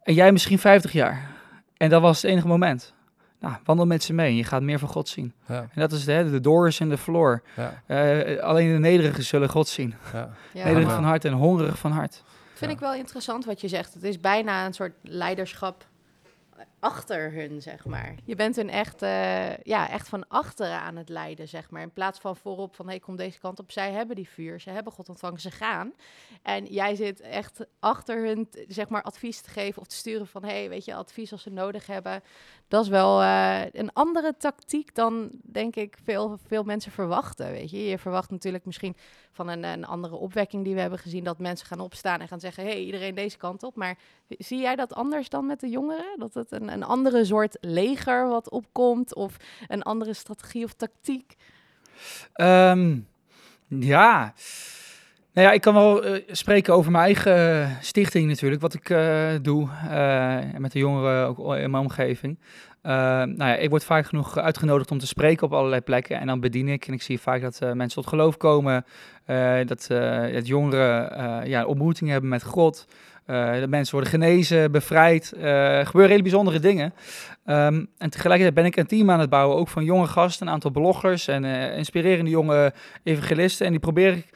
En 0.02 0.14
jij 0.14 0.32
misschien 0.32 0.58
50 0.58 0.92
jaar. 0.92 1.30
En 1.76 1.90
dat 1.90 2.02
was 2.02 2.22
het 2.22 2.30
enige 2.30 2.46
moment. 2.46 2.94
Nou, 3.40 3.54
wandel 3.64 3.86
met 3.86 4.02
ze 4.02 4.12
mee 4.12 4.28
en 4.28 4.36
je 4.36 4.44
gaat 4.44 4.62
meer 4.62 4.78
van 4.78 4.88
God 4.88 5.08
zien. 5.08 5.32
Ja, 5.48 5.54
En 5.60 5.80
dat 5.80 5.92
is 5.92 6.04
de, 6.04 6.30
de 6.30 6.40
doors 6.40 6.80
en 6.80 6.88
de 6.88 6.98
floor. 6.98 7.42
ja, 7.56 7.82
Eh, 7.86 8.38
alleen 8.42 8.72
de 8.72 8.78
nederigen 8.78 9.22
zullen 9.24 9.48
God 9.48 9.68
zien. 9.68 9.94
ja. 10.12 10.28
Nederig 10.54 10.90
van 10.92 11.04
hart 11.04 11.24
en 11.24 11.32
hongerig 11.32 11.78
van 11.78 11.92
hart. 11.92 12.22
vind 12.54 12.70
ik 12.70 12.78
wel 12.80 12.94
interessant 12.94 13.44
wat 13.44 13.60
je 13.60 13.68
zegt. 13.68 13.94
Het 13.94 14.02
is 14.02 14.20
bijna 14.20 14.66
een 14.66 14.72
soort 14.74 14.92
leiderschap 15.02 15.86
achter 16.80 17.32
hun, 17.32 17.62
zeg 17.62 17.84
maar. 17.84 18.14
Je 18.24 18.34
bent 18.34 18.56
hun 18.56 18.70
echt, 18.70 19.02
eh, 19.02 19.56
ja, 19.56 19.88
echt 19.88 20.08
van 20.08 20.28
achteren 20.28 20.80
aan 20.80 20.96
het 20.96 21.08
leiden, 21.08 21.48
zeg 21.48 21.70
maar. 21.70 21.82
In 21.82 21.92
plaats 21.92 22.18
van 22.18 22.36
voorop 22.36 22.74
van, 22.74 22.84
hé, 22.84 22.90
hey, 22.90 23.00
kom 23.00 23.16
deze 23.16 23.38
kant 23.38 23.58
op. 23.58 23.70
Zij 23.70 23.92
hebben 23.92 24.16
die 24.16 24.28
vuur, 24.28 24.60
ze 24.60 24.70
hebben 24.70 24.92
God 24.92 25.08
ontvangen, 25.08 25.40
ze 25.40 25.50
gaan. 25.50 25.92
En 26.42 26.64
jij 26.64 26.94
zit 26.94 27.20
echt 27.20 27.66
achter 27.78 28.26
hun, 28.26 28.48
zeg 28.68 28.88
maar, 28.88 29.02
advies 29.02 29.40
te 29.40 29.50
geven 29.50 29.82
of 29.82 29.88
te 29.88 29.96
sturen 29.96 30.26
van, 30.26 30.42
hé, 30.42 30.50
hey, 30.58 30.68
weet 30.68 30.84
je, 30.84 30.94
advies 30.94 31.32
als 31.32 31.42
ze 31.42 31.50
nodig 31.50 31.86
hebben. 31.86 32.22
Dat 32.68 32.82
is 32.82 32.88
wel 32.88 33.22
eh, 33.22 33.62
een 33.72 33.92
andere 33.92 34.34
tactiek 34.38 34.94
dan, 34.94 35.30
denk 35.42 35.76
ik, 35.76 35.98
veel, 36.04 36.38
veel 36.46 36.62
mensen 36.62 36.92
verwachten, 36.92 37.50
weet 37.50 37.70
je. 37.70 37.84
Je 37.84 37.98
verwacht 37.98 38.30
natuurlijk 38.30 38.64
misschien 38.64 38.96
van 39.32 39.48
een, 39.48 39.64
een 39.64 39.86
andere 39.86 40.16
opwekking 40.16 40.64
die 40.64 40.74
we 40.74 40.80
hebben 40.80 40.98
gezien, 40.98 41.24
dat 41.24 41.38
mensen 41.38 41.66
gaan 41.66 41.80
opstaan 41.80 42.20
en 42.20 42.28
gaan 42.28 42.40
zeggen, 42.40 42.64
hé, 42.64 42.70
hey, 42.70 42.84
iedereen 42.84 43.14
deze 43.14 43.36
kant 43.36 43.62
op. 43.62 43.76
Maar 43.76 43.98
zie 44.28 44.60
jij 44.60 44.76
dat 44.76 44.94
anders 44.94 45.28
dan 45.28 45.46
met 45.46 45.60
de 45.60 45.68
jongeren? 45.68 46.18
Dat 46.18 46.34
het 46.34 46.52
een, 46.52 46.69
een 46.72 46.84
andere 46.84 47.24
soort 47.24 47.56
leger 47.60 48.28
wat 48.28 48.50
opkomt 48.50 49.14
of 49.14 49.36
een 49.68 49.82
andere 49.82 50.14
strategie 50.14 50.64
of 50.64 50.72
tactiek? 50.72 51.34
Ehm, 52.32 52.98
ja. 53.68 54.34
Nou 55.32 55.46
ja, 55.46 55.52
ik 55.52 55.60
kan 55.60 55.74
wel 55.74 56.04
eh, 56.04 56.22
spreken 56.30 56.74
over 56.74 56.90
mijn 56.90 57.04
eigen 57.04 57.76
stichting 57.80 58.28
natuurlijk, 58.28 58.60
wat 58.62 58.74
ik 58.74 58.90
eh, 58.90 59.28
doe 59.42 59.68
eh, 59.90 60.38
met 60.58 60.72
de 60.72 60.78
jongeren 60.78 61.26
ook 61.26 61.38
in 61.38 61.70
mijn 61.70 61.82
omgeving. 61.82 62.38
Eh, 62.82 62.92
nou 63.22 63.36
ja, 63.36 63.56
ik 63.56 63.70
word 63.70 63.84
vaak 63.84 64.06
genoeg 64.06 64.38
uitgenodigd 64.38 64.90
om 64.90 64.98
te 64.98 65.06
spreken 65.06 65.46
op 65.46 65.52
allerlei 65.52 65.80
plekken 65.80 66.20
en 66.20 66.26
dan 66.26 66.40
bedien 66.40 66.68
ik. 66.68 66.86
En 66.86 66.92
ik 66.92 67.02
zie 67.02 67.20
vaak 67.20 67.40
dat 67.40 67.60
eh, 67.60 67.72
mensen 67.72 68.02
tot 68.02 68.10
geloof 68.10 68.36
komen, 68.36 68.84
eh, 69.24 69.58
dat, 69.66 69.86
eh, 69.90 70.32
dat 70.32 70.46
jongeren 70.46 71.16
eh, 71.16 71.46
ja, 71.46 71.64
ontmoetingen 71.64 72.12
hebben 72.12 72.30
met 72.30 72.42
God. 72.42 72.86
Eh, 73.30 73.60
dat 73.60 73.68
mensen 73.68 73.94
worden 73.94 74.10
genezen, 74.10 74.72
bevrijd. 74.72 75.32
Eh, 75.32 75.40
gebeuren 75.86 76.10
hele 76.10 76.22
bijzondere 76.22 76.58
dingen. 76.58 76.94
Ehm, 77.44 77.84
en 77.98 78.10
tegelijkertijd 78.10 78.54
ben 78.54 78.64
ik 78.64 78.76
een 78.76 78.86
team 78.86 79.10
aan 79.10 79.20
het 79.20 79.30
bouwen, 79.30 79.56
ook 79.56 79.68
van 79.68 79.84
jonge 79.84 80.06
gasten, 80.06 80.46
een 80.46 80.52
aantal 80.52 80.70
bloggers 80.70 81.28
en 81.28 81.44
eh, 81.44 81.76
inspirerende 81.76 82.30
jonge 82.30 82.72
evangelisten. 83.02 83.66
En 83.66 83.72
die 83.72 83.80
probeer 83.80 84.12
ik, 84.12 84.28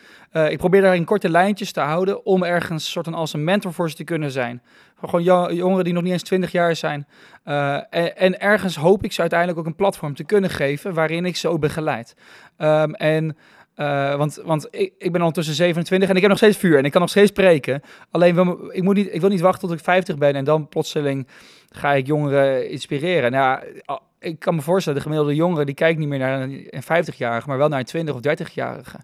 ik 0.51 0.59
probeer 0.59 0.81
daar 0.81 0.95
in 0.95 1.05
korte 1.05 1.31
lijntjes 1.31 1.73
te 1.73 1.81
houden 1.81 2.27
om 2.27 2.43
ergens 2.43 2.91
soort 2.91 3.05
van 3.05 3.15
als 3.15 3.33
een 3.33 3.45
mentor 3.45 3.73
voor 3.73 3.91
ze 3.91 3.97
te 3.97 4.05
kunnen 4.05 4.31
zijn. 4.31 4.63
Gewoon 5.01 5.23
jo- 5.23 5.53
jongeren 5.53 5.85
die 5.85 5.93
nog 5.93 6.03
niet 6.03 6.13
eens 6.13 6.23
20 6.23 6.53
jaar 6.53 6.77
zijn. 6.77 7.07
En, 7.45 8.17
en 8.17 8.41
ergens 8.41 8.77
hoop 8.77 9.05
ik 9.05 9.13
ze 9.13 9.21
uiteindelijk 9.21 9.59
ook 9.59 9.67
een 9.67 9.75
platform 9.75 10.15
te 10.15 10.25
kunnen 10.25 10.51
geven 10.51 10.95
waarin 10.95 11.25
ik 11.25 11.37
ze 11.37 11.49
ook 11.49 11.61
begeleid. 11.61 12.15
Ehm, 12.57 12.91
en 12.91 13.37
Eh, 13.75 14.15
want 14.15 14.41
want 14.45 14.69
ik, 14.71 14.93
ik 14.99 15.13
ben 15.13 15.21
ondertussen 15.21 15.55
27 15.55 16.09
en 16.09 16.15
ik 16.15 16.21
heb 16.21 16.31
nog 16.31 16.39
steeds 16.39 16.57
vuur 16.57 16.79
en 16.79 16.85
ik 16.85 16.91
kan 16.91 17.01
nog 17.01 17.11
steeds 17.11 17.31
spreken. 17.31 17.83
Alleen, 18.11 18.35
wil 18.35 18.71
ik, 18.71 18.83
moet 18.83 18.95
niet, 18.95 19.15
ik 19.15 19.21
wil 19.21 19.31
niet 19.31 19.41
wachten 19.41 19.69
tot 19.69 19.79
ik 19.79 19.85
50 19.85 20.19
ben 20.19 20.35
en 20.35 20.45
dan 20.45 20.69
plotseling 20.69 21.27
ga 21.71 21.93
ik 21.93 22.07
jongeren 22.07 22.71
inspireren. 22.71 23.31
Nou, 23.31 23.61
ik 24.19 24.39
kan 24.39 24.55
me 24.55 24.61
voorstellen, 24.61 24.99
de 24.99 25.05
gemiddelde 25.05 25.35
jongere 25.35 25.65
die 25.65 25.75
kijkt 25.75 25.99
niet 25.99 26.09
meer 26.09 26.19
naar 26.19 26.41
een 26.41 26.67
een 26.71 26.83
50-jarige, 26.83 27.49
maar 27.49 27.59
wel 27.59 27.69
naar 27.69 27.79
een 27.79 27.85
20 27.85 28.15
of 28.15 28.21
30-jarige. 28.21 28.99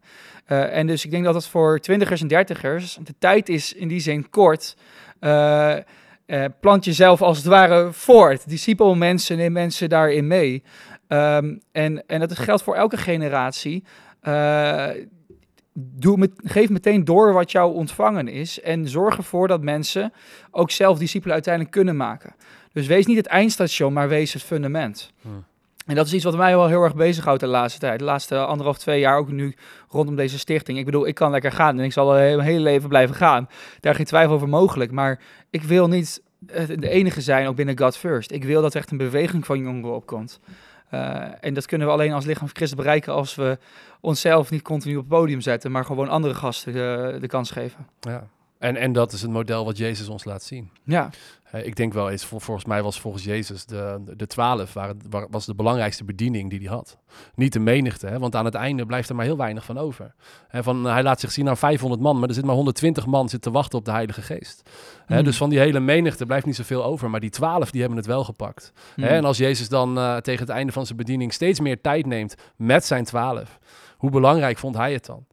Eh, 0.45 0.77
en 0.77 0.87
dus 0.87 1.05
ik 1.05 1.11
denk 1.11 1.25
dat 1.25 1.35
dat 1.35 1.47
voor 1.47 1.81
20ers 1.91 2.21
en 2.21 2.47
30ers, 2.47 3.03
de 3.03 3.15
tijd 3.19 3.49
is 3.49 3.73
in 3.73 3.89
die 3.89 4.01
zin 4.01 4.31
kort. 4.31 4.77
Eh, 5.21 5.77
eh, 5.77 6.45
plant 6.61 6.85
jezelf 6.85 7.23
als 7.23 7.37
het 7.37 7.47
ware 7.47 7.93
voort. 7.93 8.49
Discipel 8.49 8.95
mensen, 8.95 9.37
neem 9.37 9.53
mensen 9.53 9.89
daarin 9.89 10.27
mee. 10.27 10.63
Ehm, 11.09 11.57
en, 11.73 12.07
en 12.07 12.21
dat 12.21 12.39
geldt 12.39 12.63
voor 12.63 12.75
elke 12.75 12.97
generatie. 12.97 13.85
Eh, 14.21 14.89
doe 15.73 16.17
met, 16.17 16.31
geef 16.45 16.69
meteen 16.69 17.05
door 17.05 17.33
wat 17.33 17.53
jou 17.53 17.75
ontvangen 17.75 18.29
is. 18.29 18.61
En 18.61 18.89
zorg 18.89 19.17
ervoor 19.17 19.49
dat 19.49 19.63
mensen 19.63 20.13
ook 20.51 20.71
zelf 20.71 20.99
discipelen 20.99 21.35
uiteindelijk 21.35 21.75
kunnen 21.75 21.97
maken. 21.97 22.35
Dus 22.73 22.87
wees 22.87 23.07
niet 23.07 23.17
het 23.17 23.27
eindstation, 23.27 23.93
maar 23.93 24.09
wees 24.09 24.33
het 24.33 24.43
fundament. 24.43 25.13
Hmm. 25.21 25.45
En 25.87 25.95
dat 25.95 26.07
is 26.07 26.13
iets 26.13 26.25
wat 26.25 26.37
mij 26.37 26.57
wel 26.57 26.69
heel 26.69 26.83
erg 26.83 26.95
bezighoudt 26.95 27.41
de 27.41 27.47
laatste 27.47 27.81
tijd. 27.81 27.99
De 27.99 28.05
laatste 28.05 28.39
anderhalf, 28.39 28.79
twee 28.79 29.01
jaar 29.01 29.19
ook 29.19 29.31
nu 29.31 29.55
rondom 29.89 30.17
deze 30.17 30.39
stichting. 30.39 30.79
Ik 30.79 30.85
bedoel, 30.85 31.07
ik 31.07 31.15
kan 31.15 31.31
lekker 31.31 31.53
gaan 31.53 31.79
en 31.79 31.85
ik 31.85 31.93
zal 31.93 32.13
mijn 32.13 32.41
hele 32.41 32.61
leven 32.61 32.89
blijven 32.89 33.17
gaan. 33.17 33.49
Daar 33.81 33.95
geen 33.95 34.05
twijfel 34.05 34.35
over 34.35 34.49
mogelijk. 34.49 34.91
Maar 34.91 35.21
ik 35.51 35.63
wil 35.63 35.89
niet 35.89 36.23
de 36.77 36.89
enige 36.89 37.21
zijn, 37.21 37.47
ook 37.47 37.57
binnen 37.57 37.79
God 37.79 37.97
First. 37.97 38.31
Ik 38.31 38.45
wil 38.45 38.63
dat 38.63 38.75
er 38.75 38.81
echt 38.81 38.91
een 38.91 38.97
beweging 38.97 39.47
van 39.47 39.59
jongeren 39.59 39.95
opkomt. 39.95 40.41
Eh, 40.91 41.27
en 41.41 41.55
dat 41.55 41.67
kunnen 41.67 41.87
we 41.87 41.93
alleen 41.93 42.13
als 42.13 42.25
lichaam 42.25 42.47
van 42.47 42.57
Christus 42.57 42.79
bereiken 42.79 43.13
als 43.13 43.35
we 43.35 43.59
onszelf 44.01 44.51
niet 44.51 44.63
continu 44.63 44.97
op 44.97 45.01
het 45.01 45.19
podium 45.19 45.41
zetten, 45.41 45.71
maar 45.71 45.85
gewoon 45.85 46.09
andere 46.09 46.35
gasten 46.35 46.73
eh, 46.73 47.21
de 47.21 47.27
kans 47.27 47.51
geven. 47.51 47.87
Ja. 48.01 48.29
En, 48.59 48.77
en 48.77 48.93
dat 48.93 49.13
is 49.13 49.23
het 49.23 49.31
model 49.31 49.65
wat 49.65 49.77
Jezus 49.77 50.09
ons 50.09 50.25
laat 50.25 50.43
zien. 50.43 50.71
Ja, 50.85 51.11
ik 51.53 51.77
denk 51.77 51.93
wel 51.93 52.11
eens, 52.11 52.25
vol- 52.25 52.39
volgens 52.41 52.67
mij 52.67 52.83
was 52.83 53.01
volgens 53.01 53.25
Jezus 53.25 53.65
de, 53.65 54.03
de, 54.17 54.27
twaalf 54.27 54.73
waren, 54.73 54.97
wa- 55.11 55.27
was 55.31 55.47
de 55.47 55.55
belangrijkste 55.55 56.05
bediening 56.05 56.51
die 56.51 56.59
hij 56.59 56.69
had. 56.69 56.99
Niet 57.35 57.53
de 57.53 57.59
menigte, 57.59 58.07
hè, 58.07 58.19
want 58.19 58.35
aan 58.37 58.45
het 58.45 58.55
einde 58.55 58.87
blijft 58.87 59.09
er 59.09 59.15
maar 59.15 59.25
heel 59.25 59.37
weinig 59.37 59.65
van 59.65 59.79
over. 59.79 60.15
Hè, 60.49 60.63
van, 60.63 60.85
hij 60.85 61.03
laat 61.03 61.21
zich 61.21 61.33
zien 61.33 61.49
aan 61.49 61.57
500 61.57 62.03
man, 62.03 62.19
maar 62.19 62.29
er 62.29 62.35
zit 62.35 62.45
maar 62.45 62.55
120 62.55 63.07
man 63.07 63.29
zit 63.29 63.43
te 63.43 63.51
wachten 63.51 63.79
op 63.79 63.85
de 63.85 63.91
Heilige 63.91 64.23
Geest. 64.23 64.63
Hè, 65.07 65.15
Hmm. 65.15 65.25
Dus 65.25 65.37
van 65.37 65.51
die 65.51 65.59
hele 65.59 65.81
menigte 65.81 66.27
blijft 66.27 66.47
niet 66.47 66.57
zoveel 66.57 66.85
over, 66.85 67.11
maar 67.11 67.21
die 67.21 67.31
twaalf 67.31 67.71
die 67.71 67.81
hebben 67.81 67.99
het 67.99 68.07
wel 68.09 68.25
gepakt. 68.25 68.73
Hmm. 68.95 69.05
En 69.05 69.25
als 69.25 69.39
Jezus 69.39 69.69
dan 69.69 69.99
eh, 69.99 70.17
tegen 70.17 70.41
het 70.41 70.49
einde 70.55 70.73
van 70.73 70.87
zijn 70.87 70.99
bediening 70.99 71.33
steeds 71.33 71.61
meer 71.61 71.81
tijd 71.81 72.07
neemt 72.07 72.35
met 72.57 72.85
zijn 72.85 73.05
twaalf, 73.05 73.59
hoe 73.97 74.11
belangrijk 74.11 74.59
vond 74.59 74.77
hij 74.77 74.93
het 74.93 75.07
dan? 75.07 75.27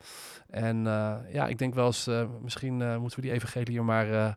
En 0.49 0.87
eh, 0.87 1.13
ja, 1.33 1.47
ik 1.47 1.57
denk 1.57 1.73
wel 1.75 1.85
eens, 1.85 2.07
eh, 2.07 2.23
misschien 2.41 2.81
eh, 2.81 2.97
moeten 2.97 3.19
we 3.19 3.25
die 3.25 3.35
evangelie 3.35 3.81
maar, 3.81 4.11
eh, 4.11 4.31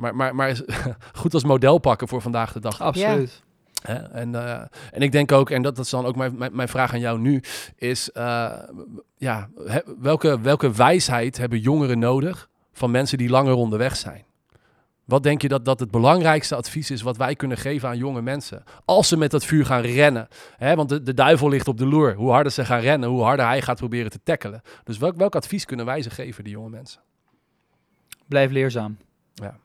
maar, 0.00 0.16
maar, 0.16 0.34
maar 0.34 0.60
goed 1.12 1.34
als 1.34 1.44
model 1.44 1.78
pakken 1.78 2.08
voor 2.08 2.20
vandaag 2.22 2.52
de 2.52 2.60
dag. 2.60 2.80
absoluut. 2.80 3.42
Hè? 3.82 3.94
En, 3.94 4.34
eh, 4.34 4.62
en 4.90 5.02
ik 5.02 5.12
denk 5.12 5.32
ook, 5.32 5.50
en 5.50 5.62
dat, 5.62 5.76
dat 5.76 5.84
is 5.84 5.90
dan 5.90 6.06
ook 6.06 6.16
mijn, 6.16 6.38
mijn, 6.38 6.56
mijn 6.56 6.68
vraag 6.68 6.92
aan 6.92 7.00
jou 7.00 7.18
nu, 7.18 7.42
is 7.76 8.10
eh, 8.12 8.52
ja, 9.16 9.48
he- 9.64 9.82
welke, 9.98 10.40
welke 10.40 10.70
wijsheid 10.72 11.38
hebben 11.38 11.58
jongeren 11.58 11.98
nodig 11.98 12.48
van 12.72 12.90
mensen 12.90 13.18
die 13.18 13.28
langer 13.30 13.54
onderweg 13.54 13.96
zijn? 13.96 14.24
Wat 15.04 15.22
denk 15.22 15.42
je 15.42 15.48
dat, 15.48 15.64
dat 15.64 15.80
het 15.80 15.90
belangrijkste 15.90 16.54
advies 16.54 16.90
is 16.90 17.02
wat 17.02 17.16
wij 17.16 17.34
kunnen 17.34 17.56
geven 17.56 17.88
aan 17.88 17.96
jonge 17.96 18.22
mensen? 18.22 18.62
Als 18.84 19.08
ze 19.08 19.16
met 19.16 19.30
dat 19.30 19.44
vuur 19.44 19.66
gaan 19.66 19.80
rennen. 19.80 20.28
Hè? 20.56 20.74
Want 20.74 20.88
de, 20.88 21.02
de 21.02 21.14
duivel 21.14 21.48
ligt 21.48 21.68
op 21.68 21.78
de 21.78 21.86
loer. 21.86 22.14
Hoe 22.14 22.30
harder 22.30 22.52
ze 22.52 22.64
gaan 22.64 22.80
rennen, 22.80 23.08
hoe 23.08 23.22
harder 23.22 23.46
hij 23.46 23.62
gaat 23.62 23.76
proberen 23.76 24.10
te 24.10 24.20
tackelen. 24.22 24.62
Dus 24.84 24.98
welk, 24.98 25.16
welk 25.16 25.34
advies 25.34 25.64
kunnen 25.64 25.86
wij 25.86 26.02
ze 26.02 26.10
geven, 26.10 26.44
die 26.44 26.52
jonge 26.52 26.68
mensen? 26.70 27.00
Blijf 28.28 28.50
leerzaam. 28.50 28.96
Ja. 29.34 29.56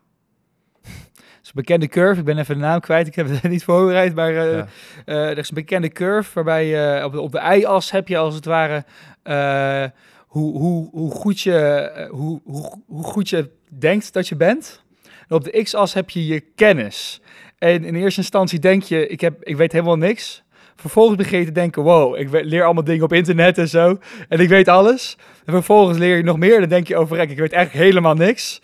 Is 1.46 1.52
een 1.52 1.62
bekende 1.62 1.88
curve. 1.88 2.20
Ik 2.20 2.26
ben 2.26 2.38
even 2.38 2.56
de 2.56 2.62
naam 2.62 2.80
kwijt. 2.80 3.08
Ik 3.08 3.16
heb 3.16 3.30
het 3.30 3.44
niet 3.50 3.64
voorbereid. 3.64 4.16
Maar 4.16 4.36
eh, 4.36 4.52
Ja. 4.52 4.68
eh, 5.06 5.30
er 5.30 5.38
is 5.38 5.50
een 5.50 5.56
bekende 5.56 5.90
curve 5.90 6.32
waarbij 6.34 6.66
je 6.68 7.02
op 7.06 7.12
de, 7.12 7.22
op 7.22 7.32
de 7.32 7.58
y-as 7.58 7.92
heb 7.92 8.08
je 8.08 8.18
als 8.18 8.36
het 8.36 8.46
ware 8.46 8.84
eh, 9.24 9.84
hoe, 10.18 10.58
hoe, 10.58 10.90
hoe, 10.92 11.12
goed 11.12 11.42
je, 11.42 11.58
eh, 11.58 12.10
hoe, 12.10 12.42
hoe, 12.44 12.82
hoe 12.88 13.04
goed 13.04 13.30
je 13.30 13.50
denkt 13.70 14.14
dat 14.14 14.28
je 14.28 14.36
bent. 14.36 14.84
En 15.28 15.36
op 15.36 15.44
de 15.44 15.64
x-as 15.64 15.94
heb 15.94 16.10
je 16.10 16.26
je 16.26 16.40
kennis. 16.56 17.22
En 17.58 17.84
in 17.84 17.96
eerste 17.96 18.20
instantie 18.20 18.60
denk 18.60 18.84
je, 18.84 19.08
ik, 19.08 19.22
heb, 19.22 19.44
ik 19.44 19.58
weet 19.58 19.72
helemaal 19.72 19.98
niks. 19.98 20.44
Vervolgens 20.76 21.18
begin 21.18 21.40
je 21.40 21.46
te 21.46 21.52
denken, 21.52 21.84
wow, 21.84 22.16
ik 22.16 22.30
leer 22.32 22.64
allemaal 22.64 22.84
dingen 22.84 23.04
op 23.04 23.14
internet 23.14 23.58
en 23.58 23.68
zo. 23.70 24.00
En 24.30 24.40
ik 24.40 24.50
weet 24.50 24.68
alles. 24.68 25.18
En 25.46 25.54
vervolgens 25.54 25.98
leer 25.98 26.18
je 26.18 26.24
nog 26.24 26.38
meer. 26.38 26.60
Dan 26.60 26.70
denk 26.70 26.88
je, 26.88 26.98
over 26.98 27.18
ik 27.20 27.38
weet 27.38 27.54
eigenlijk 27.54 27.86
helemaal 27.86 28.14
niks. 28.16 28.62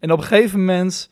En 0.00 0.12
op 0.12 0.18
een 0.18 0.24
gegeven 0.24 0.58
moment 0.58 1.08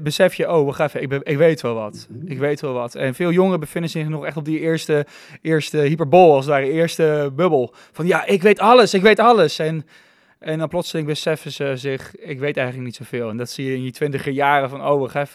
besef 0.00 0.34
je, 0.34 0.52
oh, 0.52 0.64
wacht 0.64 0.80
even, 0.80 1.02
ik, 1.02 1.08
ben, 1.08 1.20
ik 1.22 1.36
weet 1.36 1.60
wel 1.60 1.74
wat. 1.74 2.08
Ik 2.24 2.38
weet 2.38 2.60
wel 2.60 2.72
wat. 2.72 2.94
En 2.94 3.14
veel 3.14 3.32
jongeren 3.32 3.60
bevinden 3.60 3.90
zich 3.90 4.08
nog 4.08 4.24
echt 4.24 4.36
op 4.36 4.44
die 4.44 4.60
eerste, 4.60 5.06
eerste 5.42 5.78
hyperbol, 5.78 6.34
als 6.34 6.46
ware, 6.46 6.70
eerste 6.70 7.32
bubbel. 7.36 7.74
Van 7.92 8.06
ja, 8.06 8.26
ik 8.26 8.42
weet 8.42 8.58
alles, 8.58 8.94
ik 8.94 9.02
weet 9.02 9.18
alles. 9.18 9.58
En, 9.58 9.86
en 10.44 10.58
dan 10.58 10.68
plotseling 10.68 11.06
beseffen 11.06 11.52
ze 11.52 11.72
zich, 11.76 12.16
ik 12.16 12.38
weet 12.38 12.56
eigenlijk 12.56 12.86
niet 12.86 12.96
zoveel. 12.96 13.30
En 13.30 13.36
dat 13.36 13.50
zie 13.50 13.66
je 13.66 13.74
in 13.74 13.84
je 13.84 13.90
twintiger 13.90 14.32
jaren 14.32 14.70
van, 14.70 14.86
oh, 14.86 15.00
wacht. 15.00 15.34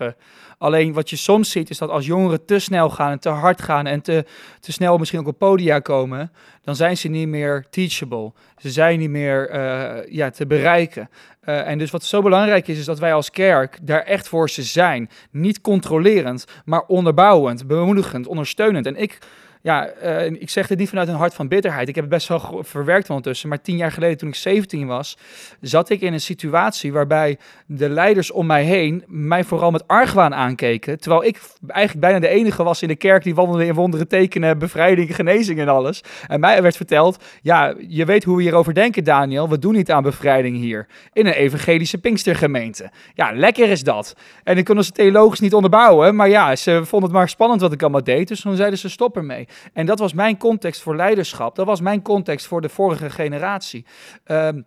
Alleen 0.58 0.94
wat 0.94 1.10
je 1.10 1.16
soms 1.16 1.52
ziet, 1.52 1.70
is 1.70 1.78
dat 1.78 1.90
als 1.90 2.06
jongeren 2.06 2.46
te 2.46 2.60
snel 2.60 2.90
gaan 2.90 3.12
en 3.12 3.20
te 3.20 3.30
hard 3.30 3.62
gaan 3.62 3.86
en 3.86 4.02
te, 4.02 4.26
te 4.60 4.72
snel 4.72 4.98
misschien 4.98 5.20
ook 5.20 5.28
op 5.28 5.38
podia 5.38 5.80
komen, 5.80 6.32
dan 6.64 6.76
zijn 6.76 6.98
ze 6.98 7.08
niet 7.08 7.28
meer 7.28 7.66
teachable. 7.70 8.32
Ze 8.58 8.70
zijn 8.70 9.00
niet 9.00 9.10
meer 9.10 9.50
eh, 9.50 10.14
ja, 10.14 10.30
te 10.30 10.46
bereiken. 10.46 11.10
Eh, 11.40 11.68
en 11.68 11.78
dus 11.78 11.92
wat 11.92 12.04
zo 12.04 12.22
belangrijk 12.22 12.68
is, 12.68 12.78
is 12.78 12.86
dat 12.86 13.00
wij 13.00 13.14
als 13.14 13.32
kerk 13.32 13.78
daar 13.82 14.02
echt 14.02 14.28
voor 14.28 14.50
ze 14.50 14.64
zijn. 14.64 15.10
Niet 15.32 15.62
controlerend, 15.62 16.46
maar 16.66 16.84
onderbouwend, 16.88 17.68
bemoedigend, 17.68 18.28
ondersteunend. 18.28 18.86
En 18.86 18.96
ik, 18.96 19.18
ja, 19.62 19.88
eh, 19.88 20.26
ik 20.26 20.50
zeg 20.50 20.68
dit 20.68 20.78
niet 20.78 20.90
vanuit 20.90 21.08
een 21.08 21.16
hart 21.16 21.34
van 21.34 21.48
bitterheid. 21.48 21.88
Ik 21.88 21.96
heb 21.96 22.04
het 22.04 22.14
best 22.14 22.28
wel 22.28 22.64
verwerkt 22.64 23.10
ondertussen. 23.10 23.50
Maar 23.50 23.62
tien 23.62 23.78
jaar 23.78 23.92
geleden, 23.92 24.18
toen 24.18 24.30
ik 24.30 24.36
17 24.36 24.88
was, 24.88 25.18
zat 25.62 25.90
ik 25.90 26.02
in 26.02 26.14
een 26.14 26.22
situatie 26.22 26.94
waarbij 26.94 27.38
de 27.66 27.90
leiders 27.90 28.32
om 28.32 28.46
mij 28.46 28.64
heen 28.64 29.04
mij 29.08 29.44
vooral 29.44 29.72
met 29.72 29.88
argwaan 29.88 30.34
aankeken. 30.34 31.00
Terwijl 31.00 31.24
ik 31.24 31.42
eigenlijk 31.68 32.06
bijna 32.06 32.20
de 32.20 32.28
enige 32.28 32.64
was 32.64 32.82
in 32.82 32.88
de 32.88 32.96
kerk 32.96 33.24
die 33.24 33.36
wandelde 33.36 33.66
in 33.66 33.74
wonderen, 33.74 34.08
tekenen, 34.08 34.60
bevrijding, 34.60 35.16
genezing 35.16 35.60
en 35.60 35.68
alles. 35.68 36.04
En 36.28 36.40
mij 36.40 36.62
werd 36.62 36.76
verteld, 36.76 37.24
ja, 37.42 37.74
je 37.88 38.06
weet 38.06 38.24
hoe 38.24 38.36
we 38.36 38.42
hierover 38.42 38.74
denken, 38.74 39.04
Daniel. 39.04 39.50
We 39.50 39.60
doen 39.60 39.74
niet 39.74 39.92
aan 39.92 40.04
bevrijding 40.04 40.58
hier. 40.58 40.88
In 41.14 41.26
een 41.26 41.34
evangelische 41.34 41.98
Pinkstergemeente. 41.98 42.92
Ja, 43.14 43.32
lekker 43.32 43.70
is 43.70 43.84
dat. 43.84 44.16
En 44.44 44.58
ik 44.58 44.66
kon 44.66 44.78
het 44.78 44.94
theologisch 44.94 45.40
niet 45.40 45.54
onderbouwen. 45.54 46.16
Maar 46.16 46.30
ja, 46.30 46.56
ze 46.56 46.86
vonden 46.86 47.10
het 47.10 47.18
maar 47.18 47.30
spannend 47.30 47.62
wat 47.62 47.72
ik 47.72 47.82
allemaal 47.82 48.04
deed. 48.04 48.28
Dus 48.28 48.42
toen 48.42 48.56
zeiden 48.56 48.80
ze 48.80 48.90
stop 48.90 49.16
ermee. 49.16 49.48
En 49.74 49.86
dat 49.86 50.00
was 50.00 50.14
mijn 50.14 50.38
context 50.38 50.82
voor 50.82 50.96
leiderschap. 50.96 51.56
Dat 51.56 51.66
was 51.66 51.82
mijn 51.82 52.02
context 52.02 52.46
voor 52.46 52.62
de 52.62 52.70
vorige 52.70 53.10
generatie. 53.10 53.86
Ehm, 54.24 54.62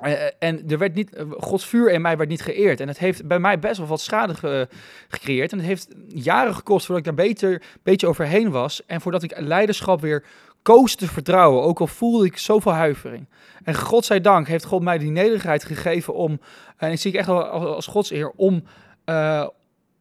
eh, 0.00 0.12
en 0.38 0.68
er 0.68 0.78
werd 0.78 0.94
niet, 0.94 1.24
Gods 1.30 1.66
vuur 1.66 1.90
in 1.90 2.00
mij 2.00 2.16
werd 2.16 2.28
niet 2.28 2.42
geëerd. 2.42 2.80
En 2.80 2.88
het 2.88 2.98
heeft 2.98 3.26
bij 3.26 3.38
mij 3.38 3.58
best 3.58 3.78
wel 3.78 3.86
wat 3.86 4.00
schade 4.00 4.34
ge- 4.34 4.68
gecreëerd. 5.08 5.52
En 5.52 5.58
het 5.58 5.66
heeft 5.66 5.88
jaren 6.08 6.54
gekost 6.54 6.86
voordat 6.86 7.06
ik 7.06 7.16
daar 7.16 7.26
beter 7.26 7.62
beetje 7.82 8.06
overheen 8.06 8.50
was. 8.50 8.86
En 8.86 9.00
voordat 9.00 9.22
ik 9.22 9.40
leiderschap 9.40 10.00
weer 10.00 10.24
koos 10.62 10.94
te 10.94 11.06
vertrouwen. 11.06 11.62
Ook 11.62 11.80
al 11.80 11.86
voelde 11.86 12.26
ik 12.26 12.38
zoveel 12.38 12.72
huivering. 12.72 13.28
En 13.64 13.74
godzijdank 13.74 14.48
heeft 14.48 14.64
God 14.64 14.82
mij 14.82 14.98
die 14.98 15.10
nederigheid 15.10 15.64
gegeven 15.64 16.14
om... 16.14 16.40
En 16.76 16.92
ik 16.92 16.98
zie 16.98 17.12
ik 17.12 17.18
echt 17.18 17.28
als, 17.28 17.64
als 17.64 17.86
godseer 17.86 18.30
om, 18.36 18.64
eh, 19.04 19.46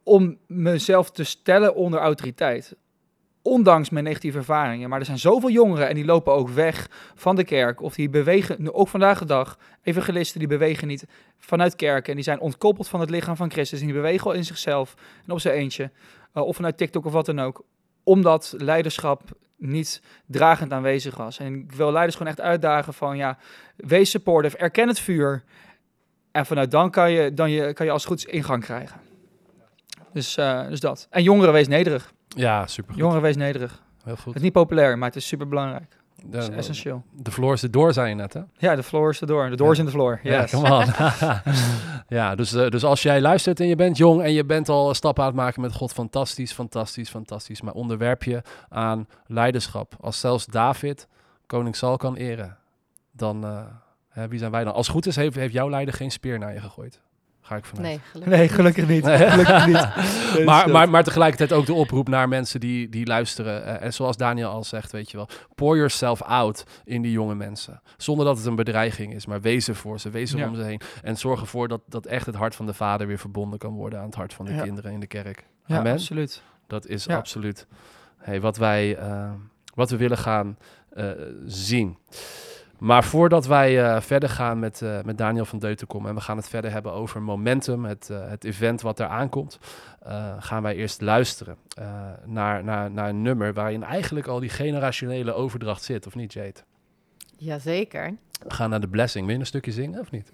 om 0.03 0.37
mezelf 0.47 1.11
te 1.11 1.23
stellen 1.23 1.75
onder 1.75 1.99
autoriteit. 1.99 2.75
Ondanks 3.47 3.89
mijn 3.89 4.03
negatieve 4.03 4.37
ervaringen. 4.37 4.89
Maar 4.89 4.99
er 4.99 5.05
zijn 5.05 5.19
zoveel 5.19 5.49
jongeren 5.49 5.87
en 5.87 5.95
die 5.95 6.05
lopen 6.05 6.33
ook 6.33 6.49
weg 6.49 6.89
van 7.15 7.35
de 7.35 7.43
kerk. 7.43 7.81
Of 7.81 7.95
die 7.95 8.09
bewegen, 8.09 8.55
nu 8.59 8.71
ook 8.71 8.87
vandaag 8.87 9.19
de 9.19 9.25
dag, 9.25 9.57
evangelisten 9.83 10.39
die 10.39 10.47
bewegen 10.47 10.87
niet 10.87 11.05
vanuit 11.37 11.75
kerken. 11.75 12.09
En 12.09 12.15
die 12.15 12.23
zijn 12.23 12.39
ontkoppeld 12.39 12.87
van 12.87 12.99
het 12.99 13.09
lichaam 13.09 13.35
van 13.35 13.51
Christus. 13.51 13.79
En 13.79 13.85
die 13.85 13.95
bewegen 13.95 14.27
wel 14.27 14.35
in 14.35 14.45
zichzelf 14.45 14.95
en 15.25 15.31
op 15.31 15.39
zijn 15.39 15.55
eentje. 15.55 15.91
eh, 16.33 16.43
of 16.43 16.55
vanuit 16.55 16.77
TikTok 16.77 17.05
of 17.05 17.11
wat 17.11 17.25
dan 17.25 17.39
ook. 17.39 17.63
Omdat 18.03 18.53
leiderschap 18.57 19.21
niet 19.57 20.01
dragend 20.25 20.71
aanwezig 20.71 21.15
was. 21.17 21.39
En 21.39 21.53
ik 21.53 21.71
wil 21.71 21.91
leiders 21.91 22.15
gewoon 22.15 22.31
echt 22.31 22.41
uitdagen 22.41 22.93
van 22.93 23.17
ja, 23.17 23.37
wees 23.75 24.09
supportive, 24.09 24.57
erken 24.57 24.87
het 24.87 24.99
vuur. 24.99 25.43
En 26.31 26.45
vanuit 26.45 26.71
dan 26.71 26.91
kan 26.91 27.11
je, 27.11 27.33
dan 27.33 27.51
je, 27.51 27.73
kan 27.73 27.85
je 27.85 27.91
als 27.91 28.03
het 28.03 28.11
goed 28.11 28.25
ingang 28.25 28.63
krijgen. 28.63 28.99
Dus, 30.13 30.37
eh, 30.37 30.67
dus 30.67 30.79
dat. 30.79 31.07
En 31.09 31.23
jongeren 31.23 31.53
wees 31.53 31.67
nederig. 31.67 32.13
Ja, 32.35 32.67
super. 32.67 32.95
Jongeren 32.95 33.21
wees 33.21 33.35
nederig. 33.35 33.81
Heel 34.03 34.13
Het 34.13 34.21
goed. 34.21 34.35
is 34.35 34.41
niet 34.41 34.51
populair, 34.53 34.97
maar 34.97 35.07
het 35.07 35.17
is 35.17 35.27
super 35.27 35.47
belangrijk. 35.47 35.97
Het 36.25 36.33
is 36.35 36.45
De, 36.49 36.53
essentieel. 36.55 37.03
de 37.11 37.31
floor 37.31 37.53
is 37.53 37.61
de 37.61 37.69
door, 37.69 37.93
zei 37.93 38.09
je 38.09 38.15
net, 38.15 38.33
hè? 38.33 38.41
Ja, 38.57 38.75
de 38.75 38.83
floor 38.83 39.09
is 39.09 39.19
de 39.19 39.25
door. 39.25 39.49
De 39.49 39.55
door 39.55 39.71
is 39.71 39.79
in 39.79 39.85
de 39.85 39.91
floor. 39.91 40.19
Ja, 40.23 40.41
Yes. 40.41 40.51
come 40.51 40.73
on. 40.75 40.85
ja, 42.17 42.35
dus, 42.35 42.53
eh, 42.53 42.69
dus 42.69 42.83
als 42.83 43.01
jij 43.01 43.21
luistert 43.21 43.59
en 43.59 43.67
je 43.67 43.75
bent 43.75 43.97
jong 43.97 44.21
en 44.21 44.31
je 44.31 44.45
bent 44.45 44.69
al 44.69 44.93
stappen 44.93 45.23
aan 45.23 45.29
het 45.29 45.39
maken 45.39 45.61
met 45.61 45.73
God, 45.73 45.91
fantastisch, 45.91 46.53
fantastisch, 46.53 47.09
fantastisch. 47.09 47.61
Maar 47.61 47.73
onderwerp 47.73 48.23
je 48.23 48.41
aan 48.69 49.07
leiderschap. 49.25 49.93
Als 49.99 50.19
zelfs 50.19 50.45
David 50.45 51.07
koning 51.47 51.75
Saul 51.75 51.97
kan 51.97 52.15
eren. 52.15 52.57
dan 53.11 53.45
eh, 54.13 54.23
wie 54.29 54.39
zijn 54.39 54.51
wij 54.51 54.63
dan? 54.63 54.73
Als 54.73 54.85
het 54.87 54.95
goed 54.95 55.05
is, 55.05 55.15
heeft, 55.15 55.35
heeft 55.35 55.53
jouw 55.53 55.69
leider 55.69 55.93
geen 55.93 56.11
speer 56.11 56.39
naar 56.39 56.53
je 56.53 56.59
gegooid. 56.59 57.01
Ga 57.45 57.55
ik 57.55 57.65
vanuit. 57.65 57.85
Nee, 57.87 57.99
gelukkig. 58.11 58.37
Nee, 58.37 58.47
gelukkig 58.49 58.87
niet. 58.87 59.05
Gelukkig 59.05 59.65
niet. 59.65 59.87
Dus, 60.35 60.43
Maar, 60.45 60.69
maar, 60.69 60.89
maar 60.89 61.03
tegelijkertijd 61.03 61.53
ook 61.53 61.65
de 61.65 61.73
oproep 61.73 62.07
naar 62.07 62.27
mensen 62.29 62.59
die, 62.59 62.89
die 62.89 63.05
luisteren. 63.05 63.65
eh, 63.65 63.85
en 63.85 63.93
zoals 63.93 64.17
Daniel 64.17 64.49
al 64.49 64.63
zegt, 64.63 64.91
weet 64.91 65.11
je 65.11 65.17
wel, 65.17 65.27
pour 65.55 65.75
yourself 65.75 66.21
out 66.21 66.63
in 66.83 67.01
die 67.01 67.11
jonge 67.11 67.35
mensen. 67.35 67.81
Zonder 67.97 68.25
dat 68.25 68.37
het 68.37 68.45
een 68.45 68.55
bedreiging 68.55 69.13
is, 69.13 69.25
maar 69.25 69.41
wees 69.41 69.67
er 69.67 69.75
voor 69.75 69.99
ze, 69.99 70.09
wees 70.09 70.31
er 70.33 70.37
Ja. 70.39 70.47
om 70.47 70.55
ze 70.55 70.61
heen. 70.61 70.81
En 71.03 71.17
zorg 71.17 71.41
ervoor 71.41 71.67
dat, 71.67 71.81
dat 71.87 72.05
echt 72.05 72.25
het 72.25 72.35
hart 72.35 72.55
van 72.55 72.65
de 72.65 72.73
vader 72.73 73.07
weer 73.07 73.19
verbonden 73.19 73.59
kan 73.59 73.73
worden 73.73 73.99
aan 73.99 74.05
het 74.05 74.15
hart 74.15 74.33
van 74.33 74.45
de 74.45 74.53
Ja. 74.53 74.61
kinderen 74.61 74.91
in 74.91 74.99
de 74.99 75.07
kerk. 75.07 75.43
ja, 75.65 75.77
Amen. 75.77 75.93
absoluut. 75.93 76.41
Dat 76.67 76.87
is 76.87 77.05
Ja. 77.05 77.15
absoluut 77.17 77.67
hey, 78.17 78.41
wat, 78.41 78.57
wij, 78.57 78.95
eh, 78.97 79.31
wat 79.73 79.89
we 79.89 79.97
willen 79.97 80.17
gaan 80.17 80.57
eh, 80.89 81.09
zien. 81.45 81.97
Maar 82.79 83.03
voordat 83.03 83.45
wij 83.45 83.83
eh, 83.83 84.01
verder 84.01 84.29
gaan 84.29 84.59
met, 84.59 84.81
eh, 84.81 84.97
met 85.05 85.17
Daniel 85.17 85.45
van 85.45 85.59
Deutenkom 85.59 86.05
en 86.07 86.15
we 86.15 86.21
gaan 86.21 86.37
het 86.37 86.49
verder 86.49 86.71
hebben 86.71 86.91
over 86.91 87.21
Momentum, 87.21 87.85
het, 87.85 88.09
eh, 88.09 88.17
het 88.29 88.43
event 88.43 88.81
wat 88.81 88.99
er 88.99 89.07
aankomt, 89.07 89.59
eh, 90.03 90.33
gaan 90.39 90.63
wij 90.63 90.75
eerst 90.75 91.01
luisteren 91.01 91.55
eh, 91.77 91.85
naar, 92.25 92.63
naar, 92.63 92.91
naar 92.91 93.09
een 93.09 93.21
nummer 93.21 93.53
waarin 93.53 93.83
eigenlijk 93.83 94.27
al 94.27 94.39
die 94.39 94.49
generationele 94.49 95.33
overdracht 95.33 95.83
zit, 95.83 96.07
of 96.07 96.15
niet 96.15 96.33
Jade? 96.33 96.59
Jazeker. 97.37 98.13
We 98.47 98.53
gaan 98.53 98.69
naar 98.69 98.79
de 98.81 98.87
Blessing. 98.87 99.25
Wil 99.25 99.33
je 99.35 99.39
een 99.41 99.45
stukje 99.47 99.71
zingen 99.71 99.99
of 99.99 100.11
niet? 100.11 100.31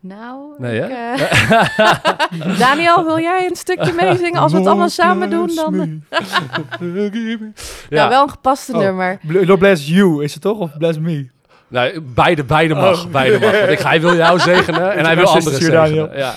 Nou, 0.00 0.54
Nee, 0.58 0.80
ik, 0.80 0.88
eh, 0.90 2.58
Daniel, 2.66 3.04
wil 3.04 3.18
jij 3.18 3.46
een 3.48 3.56
stukje 3.56 3.92
meezingen? 3.92 4.40
Als 4.40 4.52
we 4.52 4.58
het 4.58 4.66
allemaal 4.66 4.88
samen 4.88 5.30
doen, 5.30 5.54
dan... 5.54 5.74
Ja, 7.88 8.08
wel 8.08 8.22
een 8.22 8.30
gepaste 8.30 8.72
Oh. 8.72 8.78
nummer. 8.78 9.18
Bless 9.58 9.88
you, 9.88 10.24
is 10.24 10.32
het 10.32 10.42
toch? 10.42 10.58
Of 10.58 10.76
bless 10.78 10.98
me? 10.98 11.28
Nou, 11.68 12.00
beide, 12.00 12.44
beide 12.44 12.74
mag. 12.74 13.04
Oh. 13.04 13.10
Beide 13.10 13.38
mag. 13.38 13.50
Want 13.50 13.70
ik, 13.70 13.78
hij 13.78 14.00
wil 14.00 14.16
jou 14.16 14.38
zegenen 14.38 14.92
en 14.92 15.04
hij 15.06 15.16
wil 15.16 15.26
anderen 15.26 15.62
zegenen. 15.62 16.10
Ja. 16.16 16.34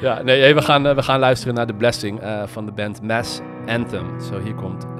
ja, 0.00 0.22
nee, 0.22 0.54
we, 0.54 0.62
gaan, 0.62 0.86
eh, 0.86 0.94
we 0.94 1.02
gaan 1.02 1.18
luisteren 1.20 1.54
naar 1.54 1.66
de 1.66 1.74
blessing 1.74 2.20
eh, 2.20 2.42
van 2.46 2.66
de 2.66 2.72
band 2.72 3.02
Mass 3.02 3.40
Anthem. 3.66 4.20
Zo, 4.20 4.40
hier 4.44 4.54
komt 4.54 4.91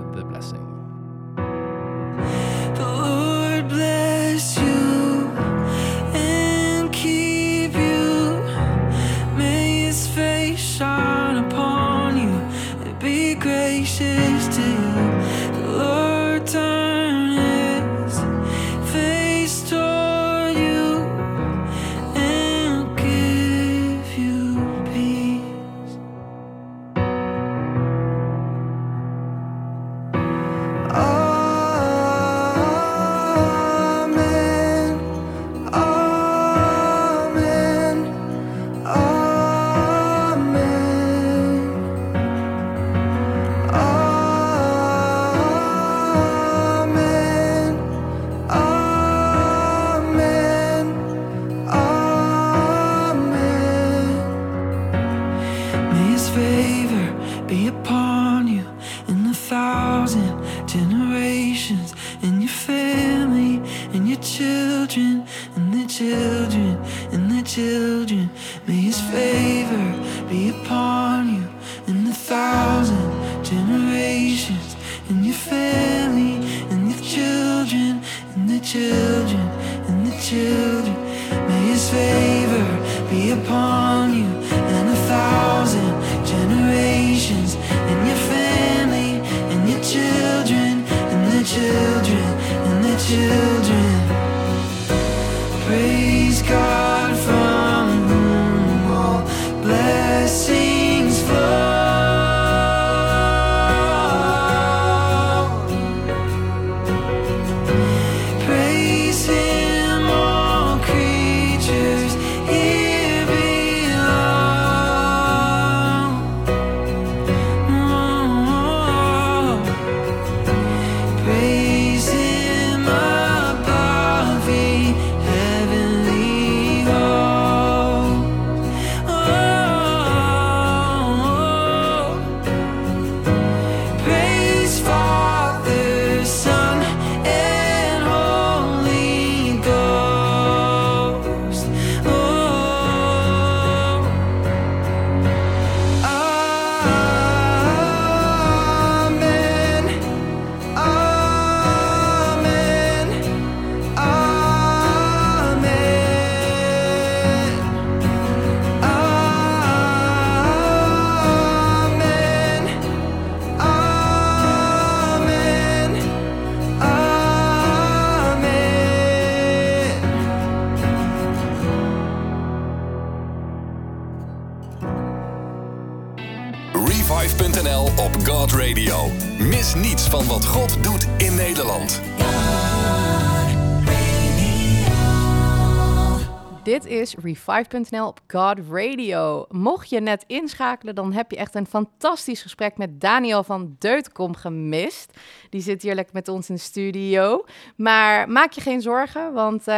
Revive.nl 187.22 188.06
op 188.06 188.20
God 188.26 188.58
Radio. 188.70 189.46
Mocht 189.48 189.90
je 189.90 190.00
net 190.00 190.24
inschakelen, 190.26 190.94
dan 190.94 191.12
heb 191.12 191.30
je 191.30 191.36
echt 191.36 191.54
een 191.54 191.66
fantastisch 191.66 192.42
gesprek 192.42 192.76
met 192.76 193.00
Daniel 193.00 193.42
van 193.44 193.76
Deutkom 193.78 194.36
gemist. 194.36 195.18
Die 195.50 195.60
zit 195.60 195.82
hier 195.82 195.94
lekker 195.94 196.14
met 196.14 196.28
ons 196.28 196.48
in 196.48 196.54
de 196.54 196.60
studio. 196.60 197.44
Maar 197.76 198.28
maak 198.28 198.52
je 198.52 198.60
geen 198.60 198.80
zorgen, 198.80 199.32
want 199.32 199.60
eh, 199.60 199.74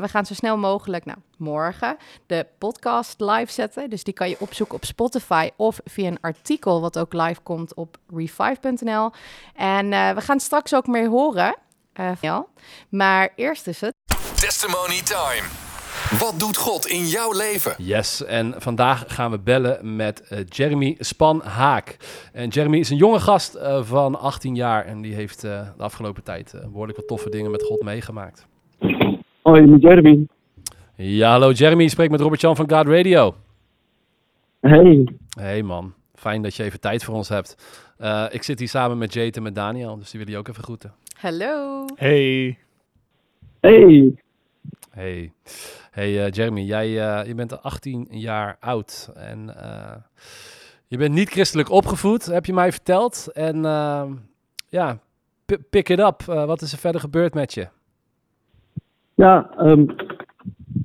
we 0.00 0.08
gaan 0.08 0.26
zo 0.26 0.34
snel 0.34 0.56
mogelijk, 0.56 1.04
nou, 1.04 1.18
morgen, 1.36 1.96
de 2.26 2.46
podcast 2.58 3.20
live 3.20 3.52
zetten. 3.52 3.90
Dus 3.90 4.04
die 4.04 4.14
kan 4.14 4.28
je 4.28 4.36
opzoeken 4.38 4.74
op 4.74 4.84
Spotify 4.84 5.50
of 5.56 5.80
via 5.84 6.06
een 6.06 6.20
artikel 6.20 6.80
wat 6.80 6.98
ook 6.98 7.12
live 7.12 7.40
komt 7.40 7.74
op 7.74 7.96
Revive.nl. 8.14 9.10
En 9.54 9.92
eh, 9.92 10.10
we 10.10 10.20
gaan 10.20 10.40
straks 10.40 10.74
ook 10.74 10.86
meer 10.86 11.08
horen. 11.08 11.56
jou. 12.20 12.44
maar 12.88 13.32
eerst 13.36 13.66
is 13.66 13.80
het 13.80 13.92
Testimony 14.34 15.02
time. 15.02 15.61
Wat 16.18 16.34
doet 16.38 16.56
God 16.56 16.86
in 16.86 17.04
jouw 17.04 17.32
leven? 17.32 17.74
Yes, 17.78 18.24
en 18.24 18.54
vandaag 18.56 19.04
gaan 19.06 19.30
we 19.30 19.38
bellen 19.38 19.96
met 19.96 20.20
eh, 20.20 20.38
Jeremy 20.48 20.96
Span-Haak. 20.98 21.96
En 22.32 22.48
Jeremy 22.48 22.78
is 22.78 22.90
een 22.90 22.96
jonge 22.96 23.20
gast 23.20 23.54
eh, 23.54 23.82
van 23.82 24.20
18 24.20 24.54
jaar 24.54 24.84
en 24.84 25.02
die 25.02 25.14
heeft 25.14 25.44
eh, 25.44 25.66
de 25.76 25.82
afgelopen 25.82 26.22
tijd 26.22 26.54
eh, 26.54 26.60
behoorlijk 26.60 26.98
wat 26.98 27.06
toffe 27.06 27.30
dingen 27.30 27.50
met 27.50 27.62
God 27.62 27.82
meegemaakt. 27.82 28.46
Hoi, 29.42 29.66
met 29.66 29.82
Jeremy. 29.82 30.26
Ja, 30.96 31.30
hallo 31.30 31.50
Jeremy, 31.50 31.82
ik 31.82 31.90
spreek 31.90 32.10
met 32.10 32.20
Robert-Jan 32.20 32.56
van 32.56 32.70
God 32.70 32.86
Radio. 32.86 33.34
Hey. 34.60 35.08
Hey 35.38 35.62
man, 35.62 35.94
fijn 36.14 36.42
dat 36.42 36.54
je 36.54 36.62
even 36.62 36.80
tijd 36.80 37.04
voor 37.04 37.14
ons 37.14 37.28
hebt. 37.28 37.56
Uh, 38.00 38.24
ik 38.30 38.42
zit 38.42 38.58
hier 38.58 38.68
samen 38.68 38.98
met 38.98 39.12
Jade 39.12 39.36
en 39.36 39.42
met 39.42 39.54
Daniel, 39.54 39.98
dus 39.98 40.10
die 40.10 40.18
willen 40.18 40.34
je 40.34 40.38
ook 40.38 40.48
even 40.48 40.62
groeten. 40.62 40.92
Hallo. 41.18 41.84
Hey. 41.94 42.58
Hey. 43.60 44.14
Hey. 44.90 45.32
Hey 45.92 46.24
uh, 46.24 46.30
Jeremy, 46.30 46.60
jij 46.60 46.88
uh, 46.88 47.26
je 47.26 47.34
bent 47.34 47.62
18 47.62 48.06
jaar 48.10 48.56
oud 48.60 49.12
en 49.16 49.50
je 50.86 50.96
bent 50.96 51.14
niet 51.14 51.30
christelijk 51.30 51.70
opgevoed, 51.70 52.26
heb 52.26 52.44
je 52.44 52.52
mij 52.52 52.72
verteld. 52.72 53.30
En 53.32 53.62
ja, 54.68 54.98
pick 55.70 55.88
it 55.88 55.98
up. 55.98 56.22
wat 56.24 56.60
is 56.60 56.72
er 56.72 56.78
verder 56.78 57.00
gebeurd 57.00 57.34
met 57.34 57.54
je? 57.54 57.66
Ja, 59.14 59.50
um, 59.58 59.94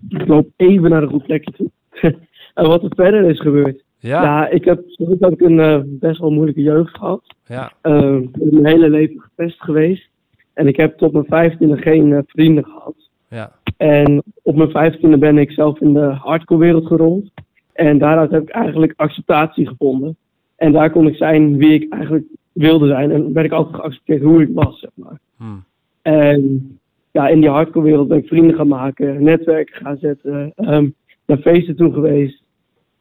ik 0.10 0.28
loop 0.28 0.50
even 0.56 0.90
naar 0.90 1.04
een 1.04 1.10
goed 1.10 1.24
plekje 1.24 1.52
toe. 1.52 1.72
en 2.54 2.68
wat 2.68 2.84
er 2.84 2.92
verder 2.96 3.30
is 3.30 3.40
gebeurd. 3.40 3.84
Ja, 4.00 4.24
ja 4.24 4.48
ik 4.48 4.66
heb, 4.66 4.84
heb 5.20 5.32
ik 5.32 5.42
een 5.42 5.60
uh, 5.60 5.82
best 5.86 6.20
wel 6.20 6.30
moeilijke 6.30 6.62
jeugd 6.62 6.98
gehad. 6.98 7.36
Ja. 7.46 7.72
Uh, 7.84 8.16
ik 8.16 8.32
ben 8.32 8.62
mijn 8.62 8.66
hele 8.66 8.90
leven 8.90 9.22
gepest 9.22 9.62
geweest. 9.62 10.10
En 10.54 10.68
ik 10.68 10.76
heb 10.76 10.98
tot 10.98 11.12
mijn 11.12 11.26
vijftiende 11.26 11.78
geen 11.78 12.08
uh, 12.08 12.20
vrienden 12.26 12.66
gehad. 12.66 12.96
Ja. 13.30 13.52
En 13.78 14.24
op 14.42 14.56
mijn 14.56 14.70
vijftiende 14.70 15.18
ben 15.18 15.38
ik 15.38 15.52
zelf 15.52 15.82
in 15.82 15.94
de 15.94 16.06
hardcore 16.06 16.60
wereld 16.60 16.86
gerold. 16.86 17.32
En 17.74 17.98
daaruit 17.98 18.32
heb 18.32 18.42
ik 18.42 18.50
eigenlijk 18.50 18.94
acceptatie 18.96 19.68
gevonden. 19.68 20.18
En 20.56 20.72
daar 20.72 20.92
kon 20.92 21.08
ik 21.08 21.16
zijn 21.16 21.58
wie 21.58 21.74
ik 21.74 21.94
eigenlijk 21.94 22.26
wilde 22.52 22.88
zijn. 22.88 23.12
En 23.12 23.34
werd 23.34 23.46
ik 23.46 23.52
altijd 23.52 23.76
geaccepteerd 23.76 24.22
hoe 24.22 24.42
ik 24.42 24.50
was, 24.54 24.80
zeg 24.80 24.90
maar. 24.94 25.20
Hmm. 25.38 25.64
En 26.02 26.80
ja, 27.12 27.28
in 27.28 27.40
die 27.40 27.50
hardcore 27.50 27.86
wereld 27.86 28.08
ben 28.08 28.18
ik 28.18 28.28
vrienden 28.28 28.56
gaan 28.56 28.68
maken, 28.68 29.24
netwerken 29.24 29.76
gaan 29.76 29.98
zetten, 29.98 30.54
um, 30.56 30.94
naar 31.26 31.38
feesten 31.38 31.76
toe 31.76 31.94
geweest. 31.94 32.44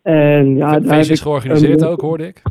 En 0.02 0.56
ja, 0.56 0.80
Fe 0.80 0.86
feestjes 0.86 1.20
georganiseerd 1.20 1.84
ook, 1.84 2.00
hoorde 2.00 2.26
ik. 2.26 2.42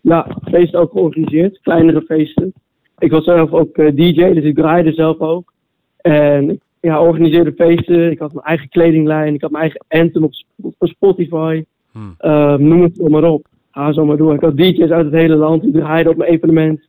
Ja, 0.00 0.36
feesten 0.50 0.80
ook 0.80 0.90
georganiseerd, 0.90 1.60
kleinere 1.60 2.02
feesten. 2.02 2.52
Ik 2.98 3.10
was 3.10 3.24
zelf 3.24 3.52
ook 3.52 3.76
uh, 3.76 3.94
DJ, 3.94 4.32
dus 4.32 4.44
ik 4.44 4.54
draaide 4.54 4.92
zelf 4.92 5.18
ook. 5.18 5.52
En 5.96 6.50
ik 6.50 6.60
ja, 6.80 7.02
organiseerde 7.02 7.52
feesten, 7.52 8.10
ik 8.10 8.18
had 8.18 8.32
mijn 8.32 8.46
eigen 8.46 8.68
kledinglijn, 8.68 9.34
ik 9.34 9.40
had 9.40 9.50
mijn 9.50 9.62
eigen 9.62 9.84
anthem 9.88 10.24
op, 10.24 10.32
op 10.56 10.88
Spotify. 10.88 11.64
Hmm. 11.92 12.14
Um, 12.20 12.68
noem 12.68 12.82
het 12.82 13.08
maar 13.08 13.24
op. 13.24 13.46
Ga 13.70 13.92
zo 13.92 14.04
maar 14.04 14.16
door. 14.16 14.34
Ik 14.34 14.40
had 14.40 14.56
DJ's 14.56 14.90
uit 14.90 15.04
het 15.04 15.14
hele 15.14 15.36
land, 15.36 15.62
die 15.62 15.72
draaiden 15.72 16.12
op 16.12 16.18
mijn 16.18 16.30
evenement. 16.30 16.80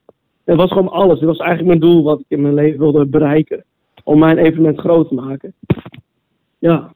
Het 0.44 0.56
was 0.56 0.72
gewoon 0.72 0.90
alles. 0.90 1.20
Dit 1.20 1.28
was 1.28 1.38
eigenlijk 1.38 1.68
mijn 1.68 1.92
doel 1.92 2.04
wat 2.04 2.20
ik 2.20 2.26
in 2.28 2.42
mijn 2.42 2.54
leven 2.54 2.80
wilde 2.80 3.06
bereiken 3.06 3.64
om 4.04 4.20
mijn 4.20 4.38
evenement 4.38 4.80
groot 4.80 5.08
te 5.08 5.14
maken. 5.14 5.54
Ja. 6.58 6.94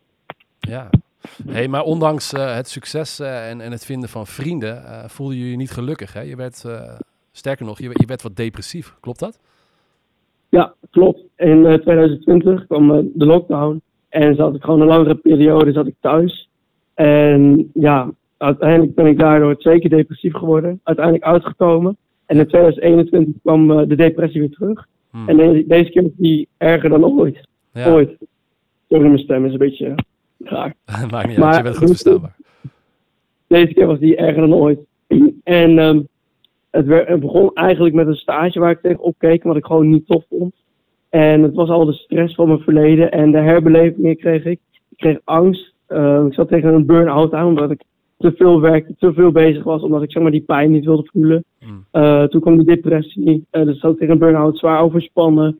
Ja. 0.59 0.89
Hey, 1.45 1.67
maar 1.67 1.83
ondanks 1.83 2.33
uh, 2.33 2.55
het 2.55 2.69
succes 2.69 3.19
uh, 3.19 3.49
en, 3.49 3.61
en 3.61 3.71
het 3.71 3.85
vinden 3.85 4.09
van 4.09 4.27
vrienden, 4.27 4.83
voelde 5.09 5.39
je 5.39 5.49
je 5.49 5.55
niet 5.55 5.71
gelukkig. 5.71 6.13
Hè? 6.13 6.21
Je 6.21 6.35
werd, 6.35 6.65
sterker 7.31 7.65
nog, 7.65 7.79
je, 7.79 7.89
je, 7.93 8.05
werd 8.05 8.21
wat 8.21 8.35
depressief. 8.35 8.95
Klopt 8.99 9.19
dat? 9.19 9.39
Ja, 10.53 10.73
klopt. 10.91 11.23
In 11.37 11.79
2020 11.81 12.67
kwam 12.67 12.87
de 13.13 13.25
lockdown 13.25 13.81
en 14.09 14.35
zat 14.35 14.55
ik 14.55 14.63
gewoon 14.63 14.81
een 14.81 14.87
langere 14.87 15.15
periode 15.15 15.71
zat 15.71 15.87
ik 15.87 15.95
thuis. 15.99 16.49
En 16.93 17.69
ja, 17.73 18.11
uiteindelijk 18.37 18.95
ben 18.95 19.05
ik 19.05 19.19
daardoor 19.19 19.55
zeker 19.57 19.89
depressief 19.89 20.33
geworden. 20.33 20.79
Uiteindelijk 20.83 21.25
uitgekomen. 21.25 21.97
En 22.25 22.37
in 22.37 22.47
2021 22.47 23.41
kwam 23.41 23.87
de 23.87 23.95
depressie 23.95 24.39
weer 24.39 24.49
terug. 24.49 24.87
Hmm. 25.11 25.29
En 25.29 25.37
deze, 25.37 25.67
deze 25.67 25.91
keer 25.91 26.01
was 26.01 26.11
die 26.17 26.47
erger 26.57 26.89
dan 26.89 27.05
ooit. 27.05 27.47
Ja. 27.73 27.91
Ooit. 27.91 28.17
Sorry, 28.89 29.07
mijn 29.07 29.19
stem 29.19 29.45
is 29.45 29.51
een 29.51 29.57
beetje 29.57 29.95
raar. 30.39 30.73
Maakt 31.11 31.27
niet 31.27 31.39
uit, 31.39 31.55
je 31.55 31.63
bent 31.63 31.77
goed 31.77 31.87
verstaanbaar. 31.87 32.35
Deze 33.47 33.73
keer 33.73 33.87
was 33.87 33.99
die 33.99 34.15
erger 34.15 34.41
dan 34.41 34.53
ooit. 34.53 34.79
En 35.43 35.77
um, 35.77 36.07
het, 36.73 36.85
werd, 36.85 37.07
het, 37.07 37.19
begon 37.19 37.51
eigenlijk 37.53 37.95
met 37.95 38.07
een 38.07 38.15
stage 38.15 38.59
waar 38.59 38.71
ik 38.71 38.81
tegenop 38.81 39.15
keek, 39.17 39.43
wat 39.43 39.55
ik 39.55 39.65
gewoon 39.65 39.89
niet 39.89 40.07
tof 40.07 40.23
vond. 40.29 40.53
En 41.09 41.41
het 41.41 41.53
was 41.53 41.69
al 41.69 41.85
de 41.85 41.93
stress 41.93 42.35
van 42.35 42.47
mijn 42.47 42.59
verleden 42.59 43.11
en 43.11 43.31
de 43.31 43.37
herbelevingen 43.37 44.17
kreeg 44.17 44.45
ik. 44.45 44.59
Ik 44.89 44.97
kreeg 44.97 45.19
angst. 45.23 45.73
Uh, 45.89 46.23
ik 46.27 46.33
zat 46.33 46.47
tegen 46.47 46.73
een 46.73 46.85
burn-out 46.85 47.33
aan, 47.33 47.47
omdat 47.47 47.71
ik 47.71 47.83
te 48.17 48.33
veel 48.35 48.61
werkte, 48.61 48.95
te 48.97 49.13
veel 49.13 49.31
bezig 49.31 49.63
was, 49.63 49.81
omdat 49.81 50.03
ik 50.03 50.11
zeg 50.11 50.21
maar 50.21 50.31
die 50.31 50.41
pijn 50.41 50.71
niet 50.71 50.85
wilde 50.85 51.09
voelen. 51.11 51.43
Mm. 51.59 51.85
Uh, 51.91 52.23
toen 52.23 52.41
kwam 52.41 52.57
de 52.57 52.63
depressie, 52.63 53.45
uh, 53.51 53.65
dus 53.65 53.79
zat 53.79 53.91
ik 53.91 53.97
tegen 53.97 54.13
een 54.13 54.19
burn-out, 54.19 54.57
zwaar 54.57 54.81
overspannen, 54.81 55.59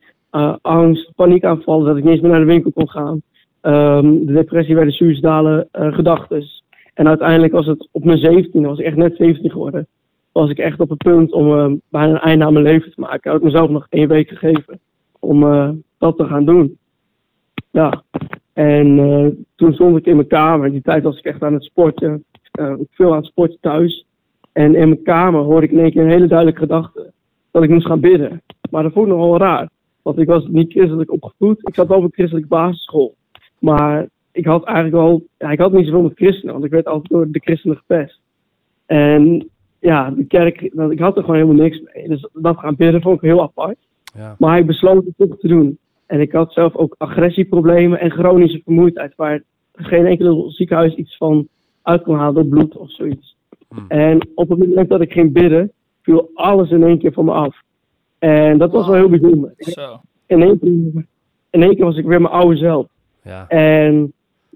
angst, 0.61 1.11
paniekaanvallen, 1.15 1.85
dat 1.85 1.97
ik 1.97 2.03
niet 2.03 2.13
eens 2.13 2.21
meer 2.21 2.31
naar 2.31 2.39
de 2.39 2.45
winkel 2.45 2.71
kon 2.71 2.89
gaan. 2.89 3.21
Um, 3.61 4.25
de 4.25 4.33
depressie 4.33 4.75
werden 4.75 4.93
suicidale 4.93 5.67
gedachten. 5.71 6.43
En 6.93 7.07
uiteindelijk 7.07 7.53
was 7.53 7.65
het 7.65 7.87
op 7.91 8.03
mijn 8.03 8.17
17, 8.17 8.65
was 8.65 8.79
ik 8.79 8.85
echt 8.85 8.95
net 8.95 9.15
17 9.15 9.51
geworden, 9.51 9.87
was 10.33 10.49
ik 10.49 10.57
echt 10.57 10.79
op 10.79 10.89
het 10.89 11.03
punt 11.03 11.31
om 11.31 11.81
bijna 11.89 12.13
een 12.13 12.19
einde 12.19 12.45
aan 12.45 12.53
mijn 12.53 12.65
leven 12.65 12.91
te 12.91 12.99
maken. 12.99 13.17
Ik 13.17 13.23
had 13.23 13.41
mezelf 13.41 13.69
nog 13.69 13.87
één 13.89 14.07
week 14.07 14.29
gegeven 14.29 14.79
om 15.19 15.39
dat 15.97 16.17
te 16.17 16.25
gaan 16.25 16.45
doen. 16.45 16.77
Ja, 17.71 18.03
en 18.53 19.45
toen 19.55 19.73
stond 19.73 19.97
ik 19.97 20.05
in 20.05 20.15
mijn 20.15 20.27
kamer, 20.27 20.71
die 20.71 20.81
tijd 20.81 21.03
was 21.03 21.17
ik 21.17 21.25
echt 21.25 21.43
aan 21.43 21.53
het 21.53 21.63
sporten 21.63 22.23
veel 22.91 23.11
aan 23.11 23.17
het 23.17 23.25
sporten 23.25 23.57
thuis. 23.61 24.05
En 24.51 24.75
in 24.75 24.89
mijn 24.89 25.03
kamer 25.03 25.41
hoorde 25.41 25.65
ik 25.65 25.71
in 25.71 25.79
één 25.79 25.91
keer 25.91 26.03
een 26.03 26.09
hele 26.09 26.27
duidelijke 26.27 26.61
gedachte. 26.61 27.11
Dat 27.51 27.63
ik 27.63 27.69
moest 27.69 27.85
gaan 27.85 27.99
bidden. 27.99 28.41
Maar 28.69 28.83
dat 28.83 28.93
vond 28.93 29.07
ik 29.07 29.13
nogal 29.13 29.37
raar. 29.37 29.69
Want 30.01 30.19
ik 30.19 30.27
was 30.27 30.47
niet 30.47 30.71
christelijk 30.71 31.11
opgevoed. 31.11 31.67
Ik 31.67 31.75
zat 31.75 31.87
wel 31.87 31.97
op 31.97 32.03
een 32.03 32.13
christelijke 32.13 32.47
basisschool. 32.47 33.15
Maar 33.59 34.07
ik 34.31 34.45
had 34.45 34.63
eigenlijk 34.63 34.95
wel... 34.95 35.23
Ja, 35.37 35.49
ik 35.49 35.59
had 35.59 35.71
niet 35.71 35.85
zoveel 35.85 36.01
met 36.01 36.15
christenen. 36.15 36.53
Want 36.53 36.65
ik 36.65 36.71
werd 36.71 36.85
altijd 36.85 37.09
door 37.09 37.31
de 37.31 37.39
christenen 37.39 37.77
gepest. 37.77 38.19
En 38.85 39.49
ja, 39.83 40.11
de 40.11 40.25
kerk... 40.25 40.61
Ik 40.61 40.99
had 40.99 41.17
er 41.17 41.23
gewoon 41.23 41.35
helemaal 41.35 41.63
niks 41.63 41.81
mee. 41.93 42.07
Dus 42.07 42.27
dat 42.33 42.57
gaan 42.57 42.75
bidden 42.75 43.01
vond 43.01 43.15
ik 43.15 43.21
heel 43.21 43.41
apart. 43.41 43.77
Ja. 44.15 44.35
Maar 44.39 44.57
ik 44.57 44.65
besloot 44.65 45.05
het 45.05 45.13
toch 45.17 45.39
te 45.39 45.47
doen. 45.47 45.77
En 46.05 46.21
ik 46.21 46.31
had 46.31 46.53
zelf 46.53 46.75
ook 46.75 46.95
agressieproblemen 46.97 47.99
en 47.99 48.11
chronische 48.11 48.61
vermoeidheid. 48.63 49.13
Waar 49.15 49.43
geen 49.73 50.05
enkele 50.05 50.51
ziekenhuis 50.51 50.95
iets 50.95 51.17
van 51.17 51.47
uit 51.81 52.03
kon 52.03 52.15
halen 52.15 52.33
door 52.33 52.45
bloed 52.45 52.77
of 52.77 52.91
zoiets. 52.91 53.35
Hmm. 53.67 53.85
En 53.87 54.27
op 54.35 54.49
het 54.49 54.59
moment 54.59 54.89
dat 54.89 55.01
ik 55.01 55.11
ging 55.11 55.33
bidden, 55.33 55.71
viel 56.01 56.29
alles 56.33 56.69
in 56.69 56.83
één 56.83 56.99
keer 56.99 57.13
van 57.13 57.25
me 57.25 57.31
af. 57.31 57.61
En 58.19 58.57
dat 58.57 58.71
was 58.71 58.85
wel 58.85 58.95
heel 58.95 59.09
bijzonder. 59.09 59.53
Zo. 59.57 59.99
In 60.25 60.41
één, 60.41 60.59
keer, 60.59 61.05
in 61.49 61.63
één 61.63 61.75
keer 61.75 61.85
was 61.85 61.97
ik 61.97 62.05
weer 62.05 62.21
mijn 62.21 62.33
oude 62.33 62.57
zelf. 62.57 62.87
Ja. 63.23 63.47
En 63.47 64.13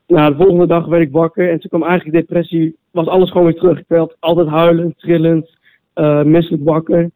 nou, 0.07 0.31
de 0.31 0.37
volgende 0.37 0.67
dag 0.67 0.85
werd 0.85 1.01
ik 1.03 1.11
wakker 1.11 1.49
en 1.49 1.59
toen 1.59 1.69
kwam 1.69 1.83
eigenlijk 1.83 2.17
depressie, 2.17 2.75
was 2.97 3.07
alles 3.07 3.31
gewoon 3.31 3.47
weer 3.47 3.55
terug. 3.55 3.79
Ik 3.79 3.85
werd 3.87 4.15
altijd 4.19 4.47
huilend, 4.47 4.99
trillend, 4.99 5.57
uh, 5.95 6.23
misselijk 6.23 6.63
wakker. 6.63 7.09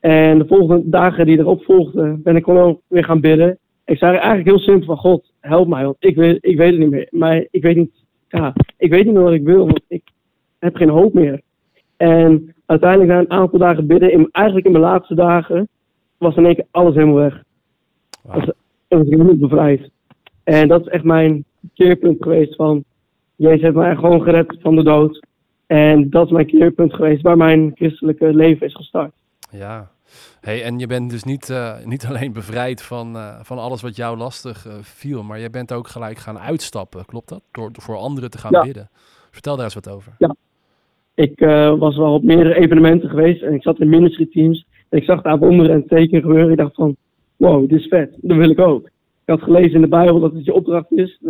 En 0.00 0.38
de 0.38 0.46
volgende 0.46 0.88
dagen 0.88 1.26
die 1.26 1.38
erop 1.38 1.64
volgden, 1.64 2.22
ben 2.22 2.36
ik 2.36 2.44
gewoon 2.44 2.80
weer 2.86 3.04
gaan 3.04 3.20
bidden. 3.20 3.58
Ik 3.84 3.98
zei 3.98 4.16
eigenlijk 4.16 4.48
heel 4.48 4.58
simpel 4.58 4.86
van 4.86 4.96
God, 4.96 5.32
help 5.40 5.68
mij, 5.68 5.84
want 5.84 5.96
ik 5.98 6.16
weet, 6.16 6.38
ik 6.40 6.56
weet 6.56 6.70
het 6.70 6.78
niet 6.78 6.90
meer. 6.90 7.08
Maar 7.10 7.46
ik 7.50 7.62
weet 7.62 7.76
niet 7.76 8.06
ja, 8.28 8.52
ik 8.76 8.90
weet 8.90 9.04
niet 9.04 9.14
meer 9.14 9.22
wat 9.22 9.32
ik 9.32 9.44
wil, 9.44 9.66
want 9.66 9.80
ik 9.88 10.02
heb 10.58 10.76
geen 10.76 10.88
hoop 10.88 11.14
meer. 11.14 11.40
En 11.96 12.54
uiteindelijk 12.66 13.10
na 13.10 13.18
een 13.18 13.30
aantal 13.30 13.58
dagen 13.58 13.86
bidden, 13.86 14.12
in, 14.12 14.28
eigenlijk 14.30 14.66
in 14.66 14.72
mijn 14.72 14.84
laatste 14.84 15.14
dagen, 15.14 15.68
was 16.18 16.36
in 16.36 16.46
één 16.46 16.54
keer 16.54 16.66
alles 16.70 16.94
helemaal 16.94 17.14
weg. 17.14 17.42
Wow. 18.22 18.34
Was, 18.34 18.50
was 18.88 19.00
ik 19.00 19.10
helemaal 19.10 19.36
bevrijd. 19.36 19.90
En 20.44 20.68
dat 20.68 20.80
is 20.80 20.86
echt 20.86 21.04
mijn 21.04 21.44
keerpunt 21.74 22.22
geweest 22.22 22.54
van, 22.54 22.84
Jezus 23.36 23.60
heeft 23.60 23.74
mij 23.74 23.94
gewoon 23.94 24.22
gered 24.22 24.56
van 24.60 24.76
de 24.76 24.82
dood. 24.82 25.26
En 25.68 26.10
dat 26.10 26.26
is 26.26 26.32
mijn 26.32 26.46
keerpunt 26.46 26.94
geweest 26.94 27.22
waar 27.22 27.36
mijn 27.36 27.72
christelijke 27.74 28.34
leven 28.34 28.66
is 28.66 28.74
gestart. 28.74 29.12
Ja. 29.50 29.90
Hey, 30.40 30.62
en 30.62 30.78
je 30.78 30.86
bent 30.86 31.10
dus 31.10 31.24
niet, 31.24 31.48
uh, 31.48 31.72
niet 31.84 32.06
alleen 32.06 32.32
bevrijd 32.32 32.82
van, 32.82 33.16
uh, 33.16 33.40
van 33.42 33.58
alles 33.58 33.82
wat 33.82 33.96
jou 33.96 34.16
lastig 34.16 34.66
uh, 34.66 34.72
viel, 34.80 35.22
maar 35.22 35.38
je 35.38 35.50
bent 35.50 35.72
ook 35.72 35.88
gelijk 35.88 36.18
gaan 36.18 36.38
uitstappen, 36.38 37.04
klopt 37.04 37.28
dat? 37.28 37.42
Door, 37.52 37.72
door 37.72 37.82
voor 37.82 37.96
anderen 37.96 38.30
te 38.30 38.38
gaan 38.38 38.52
ja. 38.52 38.62
bidden. 38.62 38.88
Vertel 39.30 39.54
daar 39.54 39.64
eens 39.64 39.74
wat 39.74 39.90
over. 39.90 40.12
Ja, 40.18 40.34
ik 41.14 41.38
was 41.78 41.96
wel 41.96 42.14
op 42.14 42.22
meerdere 42.22 42.54
evenementen 42.54 43.08
geweest 43.08 43.42
en 43.42 43.54
ik 43.54 43.62
zat 43.62 43.80
in 43.80 43.88
ministry 43.88 44.26
teams 44.26 44.66
en 44.88 44.98
ik 44.98 45.04
zag 45.04 45.22
daar 45.22 45.38
wonderen 45.38 45.74
en 45.74 45.86
tekenen 45.86 46.22
gebeuren. 46.22 46.50
Ik 46.50 46.56
dacht 46.56 46.74
van, 46.74 46.96
wow, 47.36 47.68
dit 47.68 47.78
is 47.78 47.86
vet, 47.86 48.16
dat 48.20 48.36
wil 48.36 48.50
ik 48.50 48.58
ook. 48.58 48.86
Ik 48.86 49.34
had 49.34 49.42
gelezen 49.42 49.74
in 49.74 49.80
de 49.80 49.88
Bijbel 49.88 50.20
dat 50.20 50.32
het 50.32 50.44
je 50.44 50.54
opdracht 50.54 50.92
is 50.92 51.20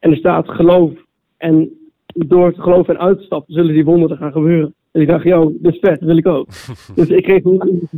en 0.00 0.10
er 0.10 0.16
staat 0.16 0.48
geloof 0.48 0.90
en 1.36 1.70
door 2.14 2.52
te 2.52 2.60
geloven 2.62 2.94
en 2.94 3.00
uit 3.00 3.18
te 3.18 3.24
stappen 3.24 3.54
zullen 3.54 3.74
die 3.74 3.84
wonderen 3.84 4.16
gaan 4.16 4.32
gebeuren. 4.32 4.74
En 4.92 5.00
ik 5.00 5.08
dacht, 5.08 5.24
joh, 5.24 5.54
dit 5.60 5.72
is 5.72 5.78
vet, 5.80 6.00
dat 6.00 6.08
wil 6.08 6.16
ik 6.16 6.26
ook. 6.26 6.46
dus 6.94 7.08
ik 7.08 7.22
kreeg 7.22 7.42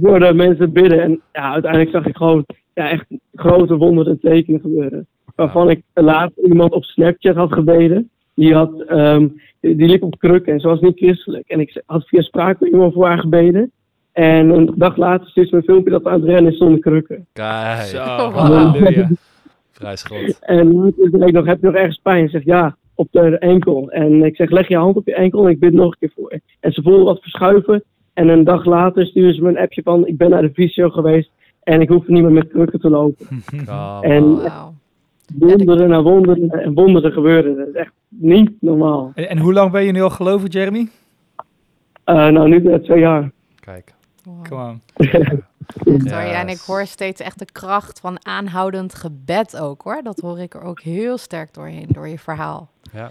voor 0.02 0.18
de 0.20 0.32
mensen 0.34 0.72
bidden. 0.72 1.02
En 1.02 1.20
ja, 1.32 1.52
uiteindelijk 1.52 1.90
zag 1.92 2.06
ik 2.06 2.16
gewoon 2.16 2.44
ja, 2.74 2.90
echt 2.90 3.06
grote 3.34 3.76
wonderen 3.76 4.12
en 4.12 4.20
tekenen 4.20 4.60
gebeuren. 4.60 5.06
Waarvan 5.34 5.70
ik 5.70 5.82
laatst 5.94 6.38
iemand 6.38 6.72
op 6.72 6.84
Snapchat 6.84 7.36
had 7.36 7.52
gebeden. 7.52 8.10
Die, 8.34 8.54
had, 8.54 8.84
um, 8.90 9.40
die 9.60 9.86
liep 9.86 10.02
op 10.02 10.18
krukken 10.18 10.52
en 10.52 10.60
ze 10.60 10.68
was 10.68 10.80
niet 10.80 10.96
christelijk. 10.96 11.48
En 11.48 11.60
ik 11.60 11.82
had 11.86 12.08
via 12.08 12.22
spraak 12.22 12.60
met 12.60 12.70
iemand 12.70 12.92
voor 12.92 13.06
haar 13.06 13.18
gebeden. 13.18 13.70
En 14.12 14.48
een 14.50 14.72
dag 14.76 14.96
later 14.96 15.28
stuurde 15.28 15.56
een 15.56 15.62
filmpje 15.62 15.90
dat 15.90 16.06
aan 16.06 16.20
het 16.20 16.24
rennen 16.24 16.52
is 16.52 16.58
zonder 16.58 16.78
krukken. 16.78 17.26
Kijk. 17.32 17.80
Zo, 17.80 17.98
Wow. 18.04 18.34
halleluja. 18.34 19.08
Prijs 19.78 20.02
God. 20.02 20.38
En 20.40 20.70
toen 20.70 21.08
zei 21.10 21.24
ik 21.24 21.32
nog, 21.32 21.46
heb 21.46 21.60
je 21.60 21.66
nog 21.66 21.74
ergens 21.74 22.00
pijn? 22.02 22.24
Ze 22.24 22.30
zegt, 22.30 22.44
ja, 22.44 22.76
op 22.94 23.08
de 23.10 23.38
enkel. 23.38 23.90
En 23.90 24.24
ik 24.24 24.36
zeg, 24.36 24.50
leg 24.50 24.68
je 24.68 24.76
hand 24.76 24.96
op 24.96 25.06
je 25.06 25.14
enkel 25.14 25.44
en 25.44 25.50
ik 25.50 25.60
bid 25.60 25.72
nog 25.72 25.86
een 25.86 25.96
keer 25.98 26.12
voor 26.14 26.32
je. 26.32 26.40
En 26.60 26.72
ze 26.72 26.82
voelde 26.82 27.04
wat 27.04 27.20
verschuiven. 27.20 27.84
En 28.12 28.28
een 28.28 28.44
dag 28.44 28.64
later 28.64 29.06
stuurde 29.06 29.34
ze 29.34 29.42
me 29.42 29.48
een 29.48 29.58
appje 29.58 29.82
van, 29.82 30.06
ik 30.06 30.16
ben 30.16 30.30
naar 30.30 30.42
de 30.42 30.52
fysio 30.52 30.88
geweest. 30.88 31.30
En 31.62 31.80
ik 31.80 31.88
hoef 31.88 32.06
niet 32.06 32.22
meer 32.22 32.32
met 32.32 32.48
krukken 32.48 32.80
te 32.80 32.90
lopen. 32.90 33.26
En-. 34.00 34.36
Wauw. 34.36 34.74
Wonderen 35.38 35.88
na 35.88 36.02
wonderen 36.02 36.50
en 36.50 36.74
wonderen 36.74 37.12
gebeuren. 37.12 37.56
Dat 37.56 37.68
is 37.68 37.74
echt 37.74 37.92
niet 38.08 38.50
normaal. 38.60 39.12
En, 39.14 39.28
en 39.28 39.38
hoe 39.38 39.52
lang 39.52 39.70
ben 39.70 39.84
je 39.84 39.92
nu 39.92 40.02
al 40.02 40.10
geloven, 40.10 40.48
Jeremy? 40.48 40.88
Eh, 42.04 42.28
nou, 42.28 42.48
nu 42.48 42.62
net 42.62 42.84
twee 42.84 43.00
jaar. 43.00 43.30
Kijk. 43.60 43.94
Wow. 44.24 44.44
Come 44.48 44.62
on. 44.62 44.80
Echt 45.66 46.10
hoor. 46.10 46.20
Ja, 46.22 46.40
en 46.40 46.48
ik 46.48 46.58
hoor 46.58 46.86
steeds 46.86 47.20
echt 47.20 47.38
de 47.38 47.44
kracht 47.52 48.00
van 48.00 48.26
aanhoudend 48.26 48.94
gebed 48.94 49.56
ook 49.58 49.82
hoor. 49.82 50.02
Dat 50.02 50.20
hoor 50.20 50.40
ik 50.40 50.54
er 50.54 50.62
ook 50.62 50.80
heel 50.80 51.18
sterk 51.18 51.54
doorheen, 51.54 51.86
door 51.88 52.08
je 52.08 52.18
verhaal. 52.18 52.70
Ja, 52.92 53.10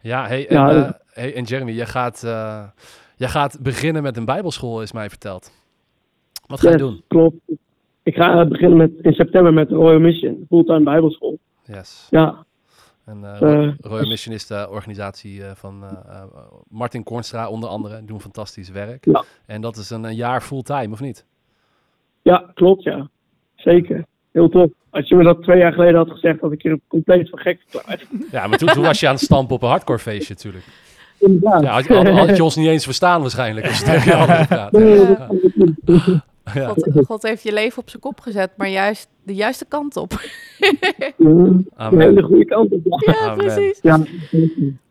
ja 0.00 0.26
hey, 0.26 0.48
en, 0.48 0.56
Ja, 0.56 0.70
eh, 0.86 0.90
hey, 1.12 1.34
en 1.34 1.44
Jeremy, 1.44 1.72
jij 1.72 1.86
gaat, 1.86 2.22
eh, 2.24 2.62
jij 3.16 3.28
gaat 3.28 3.58
beginnen 3.60 4.02
met 4.02 4.16
een 4.16 4.24
bijbelschool, 4.24 4.82
is 4.82 4.92
mij 4.92 5.08
verteld. 5.08 5.50
Wat 6.46 6.60
ga 6.60 6.70
je 6.70 6.76
doen? 6.76 7.02
Klopt. 7.08 7.36
Ik 8.02 8.14
ga 8.14 8.40
eh, 8.40 8.48
beginnen 8.48 8.76
met, 8.78 8.90
in 9.02 9.12
september 9.12 9.52
met 9.52 9.68
de 9.68 9.74
Royal 9.74 10.00
Mission, 10.00 10.44
fulltime 10.48 10.82
bijbelschool. 10.82 11.38
Yes. 11.64 12.06
Ja, 12.10 12.44
En 13.04 13.24
eh, 13.24 13.34
Eh. 13.34 13.40
Ro- 13.40 13.74
Royal 13.80 14.06
Mission 14.08 14.34
is 14.34 14.46
de 14.46 14.66
organisatie 14.70 15.44
eh, 15.44 15.50
van 15.54 15.84
eh, 15.84 15.90
eh, 16.16 16.22
Martin 16.68 17.02
Kornstra 17.02 17.48
onder 17.48 17.68
andere. 17.68 17.96
Die 17.98 18.06
doen 18.06 18.20
fantastisch 18.20 18.68
werk. 18.70 19.04
Ja. 19.04 19.24
En 19.46 19.60
dat 19.60 19.76
is 19.76 19.90
een, 19.90 20.04
een 20.04 20.14
jaar 20.14 20.40
fulltime, 20.40 20.92
of 20.92 21.00
niet? 21.00 21.24
Ja 22.28 22.50
klopt 22.54 22.82
ja. 22.82 23.08
Zeker. 23.56 24.04
Heel 24.32 24.48
tof. 24.48 24.70
Als 24.90 25.08
je 25.08 25.14
me 25.14 25.24
dat 25.24 25.42
twee 25.42 25.58
jaar 25.58 25.72
geleden 25.72 25.96
had 25.96 26.10
gezegd, 26.10 26.40
had 26.40 26.52
ik 26.52 26.62
je 26.62 26.80
compleet 26.88 27.28
van 27.28 27.38
gek 27.38 27.60
verklaard. 27.66 28.06
Ja, 28.30 28.46
maar 28.46 28.58
toen, 28.58 28.68
toen 28.68 28.82
was 28.82 29.00
je 29.00 29.06
aan 29.08 29.14
het 29.14 29.22
stampen 29.22 29.54
op 29.54 29.62
een 29.62 29.68
hardcore 29.68 29.98
feestje 29.98 30.34
natuurlijk. 30.34 30.64
Inderdaad. 31.18 31.62
Ja, 31.62 31.70
had, 31.72 31.84
je- 31.86 31.94
had, 31.94 32.08
had 32.08 32.36
je 32.36 32.44
ons 32.44 32.56
niet 32.56 32.66
eens 32.66 32.84
verstaan 32.84 33.20
waarschijnlijk 33.20 33.66
als 33.66 33.78
je 33.78 33.84
tegen 33.84 34.18
je 34.18 34.46
Ja. 34.48 36.22
Ja. 36.54 36.68
God, 36.68 37.06
God 37.06 37.22
heeft 37.22 37.42
je 37.42 37.52
leven 37.52 37.78
op 37.82 37.88
zijn 37.90 38.02
kop 38.02 38.20
gezet, 38.20 38.50
maar 38.56 38.68
juist 38.68 39.08
de 39.22 39.34
juiste 39.34 39.64
kant 39.68 39.96
op. 39.96 40.12
Amen. 41.76 42.00
hele 42.00 42.22
goede 42.22 42.44
kant 42.44 42.72
op. 42.72 42.80
Ja. 42.84 43.12
Ja, 43.12 43.30
Amen. 43.30 43.44
precies. 43.46 43.78
Ja, 43.82 44.00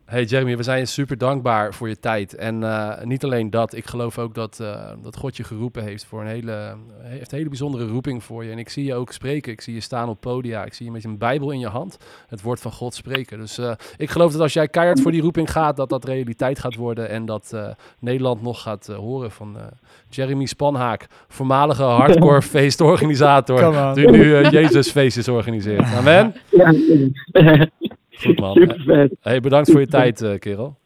Hey 0.08 0.24
Jeremy, 0.24 0.56
we 0.56 0.62
zijn 0.62 0.86
super 0.86 1.18
dankbaar 1.18 1.74
voor 1.74 1.88
je 1.88 1.98
tijd. 1.98 2.34
En 2.34 2.62
eh, 2.62 3.04
niet 3.04 3.24
alleen 3.24 3.50
dat, 3.50 3.74
ik 3.74 3.86
geloof 3.86 4.18
ook 4.18 4.34
dat, 4.34 4.60
eh, 4.60 4.90
dat 5.02 5.16
God 5.16 5.36
je 5.36 5.44
geroepen 5.44 5.82
heeft 5.82 6.04
voor 6.04 6.20
een 6.20 6.26
hele, 6.26 6.76
heeft 6.98 7.32
een 7.32 7.36
hele 7.36 7.48
bijzondere 7.48 7.86
roeping 7.86 8.24
voor 8.24 8.44
je. 8.44 8.50
En 8.50 8.58
ik 8.58 8.68
zie 8.68 8.84
je 8.84 8.94
ook 8.94 9.12
spreken, 9.12 9.52
ik 9.52 9.60
zie 9.60 9.74
je 9.74 9.80
staan 9.80 10.08
op 10.08 10.20
podia, 10.20 10.64
ik 10.64 10.74
zie 10.74 10.86
je 10.86 10.92
met 10.92 11.04
een 11.04 11.18
Bijbel 11.18 11.50
in 11.50 11.58
je 11.58 11.66
hand 11.66 11.98
het 12.28 12.42
woord 12.42 12.60
van 12.60 12.72
God 12.72 12.94
spreken. 12.94 13.38
Dus 13.38 13.58
eh, 13.58 13.72
ik 13.96 14.10
geloof 14.10 14.32
dat 14.32 14.40
als 14.40 14.52
jij 14.52 14.68
keihard 14.68 15.00
voor 15.00 15.12
die 15.12 15.22
roeping 15.22 15.50
gaat, 15.50 15.76
dat 15.76 15.88
dat 15.88 16.04
realiteit 16.04 16.58
gaat 16.58 16.74
worden 16.74 17.08
en 17.08 17.26
dat 17.26 17.50
eh, 17.52 17.68
Nederland 17.98 18.42
nog 18.42 18.62
gaat 18.62 18.88
eh, 18.88 18.96
horen 18.96 19.30
van 19.30 19.56
eh, 19.56 19.62
Jeremy 20.08 20.46
Spanhaak, 20.46 21.06
voormalige 21.28 21.82
hardcore 22.00 22.42
feestorganisator, 22.42 23.94
die 23.94 24.10
nu 24.10 24.36
eh, 24.36 24.50
Jezus 24.50 24.90
feestjes 24.90 25.28
organiseert. 25.28 25.92
Amen? 25.94 26.34
ja. 26.50 27.68
Goed 28.20 28.40
man. 28.40 28.54
Super 28.54 28.80
vet. 28.86 29.14
Hey, 29.20 29.40
bedankt 29.40 29.70
voor 29.70 29.80
je 29.80 29.86
tijd, 29.86 30.20
eh, 30.22 30.38
kerel. 30.38 30.76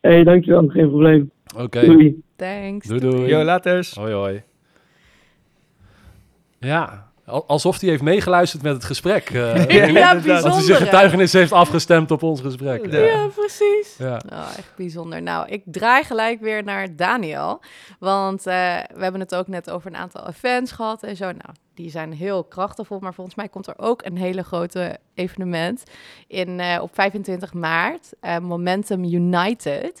hey, 0.00 0.24
dankjewel. 0.24 0.66
Geen 0.68 0.88
probleem. 0.88 1.30
Oké, 1.56 1.86
Doei. 1.86 2.22
Thanks. 2.36 2.86
doei 2.86 3.00
doei. 3.00 3.28
Yo, 3.28 3.42
laters. 3.42 3.94
Hoi, 3.94 4.12
hoi. 4.12 4.42
Ja, 6.58 7.11
alsof 7.26 7.80
hij 7.80 7.88
heeft 7.90 8.02
meegeluisterd 8.02 8.62
met 8.62 8.72
het 8.72 8.84
gesprek. 8.84 9.30
eh, 9.30 9.54
Ja, 9.68 9.86
inderdaad. 9.86 10.14
dat 10.14 10.24
hij 10.24 10.40
zijn 10.40 10.42
bijzonder. 10.54 10.76
getuigenis 10.76 11.32
heeft 11.32 11.52
afgestemd 11.52 12.10
op 12.10 12.22
ons 12.22 12.40
gesprek. 12.40 12.92
Ja. 12.92 13.26
Precies. 13.34 13.94
Ja. 13.98 14.20
Oh, 14.32 14.48
echt 14.56 14.72
bijzonder. 14.76 15.22
Nou, 15.22 15.48
ik 15.48 15.62
draai 15.64 16.04
gelijk 16.04 16.40
weer 16.40 16.64
naar 16.64 16.96
Daniel. 16.96 17.60
Want 17.98 18.46
eh, 18.46 18.54
we 18.94 19.02
hebben 19.02 19.20
het 19.20 19.34
ook 19.34 19.48
net 19.48 19.70
over 19.70 19.90
een 19.90 19.96
aantal 19.96 20.28
events 20.28 20.72
gehad 20.72 21.02
en 21.02 21.16
zo. 21.16 21.24
Nou, 21.24 21.54
die 21.74 21.90
zijn 21.90 22.12
heel 22.12 22.44
krachtig, 22.44 22.88
maar 23.00 23.14
volgens 23.14 23.36
mij 23.36 23.48
komt 23.48 23.66
er 23.66 23.74
ook 23.78 24.04
een 24.04 24.16
hele 24.16 24.42
grote 24.42 24.98
evenement 25.14 25.82
in, 26.26 26.60
eh, 26.60 26.78
op 26.82 26.90
25 26.94 27.52
maart. 27.52 28.12
eh, 28.20 28.38
Momentum 28.38 29.04
United. 29.04 30.00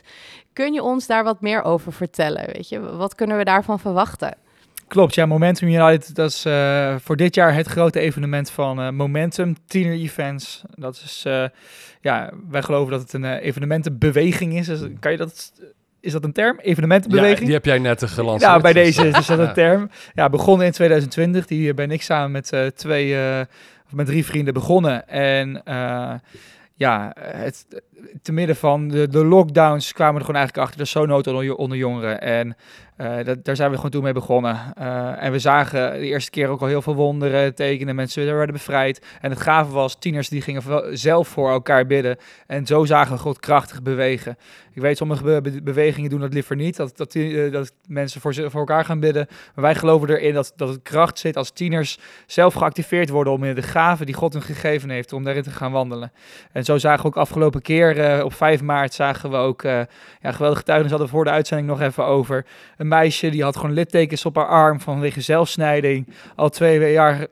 Kun 0.52 0.72
je 0.72 0.82
ons 0.82 1.06
daar 1.06 1.24
wat 1.24 1.40
meer 1.40 1.62
over 1.62 1.92
vertellen? 1.92 2.46
Weet 2.46 2.68
je, 2.68 2.80
wat 2.96 3.14
kunnen 3.14 3.36
we 3.38 3.44
daarvan 3.44 3.78
verwachten? 3.80 4.36
Klopt, 4.88 5.14
ja, 5.14 5.26
Momentum 5.26 5.68
United, 5.68 6.14
dat 6.14 6.30
is 6.30 6.44
eh, 6.44 6.94
voor 6.98 7.16
dit 7.16 7.34
jaar 7.34 7.54
het 7.54 7.66
grote 7.66 8.00
evenement 8.00 8.50
van 8.50 8.80
eh, 8.80 8.90
Momentum, 8.90 9.56
Tiener 9.66 9.92
Events. 9.92 10.62
Dat 10.74 11.02
is, 11.04 11.22
eh, 11.26 11.44
ja, 12.00 12.32
wij 12.50 12.62
geloven 12.62 12.90
dat 12.92 13.00
het 13.00 13.12
een 13.12 13.24
evenementenbeweging 13.24 14.54
is. 14.58 14.66
Dus, 14.66 14.80
kan 15.00 15.12
je 15.12 15.18
dat, 15.18 15.52
is 16.00 16.12
dat 16.12 16.24
een 16.24 16.32
term? 16.32 16.56
Ja, 16.56 16.62
Evenementenbeweging? 16.62 17.44
die 17.44 17.52
heb 17.52 17.64
jij 17.64 17.78
net 17.78 18.02
gelanceerd. 18.02 18.50
Ja, 18.52 18.60
bij 18.60 18.72
deze 18.72 19.06
is 19.06 19.26
dat 19.26 19.26
Ja. 19.26 19.38
een 19.38 19.52
term. 19.64 19.90
Ja, 20.14 20.28
begonnen 20.28 20.66
in 20.66 20.72
2020. 20.72 21.46
Die 21.46 21.74
ben 21.74 21.90
ik 21.90 22.02
samen 22.02 22.30
met 22.30 22.76
twee, 22.76 23.40
of 23.86 23.92
met 23.92 24.06
drie 24.06 24.24
vrienden 24.24 24.54
begonnen. 24.54 25.08
En 25.08 25.62
ja, 26.74 27.14
het, 27.18 27.66
te 28.22 28.32
midden 28.32 28.56
van 28.56 28.88
de, 28.88 29.08
de 29.08 29.24
lockdowns 29.24 29.92
kwamen 29.92 30.14
we 30.14 30.18
er 30.18 30.24
gewoon 30.24 30.40
eigenlijk 30.40 30.66
achter. 30.66 30.80
Er 30.80 31.02
is 31.02 31.08
nood 31.08 31.26
onder, 31.26 31.54
onder 31.54 31.78
jongeren. 31.78 32.20
En 32.20 32.56
eh, 32.96 33.24
dat, 33.24 33.44
daar 33.44 33.56
zijn 33.56 33.70
we 33.70 33.76
gewoon 33.76 33.90
toen 33.90 34.02
mee 34.02 34.12
begonnen. 34.12 34.58
Eh, 34.74 35.22
en 35.22 35.32
we 35.32 35.38
zagen 35.38 35.92
de 35.92 36.06
eerste 36.06 36.30
keer 36.30 36.48
ook 36.48 36.60
al 36.60 36.66
heel 36.66 36.82
veel 36.82 36.94
wonderen, 36.94 37.54
tekenen. 37.54 37.94
Mensen 37.94 38.24
werden 38.36 38.54
bevrijd. 38.54 39.06
En 39.20 39.30
het 39.30 39.40
gave 39.40 39.72
was, 39.72 39.98
tieners 39.98 40.28
die 40.28 40.42
gingen 40.42 40.98
zelf 40.98 41.28
voor 41.28 41.50
elkaar 41.50 41.86
bidden. 41.86 42.16
En 42.46 42.66
zo 42.66 42.84
zagen 42.84 43.12
we 43.12 43.18
God 43.18 43.40
krachtig 43.40 43.82
bewegen. 43.82 44.36
Ik 44.74 44.82
weet, 44.82 44.96
sommige 44.96 45.24
be- 45.24 45.40
be- 45.40 45.62
bewegingen 45.62 46.10
doen 46.10 46.20
dat 46.20 46.32
liever 46.32 46.56
niet. 46.56 46.76
Dat, 46.76 46.96
dat, 46.96 47.14
eh, 47.14 47.60
mensen 47.88 48.20
voor, 48.20 48.34
voor 48.34 48.60
elkaar 48.60 48.84
gaan 48.84 49.00
bidden. 49.00 49.26
Maar 49.54 49.64
wij 49.64 49.74
geloven 49.74 50.08
erin 50.08 50.34
dat, 50.34 50.52
dat 50.56 50.68
het 50.68 50.82
kracht 50.82 51.18
zit 51.18 51.36
als 51.36 51.50
tieners 51.50 51.98
zelf 52.26 52.54
geactiveerd 52.54 53.08
worden 53.08 53.32
om 53.32 53.44
in 53.44 53.54
de 53.54 53.62
gaven 53.62 54.06
die 54.06 54.14
God 54.14 54.32
hun 54.32 54.42
gegeven 54.42 54.90
heeft, 54.90 55.12
om 55.12 55.24
daarin 55.24 55.42
te 55.42 55.50
gaan 55.50 55.72
wandelen. 55.72 56.12
En 56.52 56.64
zo 56.64 56.78
zagen 56.78 57.02
we 57.02 57.06
ook 57.06 57.16
afgelopen 57.16 57.62
keer, 57.62 57.91
eh, 57.96 58.24
op 58.24 58.34
5 58.34 58.62
maart, 58.62 58.94
zagen 58.94 59.30
we 59.30 59.36
ook, 59.36 59.62
eh 59.62 59.80
ja, 60.20 60.32
geweldige 60.32 60.60
getuigenis 60.60 60.90
hadden 60.90 61.08
we 61.08 61.14
voor 61.14 61.24
de 61.24 61.30
uitzending 61.30 61.68
nog 61.68 61.80
even 61.80 62.04
over. 62.04 62.46
Een 62.76 62.88
meisje 62.88 63.30
die 63.30 63.42
had 63.42 63.56
gewoon 63.56 63.72
littekens 63.72 64.24
op 64.24 64.36
haar 64.36 64.46
arm 64.46 64.80
vanwege 64.80 65.20
zelfsnijding. 65.20 66.14
Al 66.36 66.48
twee 66.48 66.92
jaar 66.92 67.26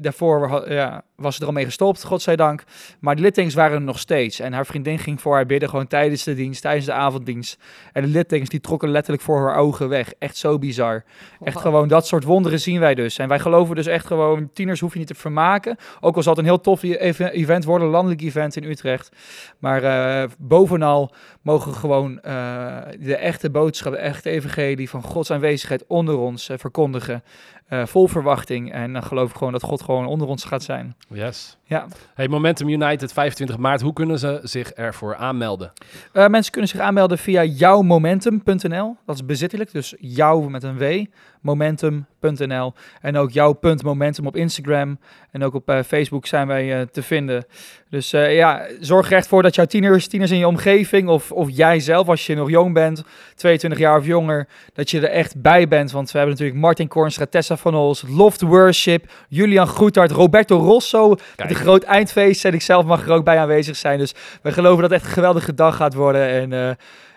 daarvoor 0.00 0.72
ja, 0.72 1.02
was 1.22 1.34
ze 1.34 1.40
er 1.40 1.46
al 1.46 1.52
mee 1.52 1.64
gestopt, 1.64 2.04
godzijdank. 2.04 2.64
Maar 3.00 3.16
de 3.16 3.22
littekens 3.22 3.54
waren 3.54 3.76
er 3.76 3.82
nog 3.82 3.98
steeds. 3.98 4.40
En 4.40 4.52
haar 4.52 4.66
vriendin 4.66 4.98
ging 4.98 5.20
voor 5.20 5.34
haar 5.34 5.46
bidden, 5.46 5.68
gewoon 5.68 5.86
tijdens 5.86 6.24
de 6.24 6.34
dienst, 6.34 6.62
tijdens 6.62 6.86
de 6.86 6.92
avonddienst. 6.92 7.58
En 7.92 8.02
de 8.02 8.08
littekens 8.08 8.50
die 8.50 8.60
trokken 8.60 8.88
letterlijk 8.88 9.22
voor 9.22 9.38
haar 9.48 9.56
ogen 9.56 9.88
weg. 9.88 10.12
Echt 10.18 10.36
zo 10.36 10.58
bizar. 10.58 11.04
Echt 11.42 11.60
gewoon 11.60 11.88
dat 11.88 12.06
soort 12.06 12.24
wonderen 12.24 12.60
zien 12.60 12.80
wij 12.80 12.94
dus. 12.94 13.18
En 13.18 13.28
wij 13.28 13.38
geloven 13.38 13.74
dus 13.76 13.86
echt 13.86 14.06
gewoon, 14.06 14.50
tieners 14.52 14.80
hoef 14.80 14.92
je 14.92 14.98
niet 14.98 15.08
te 15.08 15.14
vermaken. 15.14 15.76
Ook 16.00 16.16
al 16.16 16.22
zal 16.22 16.32
het 16.32 16.40
een 16.40 16.48
heel 16.48 16.60
tof 16.60 16.82
e- 16.82 16.94
even- 16.94 17.32
event 17.32 17.64
worden, 17.64 17.88
landelijk 17.88 18.20
event 18.22 18.56
in 18.56 18.64
Utrecht. 18.64 19.10
Maar 19.58 19.82
eh, 19.82 20.28
bovenal 20.38 21.14
mogen 21.42 21.74
gewoon 21.74 22.20
eh, 22.20 22.76
de 22.98 23.16
echte 23.16 23.50
boodschap, 23.50 23.92
de 23.92 23.98
echte 23.98 24.30
evangelie 24.30 24.90
van 24.90 25.02
Gods 25.02 25.30
aanwezigheid 25.30 25.84
onder 25.86 26.18
ons 26.18 26.48
eh, 26.48 26.58
verkondigen. 26.58 27.22
Eh, 27.66 27.86
vol 27.86 28.08
verwachting. 28.08 28.72
En 28.72 28.92
dan 28.92 29.02
geloof 29.02 29.30
ik 29.30 29.36
gewoon 29.36 29.52
dat 29.52 29.62
God 29.62 29.82
gewoon 29.82 30.06
onder 30.06 30.28
ons 30.28 30.44
gaat 30.44 30.62
zijn. 30.62 30.96
Yes. 31.08 31.56
Ja. 31.64 31.86
Hey, 32.14 32.28
Momentum 32.28 32.68
United, 32.68 33.12
25 33.12 33.56
maart. 33.56 33.80
Hoe 33.80 33.92
kunnen 33.92 34.18
ze 34.18 34.40
zich 34.42 34.72
ervoor 34.72 35.16
aanmelden? 35.16 35.72
Mensen 36.12 36.52
kunnen 36.52 36.70
zich 36.70 36.80
aanmelden 36.80 37.18
via 37.18 37.44
jouwmomentum.nl. 37.44 38.96
Dat 39.06 39.14
is 39.14 39.24
bezittelijk, 39.26 39.72
dus 39.72 39.94
jou 39.98 40.50
met 40.50 40.62
een 40.62 40.78
W, 40.78 41.04
momentum.nl. 41.42 42.72
En 43.00 43.16
ook 43.16 43.30
jouw.momentum 43.30 44.26
op 44.26 44.36
Instagram. 44.36 44.98
En 45.30 45.44
ook 45.44 45.54
op 45.54 45.68
eh, 45.68 45.82
Facebook 45.86 46.26
zijn 46.26 46.46
wij 46.46 46.80
eh, 46.80 46.86
te 46.86 47.02
vinden. 47.02 47.46
Dus 47.90 48.12
eh, 48.12 48.36
ja, 48.36 48.66
zorg 48.80 49.10
er 49.10 49.16
echt 49.16 49.26
voor 49.26 49.42
dat 49.42 49.54
jouw 49.54 49.64
tieners, 49.64 50.06
tieners 50.06 50.30
in 50.30 50.38
je 50.38 50.46
omgeving... 50.46 51.08
Of, 51.08 51.32
of 51.32 51.48
jij 51.50 51.80
zelf, 51.80 52.08
als 52.08 52.26
je 52.26 52.34
nog 52.34 52.50
jong 52.50 52.74
bent, 52.74 53.02
22 53.34 53.80
jaar 53.80 53.98
of 53.98 54.06
jonger... 54.06 54.48
dat 54.72 54.90
je 54.90 55.00
er 55.00 55.10
echt 55.10 55.42
bij 55.42 55.68
bent. 55.68 55.92
Want 55.92 56.10
we 56.10 56.18
hebben 56.18 56.36
natuurlijk 56.36 56.60
Martin 56.60 56.88
Kornstra, 56.88 57.26
Tessa 57.26 57.56
van 57.56 57.74
Ols, 57.74 58.04
Loft 58.08 58.40
Worship... 58.40 59.10
Julian 59.28 59.66
Groetart, 59.66 60.10
Roberto 60.10 60.58
Rosso... 60.58 61.08
Met 61.36 61.50
een 61.50 61.56
groot 61.56 61.82
eindfeest 61.82 62.44
en 62.44 62.54
ik 62.54 62.62
zelf 62.62 62.84
mag 62.84 63.06
er 63.06 63.12
ook 63.12 63.24
bij 63.24 63.38
aanwezig 63.38 63.76
zijn. 63.76 63.98
Dus 63.98 64.14
we 64.42 64.52
geloven 64.52 64.82
dat 64.82 64.90
het 64.90 65.00
echt 65.00 65.08
een 65.08 65.14
geweldige 65.14 65.54
dag 65.54 65.76
gaat 65.76 65.94
worden. 65.94 66.28
En 66.28 66.76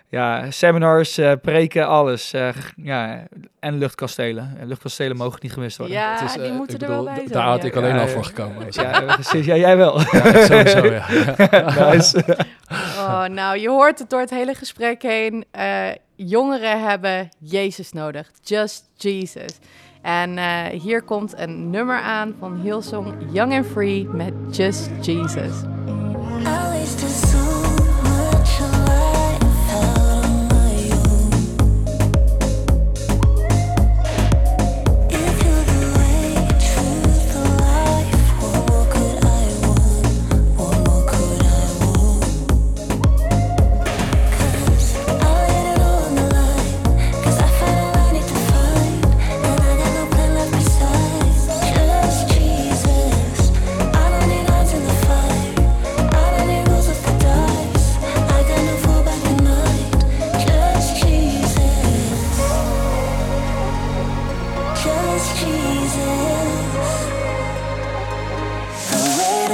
ja, 0.10 0.51
seminars, 0.51 1.18
eh, 1.18 1.32
preken, 1.41 1.88
alles. 1.88 2.34
Eh, 2.34 2.47
g- 2.49 2.74
ja, 2.76 3.24
en 3.60 3.78
luchtkastelen. 3.78 4.56
En 4.60 4.68
luchtkastelen 4.68 5.18
mogen 5.18 5.39
niet 5.41 5.53
gemist 5.53 5.78
worden. 5.78 5.95
Ja, 5.97 6.12
Het 6.12 6.22
is, 6.22 6.34
die 6.34 6.41
eh, 6.43 6.51
moeten 6.51 6.76
ik 6.76 6.82
er 6.82 6.88
bedoel, 6.88 7.03
wel 7.03 7.14
bij 7.14 7.24
zijn. 7.24 7.32
Daar 7.38 7.47
had 7.47 7.64
ik 7.64 7.76
alleen 7.76 7.95
Ja, 7.95 8.01
al 8.01 8.08
voor 8.08 8.24
gekomen. 8.26 8.66
Ja, 8.70 8.99
precies. 9.14 9.45
Ja, 9.45 9.56
jij 9.56 9.78
wel. 9.78 9.99
Ja, 9.99 10.06
sowieso, 10.45 10.86
ja. 10.95 11.06
Nice. 11.91 12.24
Oh, 12.97 13.26
nou, 13.26 13.60
je 13.60 13.70
hoort 13.70 13.99
het 13.99 14.10
door 14.10 14.20
het 14.20 14.30
hele 14.30 14.53
gesprek 14.53 15.01
heen. 15.01 15.45
Eh, 15.51 15.88
jongeren 16.16 16.88
hebben 16.88 17.30
Jezus 17.39 17.91
nodig. 17.91 18.32
Just 18.43 18.89
Jesus. 18.93 19.58
En 20.01 20.38
eh, 20.38 20.66
hier 20.82 21.01
komt 21.03 21.38
een 21.38 21.70
nummer 21.70 21.99
aan 22.01 22.36
van 22.39 22.60
Hillsong 22.60 23.14
Young 23.32 23.53
and 23.53 23.66
Free 23.66 24.08
met 24.08 24.34
Just 24.51 24.89
Jesus. 25.01 25.51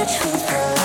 Way, 0.02 0.06
the 0.06 0.12
truth, 0.12 0.81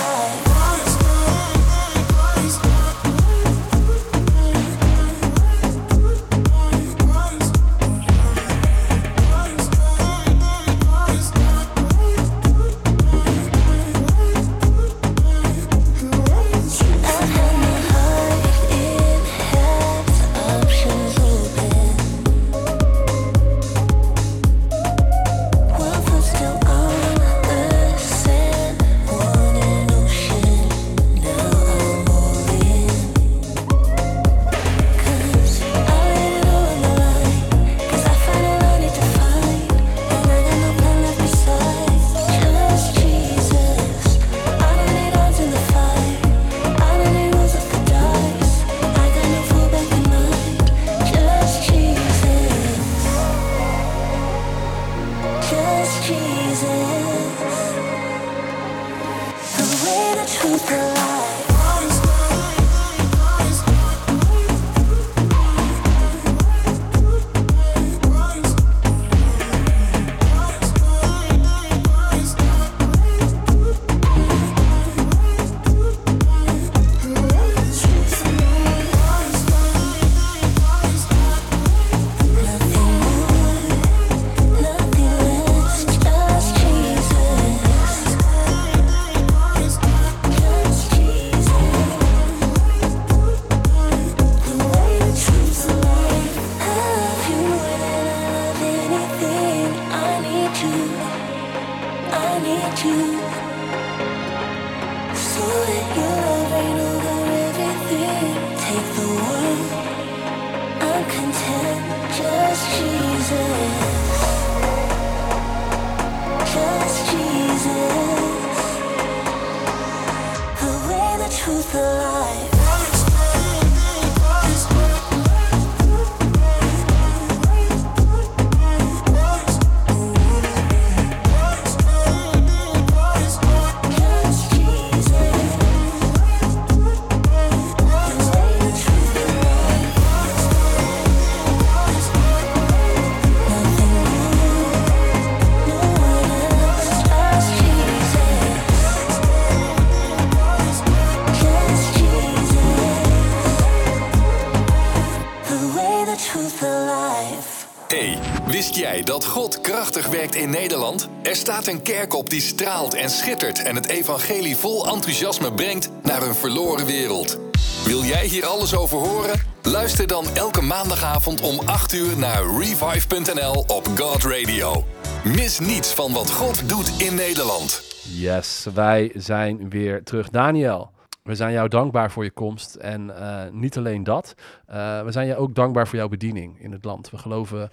werkt 160.06 160.34
in 160.34 160.50
Nederland? 160.50 161.08
Er 161.22 161.36
staat 161.36 161.66
een 161.66 161.82
kerk 161.82 162.14
op 162.14 162.30
die 162.30 162.40
straalt 162.40 162.94
en 162.94 163.10
schittert 163.10 163.62
en 163.62 163.74
het 163.74 163.88
evangelie 163.88 164.56
vol 164.56 164.86
enthousiasme 164.86 165.52
brengt 165.52 165.90
naar 166.02 166.22
een 166.22 166.34
verloren 166.34 166.86
wereld. 166.86 167.38
Wil 167.84 168.02
jij 168.02 168.26
hier 168.26 168.46
alles 168.46 168.76
over 168.76 168.98
horen? 168.98 169.40
Luister 169.62 170.06
dan 170.06 170.24
elke 170.34 170.62
maandagavond 170.62 171.40
om 171.40 171.60
8 171.64 171.92
uur 171.92 172.18
naar 172.18 172.42
revive.nl 172.58 173.64
op 173.66 173.86
God 173.96 174.24
Radio. 174.24 174.84
Mis 175.24 175.58
niets 175.58 175.94
van 175.94 176.12
wat 176.12 176.30
God 176.30 176.68
doet 176.68 177.00
in 177.00 177.14
Nederland. 177.14 177.82
Yes, 178.02 178.66
wij 178.74 179.12
zijn 179.14 179.70
weer 179.70 180.02
terug. 180.04 180.30
Daniel, 180.30 180.90
we 181.22 181.34
zijn 181.34 181.52
jou 181.52 181.68
dankbaar 181.68 182.10
voor 182.10 182.24
je 182.24 182.30
komst. 182.30 182.74
En 182.74 183.16
eh, 183.20 183.50
niet 183.52 183.76
alleen 183.76 184.04
dat, 184.04 184.34
eh, 184.66 185.02
we 185.02 185.12
zijn 185.12 185.26
je 185.26 185.36
ook 185.36 185.54
dankbaar 185.54 185.88
voor 185.88 185.98
jouw 185.98 186.08
bediening 186.08 186.60
in 186.60 186.72
het 186.72 186.84
land. 186.84 187.10
We 187.10 187.18
geloven 187.18 187.70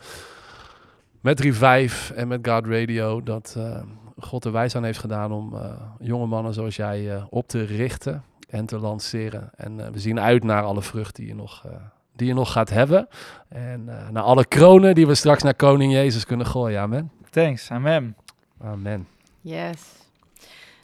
met 1.26 1.40
Revive 1.40 2.14
en 2.14 2.28
met 2.28 2.48
God 2.48 2.68
Radio 2.68 3.24
dat 3.24 3.56
eh, 3.58 3.82
God 4.20 4.46
er 4.46 4.52
wijs 4.52 4.76
aan 4.76 4.84
heeft 4.84 5.00
gedaan 5.00 5.32
om 5.32 5.56
eh, 5.56 5.72
jonge 6.00 6.26
mannen 6.26 6.54
zoals 6.54 6.76
jij 6.76 7.16
eh, 7.16 7.24
op 7.30 7.48
te 7.48 7.64
richten 7.64 8.24
en 8.50 8.66
te 8.66 8.80
lanceren. 8.80 9.50
En 9.56 9.80
eh, 9.80 9.92
we 9.92 10.00
zien 10.00 10.20
uit 10.20 10.44
naar 10.44 10.64
alle 10.64 10.82
vrucht 10.82 11.16
die 11.16 11.28
je 11.28 11.36
nog, 11.36 11.64
eh, 11.66 11.72
die 12.16 12.28
je 12.28 12.34
nog 12.34 12.52
gaat 12.52 12.70
hebben. 12.70 13.08
En 13.50 13.84
eh, 13.88 14.10
naar 14.10 14.24
alle 14.24 14.46
kronen 14.46 14.96
die 14.96 15.08
we 15.08 15.16
straks 15.16 15.44
naar 15.44 15.56
Koning 15.56 15.94
Jezus 15.94 16.26
kunnen 16.26 16.46
gooien. 16.46 16.82
Amen. 16.82 17.12
Thanks, 17.30 17.72
amen. 17.72 18.16
Amen. 18.62 19.08
Yes. 19.42 19.82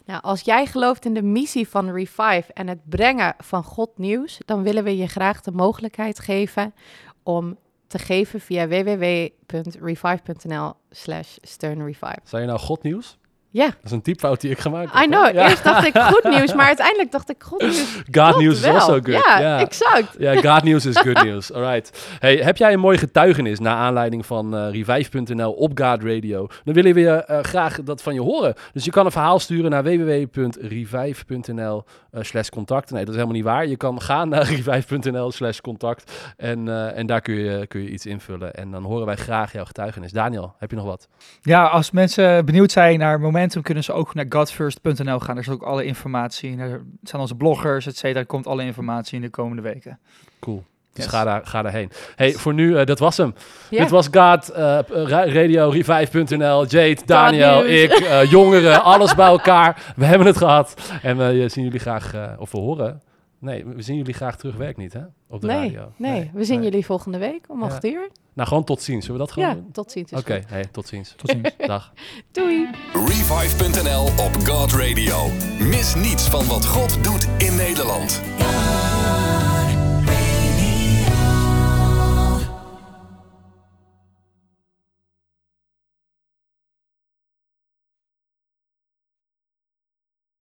Nou, 0.04 0.22
als 0.22 0.40
jij 0.40 0.66
gelooft 0.66 1.04
in 1.04 1.14
de 1.14 1.22
missie 1.22 1.68
van 1.68 1.90
Revive 1.90 2.52
en 2.52 2.68
het 2.68 2.88
brengen 2.88 3.34
van 3.38 3.64
God 3.64 3.90
nieuws, 3.98 4.40
dan 4.44 4.62
willen 4.62 4.84
we 4.84 4.96
je 4.96 5.06
graag 5.06 5.40
de 5.40 5.52
mogelijkheid 5.52 6.18
geven 6.18 6.74
om 7.22 7.56
te 7.92 7.98
geven 7.98 8.40
via 8.40 8.68
www.revive.nl 8.68 10.72
slash 10.90 11.36
steunrevive. 11.40 12.18
Zijn 12.24 12.42
je 12.42 12.48
nou 12.48 12.60
God 12.60 12.82
nieuws? 12.82 13.18
Ja, 13.54 13.64
Dat 13.66 13.74
is 13.84 13.90
een 13.90 14.02
typfout 14.02 14.40
die 14.40 14.50
ik 14.50 14.58
gemaakt 14.58 14.92
heb. 14.92 15.02
I 15.02 15.06
know. 15.06 15.34
Ja. 15.34 15.48
Eerst 15.48 15.64
dacht 15.64 15.86
ik 15.86 15.98
goed 15.98 16.24
nieuws, 16.24 16.54
maar 16.54 16.66
uiteindelijk 16.66 17.12
dacht 17.12 17.30
ik 17.30 17.42
goed 17.42 17.60
nieuws. 17.60 18.02
God 18.12 18.36
news 18.42 18.54
is 18.54 18.60
wel. 18.60 18.74
also 18.74 18.92
good. 18.92 19.06
Ja, 19.26 19.40
Ja. 19.40 19.58
exact. 19.60 20.14
Ja, 20.18 20.34
God 20.40 20.62
news 20.62 20.86
is 20.86 20.98
good 20.98 21.22
news. 21.28 21.52
Alright. 21.52 22.06
Hey, 22.18 22.36
heb 22.36 22.56
jij 22.56 22.72
een 22.72 22.80
mooi 22.80 22.98
getuigenis 22.98 23.58
naar 23.60 23.76
aanleiding 23.76 24.26
van 24.26 24.56
eh 24.56 24.70
Revive.nl 24.70 25.52
op 25.52 25.70
God 25.80 26.02
Radio? 26.02 26.46
Dan 26.64 26.74
willen 26.74 26.94
we 26.94 27.00
je 27.00 27.10
eh, 27.24 27.38
graag 27.42 27.82
dat 27.82 28.02
van 28.02 28.14
je 28.14 28.20
horen. 28.20 28.54
Dus 28.72 28.84
je 28.84 28.90
kan 28.90 29.04
een 29.06 29.12
verhaal 29.12 29.38
sturen 29.38 29.70
naar 29.70 29.82
www.revive.nl 29.82 31.84
eh, 32.10 32.22
slash 32.22 32.48
contact. 32.48 32.90
Nee, 32.90 33.00
dat 33.04 33.08
is 33.08 33.14
helemaal 33.20 33.36
niet 33.36 33.44
waar. 33.44 33.66
Je 33.66 33.76
kan 33.76 34.00
gaan 34.02 34.28
naar 34.28 34.42
revive.nl 34.52 35.32
slash 35.32 35.58
contact 35.60 36.12
en, 36.36 36.68
eh, 36.68 36.98
en 36.98 37.06
daar 37.06 37.20
kun 37.20 37.34
je, 37.34 37.66
kun 37.66 37.82
je 37.82 37.88
iets 37.90 38.06
invullen. 38.06 38.54
En 38.54 38.70
dan 38.70 38.82
horen 38.82 39.06
wij 39.06 39.16
graag 39.16 39.52
jouw 39.52 39.64
getuigenis. 39.64 40.12
Daniel, 40.12 40.54
heb 40.58 40.70
je 40.70 40.76
nog 40.76 40.84
wat? 40.86 41.08
Ja, 41.42 41.64
als 41.66 41.90
mensen 41.90 42.44
benieuwd 42.44 42.72
zijn 42.72 42.98
naar 42.98 43.20
Momentum, 43.42 43.62
kunnen 43.62 43.84
ze 43.84 43.92
ook 43.92 44.14
naar 44.14 44.26
godfirst.nl 44.28 45.18
gaan. 45.18 45.34
Daar 45.34 45.44
is 45.44 45.48
ook 45.48 45.62
alle 45.62 45.84
informatie. 45.84 46.50
in. 46.50 46.58
Er 46.60 46.82
zijn 47.02 47.20
onze 47.22 47.34
bloggers, 47.34 47.86
et 47.86 47.96
cetera. 47.96 48.18
Er 48.20 48.26
komt 48.26 48.46
alle 48.46 48.64
informatie 48.64 49.14
in 49.16 49.20
de 49.22 49.28
komende 49.30 49.62
weken. 49.62 49.98
Cool. 50.40 50.64
Dus 50.92 51.04
Yes. 51.04 51.12
ga, 51.12 51.24
daar, 51.24 51.40
ga 51.46 51.62
daarheen. 51.62 51.90
Hey, 52.16 52.32
voor 52.32 52.54
nu, 52.54 52.76
eh, 52.76 52.86
dat 52.86 52.98
was 52.98 53.16
hem. 53.16 53.34
Ja. 53.70 53.80
Dit 53.80 53.90
was 53.90 54.06
God, 54.06 54.48
ra- 54.54 54.84
Radio, 55.32 55.68
Revive.nl, 55.68 56.66
Jade, 56.66 56.98
Daniel, 57.06 57.64
ik, 57.64 57.90
eh, 57.92 58.30
jongeren, 58.30 58.82
alles 58.92 59.14
bij 59.14 59.26
elkaar. 59.26 59.92
We 59.96 60.04
hebben 60.04 60.26
het 60.26 60.36
gehad. 60.36 60.74
En 61.02 61.16
we 61.16 61.48
zien 61.48 61.64
jullie 61.64 61.80
graag, 61.80 62.14
of 62.38 62.52
we 62.52 62.58
horen. 62.58 63.02
Nee, 63.42 63.64
we 63.64 63.82
zien 63.82 63.96
jullie 63.96 64.14
graag 64.14 64.36
terug. 64.36 64.56
Werkt 64.56 64.78
niet, 64.78 64.92
hè? 64.92 65.00
Op 65.28 65.40
de 65.40 65.46
Nee, 65.46 65.56
radio. 65.56 65.92
nee, 65.96 66.30
we 66.34 66.44
zien 66.44 66.60
nee. 66.60 66.68
jullie 66.70 66.84
volgende 66.86 67.18
week 67.18 67.44
om 67.48 67.60
Ja. 67.60 67.66
8 67.66 67.84
uur. 67.84 68.08
Nou, 68.32 68.48
gewoon 68.48 68.64
tot 68.64 68.82
ziens. 68.82 69.04
Zullen 69.06 69.20
we 69.20 69.26
dat 69.26 69.34
gewoon 69.34 69.48
Ja, 69.48 69.54
doen? 69.54 69.70
tot 69.72 69.90
ziens. 69.92 70.12
Oké, 70.12 70.42
hey, 70.46 70.64
tot 70.72 70.86
ziens. 70.88 71.14
Tot 71.16 71.30
ziens. 71.30 71.50
Dag. 71.66 71.92
Doei. 72.32 72.68
Revive.nl 72.92 74.02
op 74.02 74.34
God 74.48 74.72
Radio. 74.72 75.28
Mis 75.58 75.94
niets 75.94 76.28
van 76.28 76.46
wat 76.46 76.66
God 76.66 77.04
doet 77.04 77.28
in 77.38 77.56
Nederland. 77.56 78.22
God 78.38 79.41